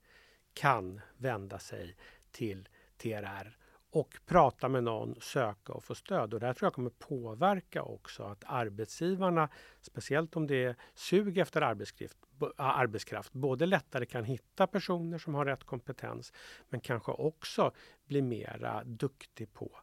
kan 0.53 1.01
vända 1.17 1.59
sig 1.59 1.95
till 2.31 2.69
TRR 2.97 3.57
och 3.93 4.17
prata 4.25 4.69
med 4.69 4.83
någon, 4.83 5.15
söka 5.21 5.73
och 5.73 5.83
få 5.83 5.95
stöd. 5.95 6.33
Och 6.33 6.39
det 6.39 6.45
här 6.45 6.53
tror 6.53 6.65
jag 6.65 6.73
kommer 6.73 6.89
påverka 6.89 7.83
också 7.83 8.23
att 8.23 8.43
arbetsgivarna, 8.47 9.49
speciellt 9.81 10.35
om 10.35 10.47
det 10.47 10.63
är 10.63 10.75
sug 10.93 11.37
efter 11.37 11.61
arbetskraft, 11.61 12.17
ah, 12.57 12.71
arbetskraft, 12.73 13.33
både 13.33 13.65
lättare 13.65 14.05
kan 14.05 14.23
hitta 14.23 14.67
personer 14.67 15.17
som 15.17 15.35
har 15.35 15.45
rätt 15.45 15.63
kompetens, 15.63 16.33
men 16.69 16.79
kanske 16.79 17.11
också 17.11 17.71
bli 18.05 18.21
mera 18.21 18.83
duktig 18.83 19.53
på 19.53 19.79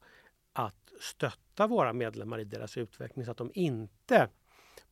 att 0.52 0.92
stötta 1.00 1.66
våra 1.66 1.92
medlemmar 1.92 2.38
i 2.38 2.44
deras 2.44 2.76
utveckling 2.76 3.24
så 3.24 3.30
att 3.30 3.36
de 3.36 3.50
inte 3.54 4.28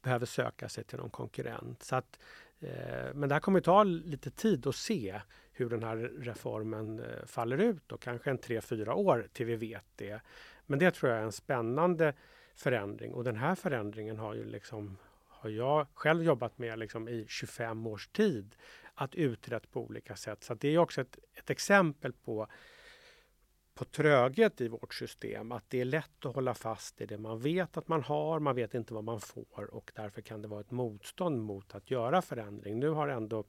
behöver 0.03 0.27
söka 0.27 0.69
sig 0.69 0.85
till 0.85 0.99
någon 0.99 1.11
konkurrent. 1.11 1.83
Så 1.83 1.97
att, 1.97 2.19
eh, 2.61 3.15
men 3.15 3.29
det 3.29 3.35
här 3.35 3.41
kommer 3.41 3.61
ta 3.61 3.83
lite 3.83 4.31
tid 4.31 4.67
att 4.67 4.77
se 4.77 5.21
hur 5.61 5.71
den 5.71 5.83
här 5.83 5.97
reformen 5.97 7.01
eh, 7.01 7.27
faller 7.27 7.59
ut 7.59 7.93
och 7.93 8.01
kanske 8.01 8.31
en 8.31 8.39
tre, 8.39 8.61
fyra 8.61 8.95
år 8.95 9.29
till 9.33 9.47
vi 9.47 9.57
vet 9.57 9.85
det. 9.97 10.21
Men 10.67 10.79
det 10.79 10.91
tror 10.91 11.13
jag 11.13 11.21
är 11.21 11.25
en 11.25 11.33
spännande 11.33 12.15
förändring 12.55 13.15
och 13.15 13.25
den 13.25 13.37
här 13.37 13.55
förändringen 13.55 14.19
har 14.19 14.35
ju 14.35 14.45
liksom 14.45 14.99
har 15.29 15.51
jag 15.51 15.87
själv 15.95 16.23
jobbat 16.23 16.59
med 16.59 16.79
liksom 16.79 17.09
i 17.09 17.27
25 17.29 17.87
års 17.87 18.09
tid 18.09 18.57
att 18.95 19.15
utrett 19.15 19.71
på 19.71 19.81
olika 19.81 20.17
sätt. 20.17 20.45
Så 20.45 20.55
det 20.55 20.69
är 20.69 20.79
också 20.79 21.01
ett, 21.01 21.19
ett 21.35 21.51
exempel 21.51 22.13
på 22.13 22.49
på 23.79 23.85
tröghet 23.85 24.61
i 24.61 24.69
vårt 24.69 24.95
system. 24.95 25.53
Att 25.53 25.65
det 25.69 25.81
är 25.81 25.85
lätt 25.85 26.27
att 26.27 26.35
hålla 26.35 26.55
fast 26.55 27.01
i 27.01 27.07
det 27.07 27.19
man 27.19 27.39
vet 27.39 27.77
att 27.77 27.89
man 27.89 28.03
har, 28.03 28.41
man 28.41 28.55
vet 28.55 28.75
inte 28.75 28.95
vad 28.95 29.05
man 29.05 29.21
får 29.21 29.75
och 29.75 29.93
därför 29.95 30.23
kan 30.23 30.43
det 30.43 30.49
vara 30.49 30.61
ett 30.61 30.71
motstånd 30.71 31.43
mot 31.43 31.75
att 31.75 31.91
göra 31.91 32.23
förändring. 32.23 32.79
Nu 32.79 32.89
har 32.89 33.09
ändå 33.09 33.45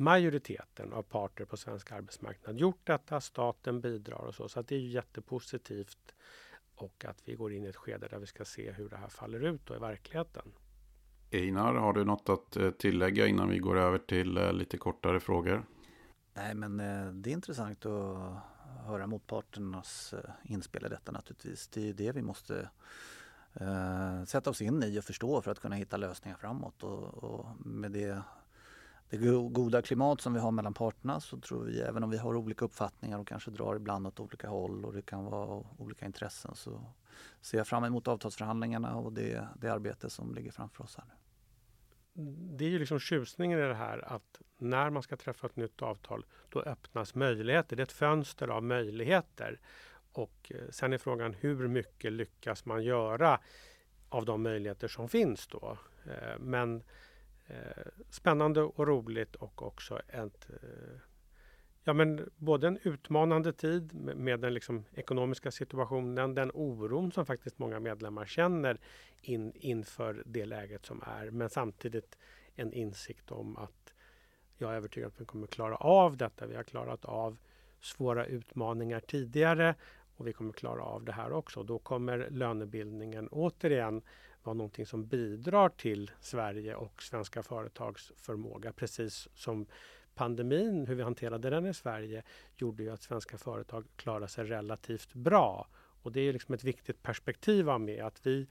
majoriteten 0.00 0.92
av 0.92 1.02
parter 1.02 1.44
på 1.44 1.56
svensk 1.56 1.92
arbetsmarknad 1.92 2.58
gjort 2.58 2.86
detta. 2.86 3.20
Staten 3.20 3.80
bidrar 3.80 4.18
och 4.18 4.34
så. 4.34 4.48
Så 4.48 4.62
det 4.62 4.74
är 4.74 4.80
jättepositivt 4.80 6.14
och 6.74 7.04
att 7.04 7.22
vi 7.24 7.34
går 7.34 7.52
in 7.52 7.64
i 7.64 7.68
ett 7.68 7.76
skede 7.76 8.08
där 8.08 8.18
vi 8.18 8.26
ska 8.26 8.44
se 8.44 8.72
hur 8.72 8.88
det 8.88 8.96
här 8.96 9.08
faller 9.08 9.40
ut 9.40 9.66
då 9.66 9.76
i 9.76 9.78
verkligheten. 9.78 10.52
Einar, 11.30 11.74
har 11.74 11.92
du 11.92 12.04
något 12.04 12.28
att 12.28 12.56
eh, 12.56 12.70
tillägga 12.70 13.26
innan 13.26 13.48
vi 13.48 13.58
går 13.58 13.78
över 13.78 13.98
till 13.98 14.36
eh, 14.36 14.52
lite 14.52 14.78
kortare 14.78 15.20
frågor? 15.20 15.64
Nej, 16.34 16.54
men 16.54 16.80
eh, 16.80 17.12
det 17.12 17.30
är 17.30 17.32
intressant 17.32 17.86
att 17.86 18.34
höra 18.86 19.06
motparternas 19.06 20.14
inspel 20.42 20.86
i 20.86 20.88
detta 20.88 21.12
naturligtvis. 21.12 21.68
Det 21.68 21.88
är 21.88 21.92
det 21.92 22.12
vi 22.12 22.22
måste 22.22 22.70
sätta 24.26 24.50
oss 24.50 24.62
in 24.62 24.82
i 24.82 24.98
och 24.98 25.04
förstå 25.04 25.42
för 25.42 25.50
att 25.50 25.60
kunna 25.60 25.76
hitta 25.76 25.96
lösningar 25.96 26.36
framåt. 26.36 26.82
Och, 26.82 27.24
och 27.24 27.46
med 27.66 27.92
det 27.92 28.22
det 29.10 29.48
goda 29.50 29.82
klimat 29.82 30.20
som 30.20 30.34
vi 30.34 30.40
har 30.40 30.50
mellan 30.50 30.74
parterna 30.74 31.20
så 31.20 31.40
tror 31.40 31.64
vi, 31.64 31.80
även 31.80 32.02
om 32.04 32.10
vi 32.10 32.16
har 32.16 32.36
olika 32.36 32.64
uppfattningar 32.64 33.18
och 33.18 33.26
kanske 33.26 33.50
drar 33.50 33.76
ibland 33.76 34.06
åt 34.06 34.20
olika 34.20 34.48
håll 34.48 34.84
och 34.84 34.92
det 34.92 35.02
kan 35.02 35.24
vara 35.24 35.64
olika 35.78 36.06
intressen 36.06 36.54
så 36.54 36.82
ser 37.40 37.58
jag 37.58 37.66
fram 37.66 37.84
emot 37.84 38.08
avtalsförhandlingarna 38.08 38.96
och 38.96 39.12
det, 39.12 39.48
det 39.60 39.68
arbete 39.68 40.10
som 40.10 40.34
ligger 40.34 40.50
framför 40.50 40.84
oss 40.84 40.96
här 40.96 41.04
nu. 41.08 41.14
Det 42.56 42.64
är 42.64 42.68
ju 42.68 42.78
liksom 42.78 42.98
tjusningen 42.98 43.58
i 43.58 43.62
det 43.62 43.74
här 43.74 44.12
att 44.12 44.40
när 44.58 44.90
man 44.90 45.02
ska 45.02 45.16
träffa 45.16 45.46
ett 45.46 45.56
nytt 45.56 45.82
avtal 45.82 46.24
då 46.48 46.60
öppnas 46.60 47.14
möjligheter. 47.14 47.76
Det 47.76 47.80
är 47.80 47.84
ett 47.84 47.92
fönster 47.92 48.48
av 48.48 48.62
möjligheter. 48.62 49.60
Och 50.12 50.52
eh, 50.54 50.70
sen 50.70 50.92
är 50.92 50.98
frågan 50.98 51.34
hur 51.34 51.68
mycket 51.68 52.12
lyckas 52.12 52.64
man 52.64 52.84
göra 52.84 53.40
av 54.08 54.24
de 54.24 54.42
möjligheter 54.42 54.88
som 54.88 55.08
finns 55.08 55.46
då. 55.46 55.78
Eh, 56.04 56.38
men 56.38 56.82
Eh, 57.50 57.82
spännande 58.10 58.62
och 58.62 58.86
roligt 58.86 59.36
och 59.36 59.62
också 59.62 60.00
ett, 60.08 60.50
eh, 60.50 61.00
Ja, 61.84 61.92
men 61.92 62.30
både 62.36 62.66
en 62.66 62.78
utmanande 62.82 63.52
tid 63.52 63.94
med 63.94 64.40
den 64.40 64.54
liksom 64.54 64.84
ekonomiska 64.94 65.50
situationen, 65.50 66.34
den 66.34 66.50
oron 66.54 67.12
som 67.12 67.26
faktiskt 67.26 67.58
många 67.58 67.80
medlemmar 67.80 68.26
känner 68.26 68.80
in, 69.22 69.52
inför 69.54 70.22
det 70.26 70.46
läget 70.46 70.86
som 70.86 71.02
är, 71.06 71.30
men 71.30 71.50
samtidigt 71.50 72.18
en 72.54 72.72
insikt 72.72 73.30
om 73.30 73.56
att 73.56 73.94
jag 74.58 74.72
är 74.72 74.76
övertygad 74.76 75.06
om 75.06 75.12
att 75.14 75.20
vi 75.20 75.24
kommer 75.24 75.46
klara 75.46 75.76
av 75.76 76.16
detta. 76.16 76.46
Vi 76.46 76.56
har 76.56 76.62
klarat 76.62 77.04
av 77.04 77.38
svåra 77.80 78.26
utmaningar 78.26 79.00
tidigare 79.00 79.74
och 80.16 80.26
vi 80.26 80.32
kommer 80.32 80.52
klara 80.52 80.82
av 80.82 81.04
det 81.04 81.12
här 81.12 81.32
också. 81.32 81.62
Då 81.62 81.78
kommer 81.78 82.28
lönebildningen 82.30 83.28
återigen 83.28 84.02
vara 84.42 84.54
någonting 84.54 84.86
som 84.86 85.06
bidrar 85.06 85.68
till 85.68 86.10
Sverige 86.20 86.74
och 86.74 87.02
svenska 87.02 87.42
företags 87.42 88.12
förmåga. 88.16 88.72
Precis 88.72 89.28
som 89.34 89.66
pandemin, 90.14 90.86
hur 90.86 90.94
vi 90.94 91.02
hanterade 91.02 91.50
den 91.50 91.66
i 91.66 91.74
Sverige, 91.74 92.22
gjorde 92.56 92.82
ju 92.82 92.90
att 92.90 93.02
svenska 93.02 93.38
företag 93.38 93.84
klarade 93.96 94.28
sig 94.28 94.44
relativt 94.44 95.14
bra. 95.14 95.68
Och 96.02 96.12
det 96.12 96.20
är 96.20 96.32
liksom 96.32 96.54
ett 96.54 96.64
viktigt 96.64 97.02
perspektiv 97.02 97.70
att 97.70 97.80
med 97.80 98.04
att 98.04 98.26
vi, 98.26 98.46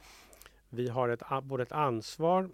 vi 0.69 0.87
har 0.89 1.09
ett, 1.09 1.23
både 1.43 1.63
ett 1.63 1.71
ansvar 1.71 2.49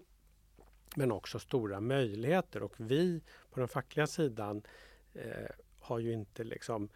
men 0.96 1.12
också 1.12 1.40
stora 1.40 1.80
möjligheter. 1.80 2.64
Och 2.64 2.74
vi 2.78 3.22
på 3.52 3.60
den 3.60 3.70
fackliga 3.70 4.08
sidan 4.08 4.62
eh, 5.14 5.50
har 5.80 6.00
ju 6.00 6.14
inte 6.14 6.44
liksom 6.44 6.90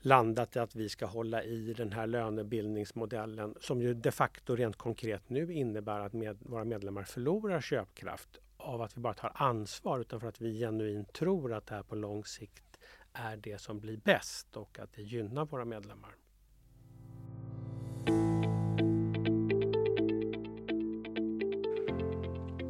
landat 0.00 0.56
i 0.56 0.58
att 0.58 0.76
vi 0.76 0.88
ska 0.88 1.06
hålla 1.06 1.42
i 1.42 1.72
den 1.72 1.92
här 1.92 2.06
lönebildningsmodellen 2.06 3.54
som 3.60 3.82
ju 3.82 3.94
de 3.94 4.12
facto 4.12 4.56
rent 4.56 4.76
konkret 4.76 5.30
nu 5.30 5.52
innebär 5.52 6.00
att 6.00 6.12
med, 6.12 6.38
våra 6.40 6.64
medlemmar 6.64 7.02
förlorar 7.02 7.60
köpkraft 7.60 8.38
av 8.56 8.82
att 8.82 8.96
vi 8.96 9.00
bara 9.00 9.14
tar 9.14 9.32
ansvar 9.34 10.00
utan 10.00 10.20
för 10.20 10.28
att 10.28 10.40
vi 10.40 10.58
genuint 10.58 11.12
tror 11.12 11.52
att 11.54 11.66
det 11.66 11.74
här 11.74 11.82
på 11.82 11.94
lång 11.94 12.24
sikt 12.24 12.78
är 13.12 13.36
det 13.36 13.60
som 13.60 13.80
blir 13.80 13.96
bäst 13.96 14.56
och 14.56 14.78
att 14.78 14.92
det 14.92 15.02
gynnar 15.02 15.44
våra 15.44 15.64
medlemmar. 15.64 16.16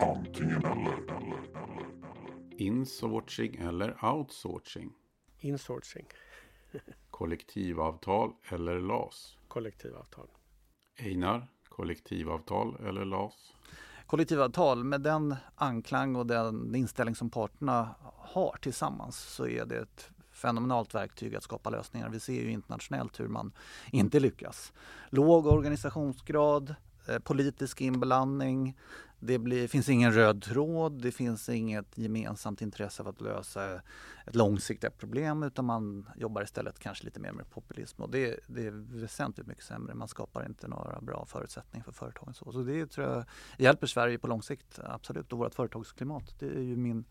Antingen 0.01 0.65
eller, 0.65 0.93
eller, 0.93 1.41
eller. 1.47 1.87
Insourcing 2.57 3.57
eller 3.57 4.05
outsourcing? 4.05 4.93
Insourcing. 5.39 6.07
kollektivavtal 7.21 8.33
eller 8.49 8.81
LAS? 8.81 9.37
Kollektivavtal. 9.49 10.27
Einar, 10.99 11.49
kollektivavtal 11.69 12.77
eller 12.87 13.05
LAS? 13.05 13.53
Kollektivavtal 14.07 14.85
med 14.85 15.01
den 15.01 15.37
anklang 15.55 16.17
och 16.17 16.27
den 16.27 16.75
inställning 16.75 17.15
som 17.15 17.31
parterna 17.31 17.95
har 18.17 18.57
tillsammans 18.63 19.19
så 19.19 19.47
är 19.47 19.65
det 19.65 19.77
ett 19.77 20.11
fenomenalt 20.33 20.95
verktyg 20.95 21.35
att 21.35 21.43
skapa 21.43 21.71
lösningar. 21.71 22.09
Vi 22.09 22.21
ser 22.21 22.43
ju 22.43 22.51
internationellt 22.51 23.21
hur 23.21 23.29
man 23.29 23.53
inte 23.91 24.21
lyckas. 24.21 24.73
Låg 25.11 25.47
organisationsgrad, 25.47 26.75
eh, 27.09 27.19
politisk 27.19 27.81
inblandning, 27.81 28.77
det 29.21 29.39
blir, 29.39 29.69
finns 29.69 29.89
ingen 29.89 30.13
röd 30.13 30.43
tråd, 30.43 31.03
det 31.03 31.13
finns 31.13 31.49
inget 31.49 31.99
gemensamt 31.99 32.63
intresse 32.63 33.03
av 33.03 33.09
att 33.09 33.21
lösa 33.21 33.75
ett 34.27 34.35
långsiktigt 34.35 34.99
problem 34.99 35.43
utan 35.43 35.65
man 35.65 36.11
jobbar 36.17 36.43
istället 36.43 36.79
kanske 36.79 37.05
lite 37.05 37.21
mer 37.21 37.33
med 37.33 37.51
populism 37.51 38.03
och 38.03 38.11
det, 38.11 38.41
det 38.47 38.67
är 38.67 39.01
väsentligt 39.01 39.47
mycket 39.47 39.65
sämre. 39.65 39.95
Man 39.95 40.09
skapar 40.09 40.47
inte 40.47 40.69
några 40.69 41.01
bra 41.01 41.25
förutsättningar 41.27 41.85
för 41.85 41.93
företagen. 41.93 42.35
Så, 42.35 42.53
så 42.53 42.63
det 42.63 42.87
tror 42.87 43.07
jag 43.07 43.25
hjälper 43.59 43.87
Sverige 43.87 44.19
på 44.19 44.27
lång 44.27 44.43
sikt, 44.43 44.79
absolut. 44.85 45.33
Och 45.33 45.39
vårt 45.39 45.55
företagsklimat, 45.55 46.35
det 46.39 46.47
är 46.47 46.63
ju 46.63 46.77
min, 46.77 47.05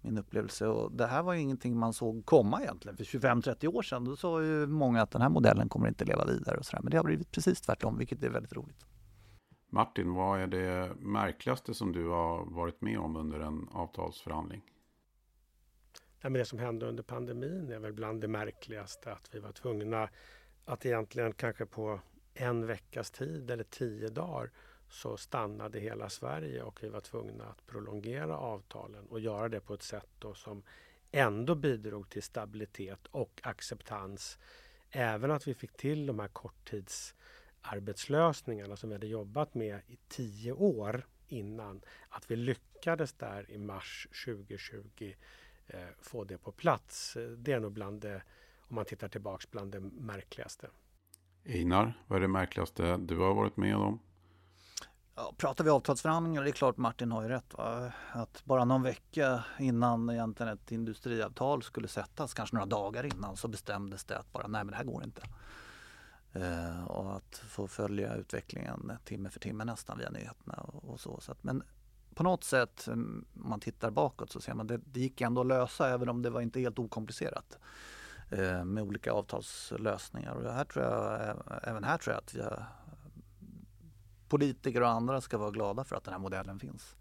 min 0.00 0.18
upplevelse. 0.18 0.66
Och 0.66 0.92
det 0.92 1.06
här 1.06 1.22
var 1.22 1.34
ju 1.34 1.40
ingenting 1.40 1.78
man 1.78 1.92
såg 1.92 2.26
komma 2.26 2.62
egentligen. 2.62 2.96
För 2.96 3.04
25-30 3.04 3.66
år 3.66 3.82
sedan 3.82 4.04
då 4.04 4.16
sa 4.16 4.42
ju 4.42 4.66
många 4.66 5.02
att 5.02 5.10
den 5.10 5.22
här 5.22 5.28
modellen 5.28 5.68
kommer 5.68 5.88
inte 5.88 6.04
leva 6.04 6.24
vidare 6.24 6.58
och 6.58 6.66
sådär. 6.66 6.82
Men 6.82 6.90
det 6.90 6.96
har 6.96 7.04
blivit 7.04 7.30
precis 7.30 7.60
tvärtom, 7.60 7.98
vilket 7.98 8.22
är 8.24 8.30
väldigt 8.30 8.52
roligt. 8.52 8.86
Martin, 9.70 10.14
vad 10.14 10.40
är 10.40 10.46
det 10.46 10.94
märkligaste 10.98 11.74
som 11.74 11.92
du 11.92 12.08
har 12.08 12.44
varit 12.44 12.80
med 12.80 12.98
om 12.98 13.16
under 13.16 13.40
en 13.40 13.68
avtalsförhandling? 13.72 14.62
Ja, 16.20 16.28
men 16.28 16.32
det 16.32 16.44
som 16.44 16.58
hände 16.58 16.86
under 16.86 17.02
pandemin 17.02 17.72
är 17.72 17.78
väl 17.78 17.92
bland 17.92 18.20
det 18.20 18.28
märkligaste 18.28 19.12
att 19.12 19.34
vi 19.34 19.38
var 19.38 19.52
tvungna 19.52 20.08
att 20.64 20.86
egentligen 20.86 21.32
kanske 21.32 21.66
på 21.66 22.00
en 22.34 22.66
veckas 22.66 23.10
tid 23.10 23.50
eller 23.50 23.64
tio 23.64 24.08
dagar 24.08 24.50
så 24.88 25.16
stannade 25.16 25.80
hela 25.80 26.08
Sverige 26.08 26.62
och 26.62 26.82
vi 26.82 26.88
var 26.88 27.00
tvungna 27.00 27.44
att 27.44 27.66
prolongera 27.66 28.38
avtalen 28.38 29.06
och 29.06 29.20
göra 29.20 29.48
det 29.48 29.60
på 29.60 29.74
ett 29.74 29.82
sätt 29.82 30.08
då 30.18 30.34
som 30.34 30.62
ändå 31.10 31.54
bidrog 31.54 32.08
till 32.08 32.22
stabilitet 32.22 33.06
och 33.10 33.40
acceptans. 33.42 34.38
Även 34.90 35.30
att 35.30 35.48
vi 35.48 35.54
fick 35.54 35.72
till 35.76 36.06
de 36.06 36.18
här 36.18 36.28
korttids 36.28 37.14
arbetslösningarna 37.62 38.76
som 38.76 38.88
vi 38.88 38.94
hade 38.94 39.06
jobbat 39.06 39.54
med 39.54 39.80
i 39.86 39.98
tio 40.08 40.52
år 40.52 41.06
innan. 41.28 41.80
Att 42.08 42.30
vi 42.30 42.36
lyckades 42.36 43.12
där 43.12 43.50
i 43.50 43.58
mars 43.58 44.08
2020 44.24 45.14
eh, 45.66 45.80
få 46.00 46.24
det 46.24 46.38
på 46.38 46.52
plats. 46.52 47.16
Det 47.36 47.52
är 47.52 47.60
nog 47.60 47.72
bland 47.72 48.00
det, 48.00 48.22
om 48.58 48.76
man 48.76 48.84
tittar 48.84 49.08
tillbaks, 49.08 49.50
bland 49.50 49.72
det 49.72 49.80
märkligaste. 49.80 50.68
Einar, 51.44 52.02
vad 52.06 52.16
är 52.16 52.20
det 52.20 52.28
märkligaste 52.28 52.96
du 52.96 53.16
har 53.16 53.34
varit 53.34 53.56
med 53.56 53.76
om? 53.76 54.00
Ja, 55.14 55.32
pratar 55.36 55.64
vi 55.64 55.70
avtalsförhandlingar, 55.70 56.42
det 56.42 56.50
är 56.50 56.52
klart 56.52 56.76
Martin 56.76 57.12
har 57.12 57.22
ju 57.22 57.28
rätt. 57.28 57.54
Va? 57.54 57.92
Att 58.12 58.44
bara 58.44 58.64
någon 58.64 58.82
vecka 58.82 59.44
innan 59.58 60.10
egentligen 60.10 60.52
ett 60.52 60.72
industriavtal 60.72 61.62
skulle 61.62 61.88
sättas, 61.88 62.34
kanske 62.34 62.56
några 62.56 62.66
dagar 62.66 63.04
innan, 63.04 63.36
så 63.36 63.48
bestämdes 63.48 64.04
det 64.04 64.18
att 64.18 64.32
bara 64.32 64.46
nej 64.46 64.64
men 64.64 64.70
det 64.70 64.76
här 64.76 64.84
går 64.84 65.04
inte. 65.04 65.22
Eh, 66.40 66.84
och 66.84 67.16
att 67.16 67.36
få 67.36 67.68
följa 67.68 68.14
utvecklingen 68.14 68.92
timme 69.04 69.30
för 69.30 69.40
timme 69.40 69.64
nästan 69.64 69.98
via 69.98 70.10
nyheterna 70.10 70.54
och, 70.54 70.84
och 70.84 71.00
så. 71.00 71.20
så 71.20 71.32
att, 71.32 71.44
men 71.44 71.62
på 72.14 72.22
något 72.22 72.44
sätt, 72.44 72.86
mm, 72.86 73.24
om 73.42 73.50
man 73.50 73.60
tittar 73.60 73.90
bakåt 73.90 74.32
så 74.32 74.40
ser 74.40 74.54
man 74.54 74.60
att 74.60 74.68
det, 74.68 74.80
det 74.84 75.00
gick 75.00 75.20
ändå 75.20 75.40
att 75.40 75.46
lösa 75.46 75.88
även 75.88 76.08
om 76.08 76.22
det 76.22 76.30
var 76.30 76.40
inte 76.40 76.60
helt 76.60 76.78
okomplicerat 76.78 77.58
eh, 78.30 78.64
med 78.64 78.82
olika 78.82 79.12
avtalslösningar. 79.12 80.34
Och 80.34 80.52
här 80.52 80.64
tror 80.64 80.84
jag, 80.84 81.36
även 81.62 81.84
här 81.84 81.98
tror 81.98 82.14
jag 82.14 82.22
att 82.22 82.34
vi 82.34 82.42
har, 82.42 82.66
politiker 84.28 84.80
och 84.82 84.88
andra 84.88 85.20
ska 85.20 85.38
vara 85.38 85.50
glada 85.50 85.84
för 85.84 85.96
att 85.96 86.04
den 86.04 86.12
här 86.12 86.20
modellen 86.20 86.58
finns. 86.58 86.96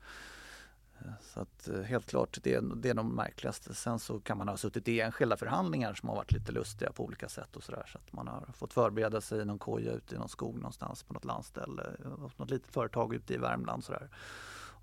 Så 1.21 1.39
att 1.39 1.67
eh, 1.67 1.81
helt 1.81 2.09
klart, 2.09 2.37
det 2.43 2.53
är, 2.53 2.61
det 2.61 2.89
är 2.89 2.93
de 2.93 3.15
märkligaste. 3.15 3.73
Sen 3.73 3.99
så 3.99 4.19
kan 4.19 4.37
man 4.37 4.47
ha 4.47 4.57
suttit 4.57 4.87
i 4.87 5.01
enskilda 5.01 5.37
förhandlingar 5.37 5.93
som 5.93 6.09
har 6.09 6.15
varit 6.15 6.31
lite 6.31 6.51
lustiga 6.51 6.91
på 6.91 7.03
olika 7.05 7.29
sätt 7.29 7.55
och 7.55 7.63
sådär. 7.63 7.85
Så 7.87 7.97
att 7.97 8.13
man 8.13 8.27
har 8.27 8.45
fått 8.53 8.73
förbereda 8.73 9.21
sig 9.21 9.41
i 9.41 9.45
någon 9.45 9.59
koja 9.59 9.91
ute 9.91 10.15
i 10.15 10.17
någon 10.17 10.29
skog 10.29 10.55
någonstans 10.55 11.03
på 11.03 11.13
något 11.13 11.25
landställe. 11.25 11.83
Något 12.37 12.49
litet 12.49 12.71
företag 12.71 13.13
ute 13.13 13.33
i 13.33 13.37
Värmland 13.37 13.83
sådär. 13.83 14.09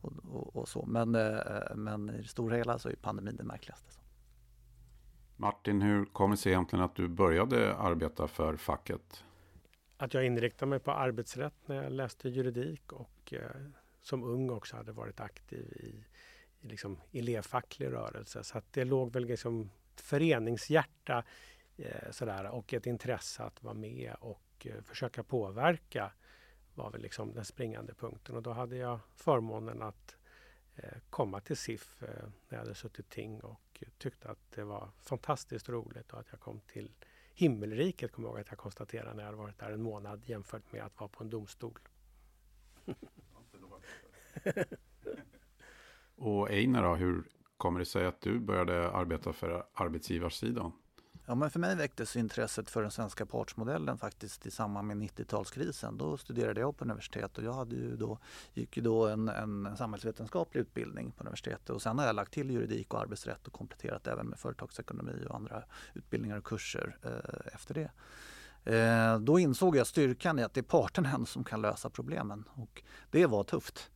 Och, 0.00 0.12
och, 0.32 0.56
och, 0.56 0.68
så. 0.68 0.86
Men, 0.86 1.14
eh, 1.14 1.74
men 1.74 2.10
i 2.10 2.22
det 2.22 2.28
stora 2.28 2.56
hela 2.56 2.78
så 2.78 2.88
är 2.88 2.96
pandemin 2.96 3.36
det 3.36 3.44
märkligaste. 3.44 3.90
Martin, 5.36 5.82
hur 5.82 6.04
kommer 6.04 6.36
det 6.36 6.42
sig 6.42 6.52
egentligen 6.52 6.84
att 6.84 6.94
du 6.94 7.08
började 7.08 7.76
arbeta 7.76 8.28
för 8.28 8.56
facket? 8.56 9.24
Att 9.96 10.14
jag 10.14 10.26
inriktade 10.26 10.70
mig 10.70 10.78
på 10.78 10.90
arbetsrätt 10.90 11.54
när 11.66 11.82
jag 11.82 11.92
läste 11.92 12.28
juridik 12.28 12.92
och 12.92 13.32
eh, 13.32 13.40
som 14.04 14.24
ung 14.24 14.50
också 14.50 14.76
hade 14.76 14.92
varit 14.92 15.20
aktiv 15.20 15.72
i, 15.76 16.04
i 16.60 16.68
liksom 16.68 17.00
elevfacklig 17.12 17.92
rörelse. 17.92 18.44
Så 18.44 18.58
att 18.58 18.72
det 18.72 18.84
låg 18.84 19.12
väl 19.12 19.24
liksom 19.24 19.70
föreningshjärta 19.96 21.24
eh, 21.76 22.10
sådär, 22.10 22.44
och 22.44 22.74
ett 22.74 22.86
intresse 22.86 23.42
att 23.42 23.62
vara 23.62 23.74
med 23.74 24.14
och 24.20 24.66
eh, 24.66 24.82
försöka 24.82 25.22
påverka 25.22 26.12
var 26.74 26.90
väl 26.90 27.02
liksom 27.02 27.32
den 27.32 27.44
springande 27.44 27.94
punkten. 27.94 28.36
Och 28.36 28.42
då 28.42 28.52
hade 28.52 28.76
jag 28.76 29.00
förmånen 29.16 29.82
att 29.82 30.16
eh, 30.76 30.98
komma 31.10 31.40
till 31.40 31.56
SIF 31.56 32.02
eh, 32.02 32.08
när 32.48 32.58
jag 32.58 32.58
hade 32.58 32.74
suttit 32.74 33.08
ting 33.08 33.40
och 33.40 33.82
tyckte 33.98 34.28
att 34.28 34.50
det 34.50 34.64
var 34.64 34.90
fantastiskt 35.02 35.68
roligt 35.68 36.12
och 36.12 36.20
att 36.20 36.28
jag 36.30 36.40
kom 36.40 36.60
till 36.60 36.92
himmelriket, 37.34 38.12
kommer 38.12 38.28
jag 38.28 38.32
ihåg 38.32 38.40
att 38.40 38.50
jag 38.50 38.58
konstaterade 38.58 39.14
när 39.14 39.22
jag 39.22 39.26
hade 39.26 39.38
varit 39.38 39.58
där 39.58 39.72
en 39.72 39.82
månad 39.82 40.22
jämfört 40.26 40.72
med 40.72 40.82
att 40.84 41.00
vara 41.00 41.08
på 41.08 41.24
en 41.24 41.30
domstol. 41.30 41.78
och 46.16 46.50
Einar 46.50 46.82
då, 46.82 46.94
hur 46.94 47.24
kommer 47.56 47.78
det 47.78 47.86
sig 47.86 48.06
att 48.06 48.20
du 48.20 48.40
började 48.40 48.90
arbeta 48.90 49.32
för 49.32 49.66
arbetsgivarsidan? 49.74 50.72
Ja, 51.26 51.34
men 51.34 51.50
för 51.50 51.60
mig 51.60 51.76
väcktes 51.76 52.16
intresset 52.16 52.70
för 52.70 52.82
den 52.82 52.90
svenska 52.90 53.26
partsmodellen 53.26 53.98
faktiskt 53.98 54.46
i 54.46 54.50
samband 54.50 54.88
med 54.88 54.96
90-talskrisen. 54.96 55.98
Då 55.98 56.16
studerade 56.16 56.60
jag 56.60 56.76
på 56.76 56.84
universitet 56.84 57.38
och 57.38 57.44
jag 57.44 57.52
hade 57.52 57.76
ju 57.76 57.96
då, 57.96 58.18
gick 58.54 58.76
ju 58.76 58.82
då 58.82 59.06
en, 59.06 59.28
en 59.28 59.76
samhällsvetenskaplig 59.76 60.60
utbildning 60.60 61.12
på 61.12 61.20
universitetet 61.20 61.70
och 61.70 61.82
sen 61.82 61.98
har 61.98 62.06
jag 62.06 62.16
lagt 62.16 62.32
till 62.32 62.50
juridik 62.50 62.94
och 62.94 63.00
arbetsrätt 63.00 63.46
och 63.46 63.52
kompletterat 63.52 64.06
även 64.06 64.26
med 64.26 64.38
företagsekonomi 64.38 65.26
och 65.28 65.36
andra 65.36 65.64
utbildningar 65.94 66.38
och 66.38 66.44
kurser 66.44 66.96
eh, 67.02 67.54
efter 67.54 67.74
det. 67.74 67.90
Eh, 68.64 69.18
då 69.18 69.38
insåg 69.38 69.76
jag 69.76 69.86
styrkan 69.86 70.38
i 70.38 70.42
att 70.42 70.54
det 70.54 70.60
är 70.60 70.62
parterna 70.62 71.26
som 71.26 71.44
kan 71.44 71.62
lösa 71.62 71.90
problemen 71.90 72.44
och 72.54 72.82
det 73.10 73.26
var 73.26 73.44
tufft 73.44 73.90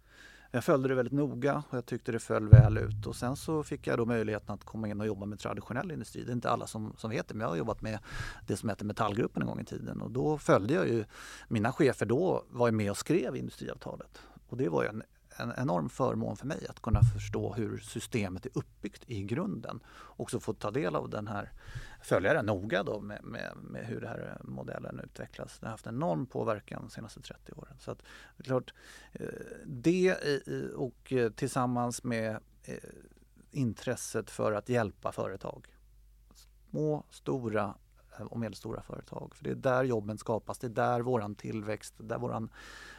jag 0.51 0.64
följde 0.64 0.88
det 0.88 0.94
väldigt 0.94 1.12
noga 1.12 1.62
och 1.70 1.76
jag 1.76 1.86
tyckte 1.86 2.12
det 2.12 2.18
föll 2.18 2.49
väl 2.49 2.78
ut. 2.78 3.07
Och 3.07 3.16
sen 3.16 3.36
så 3.36 3.62
fick 3.62 3.86
jag 3.86 3.99
då 3.99 4.07
möjligheten 4.07 4.55
att 4.55 4.64
komma 4.64 4.88
in 4.88 5.01
och 5.01 5.07
jobba 5.07 5.26
med 5.26 5.38
traditionell 5.38 5.92
industri. 5.92 6.24
Det 6.24 6.30
är 6.30 6.34
inte 6.34 6.51
alla 6.51 6.66
som, 6.66 6.94
som 6.96 7.11
vet 7.11 7.28
det, 7.28 7.34
men 7.34 7.40
jag 7.40 7.49
har 7.49 7.57
jobbat 7.57 7.82
med 7.82 7.99
det 8.46 8.57
som 8.57 8.68
heter 8.68 8.84
Metallgruppen 8.84 9.42
en 9.42 9.49
gång 9.49 9.61
i 9.61 9.64
tiden. 9.64 10.01
Och 10.03 10.11
då 10.11 10.38
följde 10.38 10.74
jag 10.74 10.88
ju, 10.88 11.05
mina 11.49 11.72
chefer 11.72 12.07
då 12.07 12.44
var 12.51 12.70
med 12.70 12.90
och 12.90 12.96
skrev 12.96 13.36
industriavtalet. 13.36 14.20
Och 14.49 14.57
det 14.57 14.68
var 14.68 14.82
ju 14.82 14.88
en 14.88 15.03
en 15.39 15.53
enorm 15.57 15.89
förmån 15.89 16.36
för 16.36 16.47
mig 16.47 16.66
att 16.68 16.82
kunna 16.82 17.03
förstå 17.03 17.55
hur 17.55 17.78
systemet 17.78 18.47
är 18.47 18.53
uppbyggt 18.55 19.03
i 19.07 19.22
grunden. 19.22 19.80
Och 19.89 20.30
så 20.30 20.41
få 20.41 20.53
ta 20.53 20.70
del 20.70 20.97
av 20.97 21.11
den 21.11 21.26
här, 21.26 21.53
följa 22.03 22.34
det 22.34 22.43
noga 22.43 22.82
då 22.82 23.01
med, 23.01 23.24
med, 23.24 23.53
med, 23.57 23.86
hur 23.86 24.01
den 24.01 24.09
här 24.09 24.39
modellen 24.45 25.01
utvecklas. 25.05 25.59
Den 25.59 25.66
har 25.66 25.70
haft 25.70 25.86
enorm 25.86 26.26
påverkan 26.26 26.82
de 26.82 26.91
senaste 26.91 27.20
30 27.20 27.53
åren. 27.53 27.76
Så 27.78 27.91
att, 27.91 28.03
klart, 28.45 28.74
eh, 29.12 29.26
det 29.66 30.16
och 30.74 31.12
eh, 31.12 31.30
tillsammans 31.30 32.05
med 32.05 32.39
eh, 32.64 32.74
intresset 33.51 34.30
för 34.30 34.53
att 34.53 34.68
hjälpa 34.68 35.12
företag. 35.12 35.66
Små, 36.70 37.05
stora 37.11 37.74
och 38.24 38.38
medelstora 38.38 38.82
företag. 38.82 39.34
För 39.34 39.44
det 39.44 39.50
är 39.50 39.54
där 39.54 39.84
jobben 39.84 40.18
skapas, 40.18 40.58
det 40.58 40.66
är 40.66 40.68
där 40.68 41.00
våran 41.00 41.34
tillväxt, 41.34 41.94
där 41.98 42.18
våran 42.18 42.50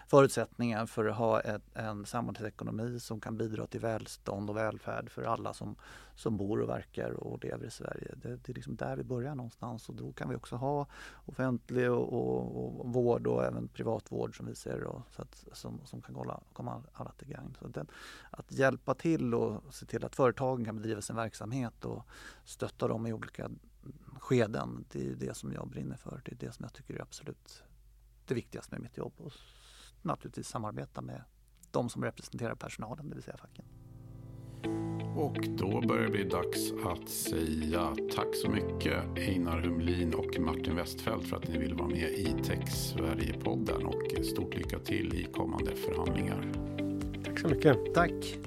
förutsättningar 0.10 0.86
för 0.86 1.06
att 1.06 1.16
ha 1.16 1.42
ett, 1.42 1.62
en 1.74 2.06
samhällsekonomi 2.06 3.00
som 3.00 3.20
kan 3.20 3.38
bidra 3.38 3.68
till 3.68 3.80
välstånd 3.80 4.50
och 4.50 4.58
välfärd 4.58 5.10
för 5.10 5.24
alla 5.24 5.54
som, 5.54 5.76
som 6.16 6.38
bor 6.38 6.62
och 6.62 6.70
verkar 6.70 7.12
och 7.12 7.44
lever 7.44 7.66
i 7.66 7.72
Sverige. 7.72 8.16
Det, 8.16 8.36
det 8.36 8.52
är 8.52 8.54
liksom 8.54 8.76
där 8.76 8.96
vi 8.96 9.04
börjar 9.04 9.36
någonstans 9.36 9.90
och 9.90 9.96
då 9.96 10.12
kan 10.12 10.30
vi 10.30 10.36
också 10.36 10.56
ha 10.56 10.86
offentlig 11.26 11.92
och, 11.92 12.14
och, 12.14 12.80
och 12.80 12.94
vård 12.94 13.28
och 13.28 13.46
även 13.46 13.68
privat 13.68 14.12
vård 14.12 14.38
som 14.38 14.46
vi 14.46 14.56
ser 14.56 14.84
och, 14.84 15.02
så 15.16 15.22
att, 15.22 15.46
som, 15.52 15.82
som 15.86 16.02
kan 16.02 16.16
komma, 16.16 16.40
komma 16.54 16.84
alla 16.94 17.12
till 17.12 17.28
gagn. 17.28 17.58
Så 17.60 17.68
den, 17.68 17.88
att 18.32 18.52
hjälpa 18.52 18.94
till 18.94 19.34
och 19.34 19.74
se 19.74 19.86
till 19.86 20.06
att 20.06 20.16
företagen 20.16 20.66
kan 20.66 20.76
bedriva 20.76 21.02
sin 21.02 21.16
verksamhet 21.16 21.86
och 21.86 22.04
stötta 22.44 22.88
dem 22.88 23.08
i 23.08 23.14
olika 23.14 23.50
skeden. 24.20 24.86
Det 24.92 25.08
är 25.08 25.16
det 25.16 25.38
som 25.38 25.54
jag 25.54 25.68
brinner 25.68 25.98
för. 25.98 26.22
Det 26.26 26.32
är 26.32 26.48
det 26.48 26.52
som 26.52 26.64
jag 26.64 26.74
tycker 26.74 26.94
är 26.94 27.02
absolut 27.02 27.64
det 28.26 28.34
viktigaste 28.34 28.76
med 28.76 28.82
mitt 28.82 28.98
jobb. 28.98 29.14
Och 29.18 29.34
naturligtvis 30.02 30.48
samarbeta 30.48 31.02
med 31.02 31.24
de 31.72 31.90
som 31.90 32.04
representerar 32.04 32.56
personalen, 32.56 33.10
det 33.10 33.16
vill 33.16 33.24
säga 33.24 33.38
facken. 33.38 33.66
Och 35.16 35.38
då 35.58 35.82
börjar 35.88 36.04
det 36.04 36.12
bli 36.12 36.24
dags 36.24 36.72
att 36.86 37.10
säga 37.10 37.96
tack 38.16 38.36
så 38.36 38.50
mycket 38.50 39.18
Einar 39.18 39.62
Humlin 39.62 40.14
och 40.14 40.40
Martin 40.40 40.76
Westfeldt 40.76 41.28
för 41.28 41.38
att 41.38 41.48
ni 41.48 41.58
vill 41.58 41.74
vara 41.74 41.88
med 41.88 42.10
i 42.10 42.36
Tex 42.44 42.72
Sverige-podden 42.74 43.86
och 43.86 44.26
stort 44.26 44.56
lycka 44.56 44.80
till 44.80 45.14
i 45.14 45.24
kommande 45.34 45.76
förhandlingar. 45.76 46.52
Tack 47.26 47.40
så 47.40 47.48
mycket. 47.48 47.94
Tack. 47.94 48.40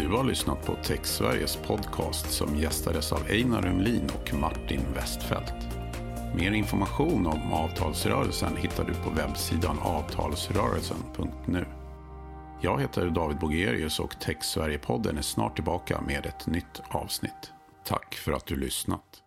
Du 0.00 0.08
har 0.08 0.24
lyssnat 0.24 0.66
på 0.66 0.74
TechSveriges 0.74 1.56
podcast 1.56 2.32
som 2.32 2.56
gästades 2.56 3.12
av 3.12 3.22
Einar 3.30 3.62
Humlin 3.62 4.10
och 4.20 4.34
Martin 4.34 4.80
Westfeldt. 4.94 5.54
Mer 6.34 6.52
information 6.52 7.26
om 7.26 7.52
avtalsrörelsen 7.52 8.56
hittar 8.56 8.84
du 8.84 8.94
på 8.94 9.10
webbsidan 9.10 9.78
avtalsrörelsen.nu. 9.78 11.66
Jag 12.60 12.80
heter 12.80 13.10
David 13.10 13.38
Bogerius 13.38 14.00
och 14.00 14.20
Tex 14.20 14.46
Sverige-podden 14.46 15.18
är 15.18 15.22
snart 15.22 15.54
tillbaka 15.54 16.00
med 16.00 16.26
ett 16.26 16.46
nytt 16.46 16.82
avsnitt. 16.88 17.52
Tack 17.84 18.14
för 18.14 18.32
att 18.32 18.46
du 18.46 18.56
lyssnat. 18.56 19.22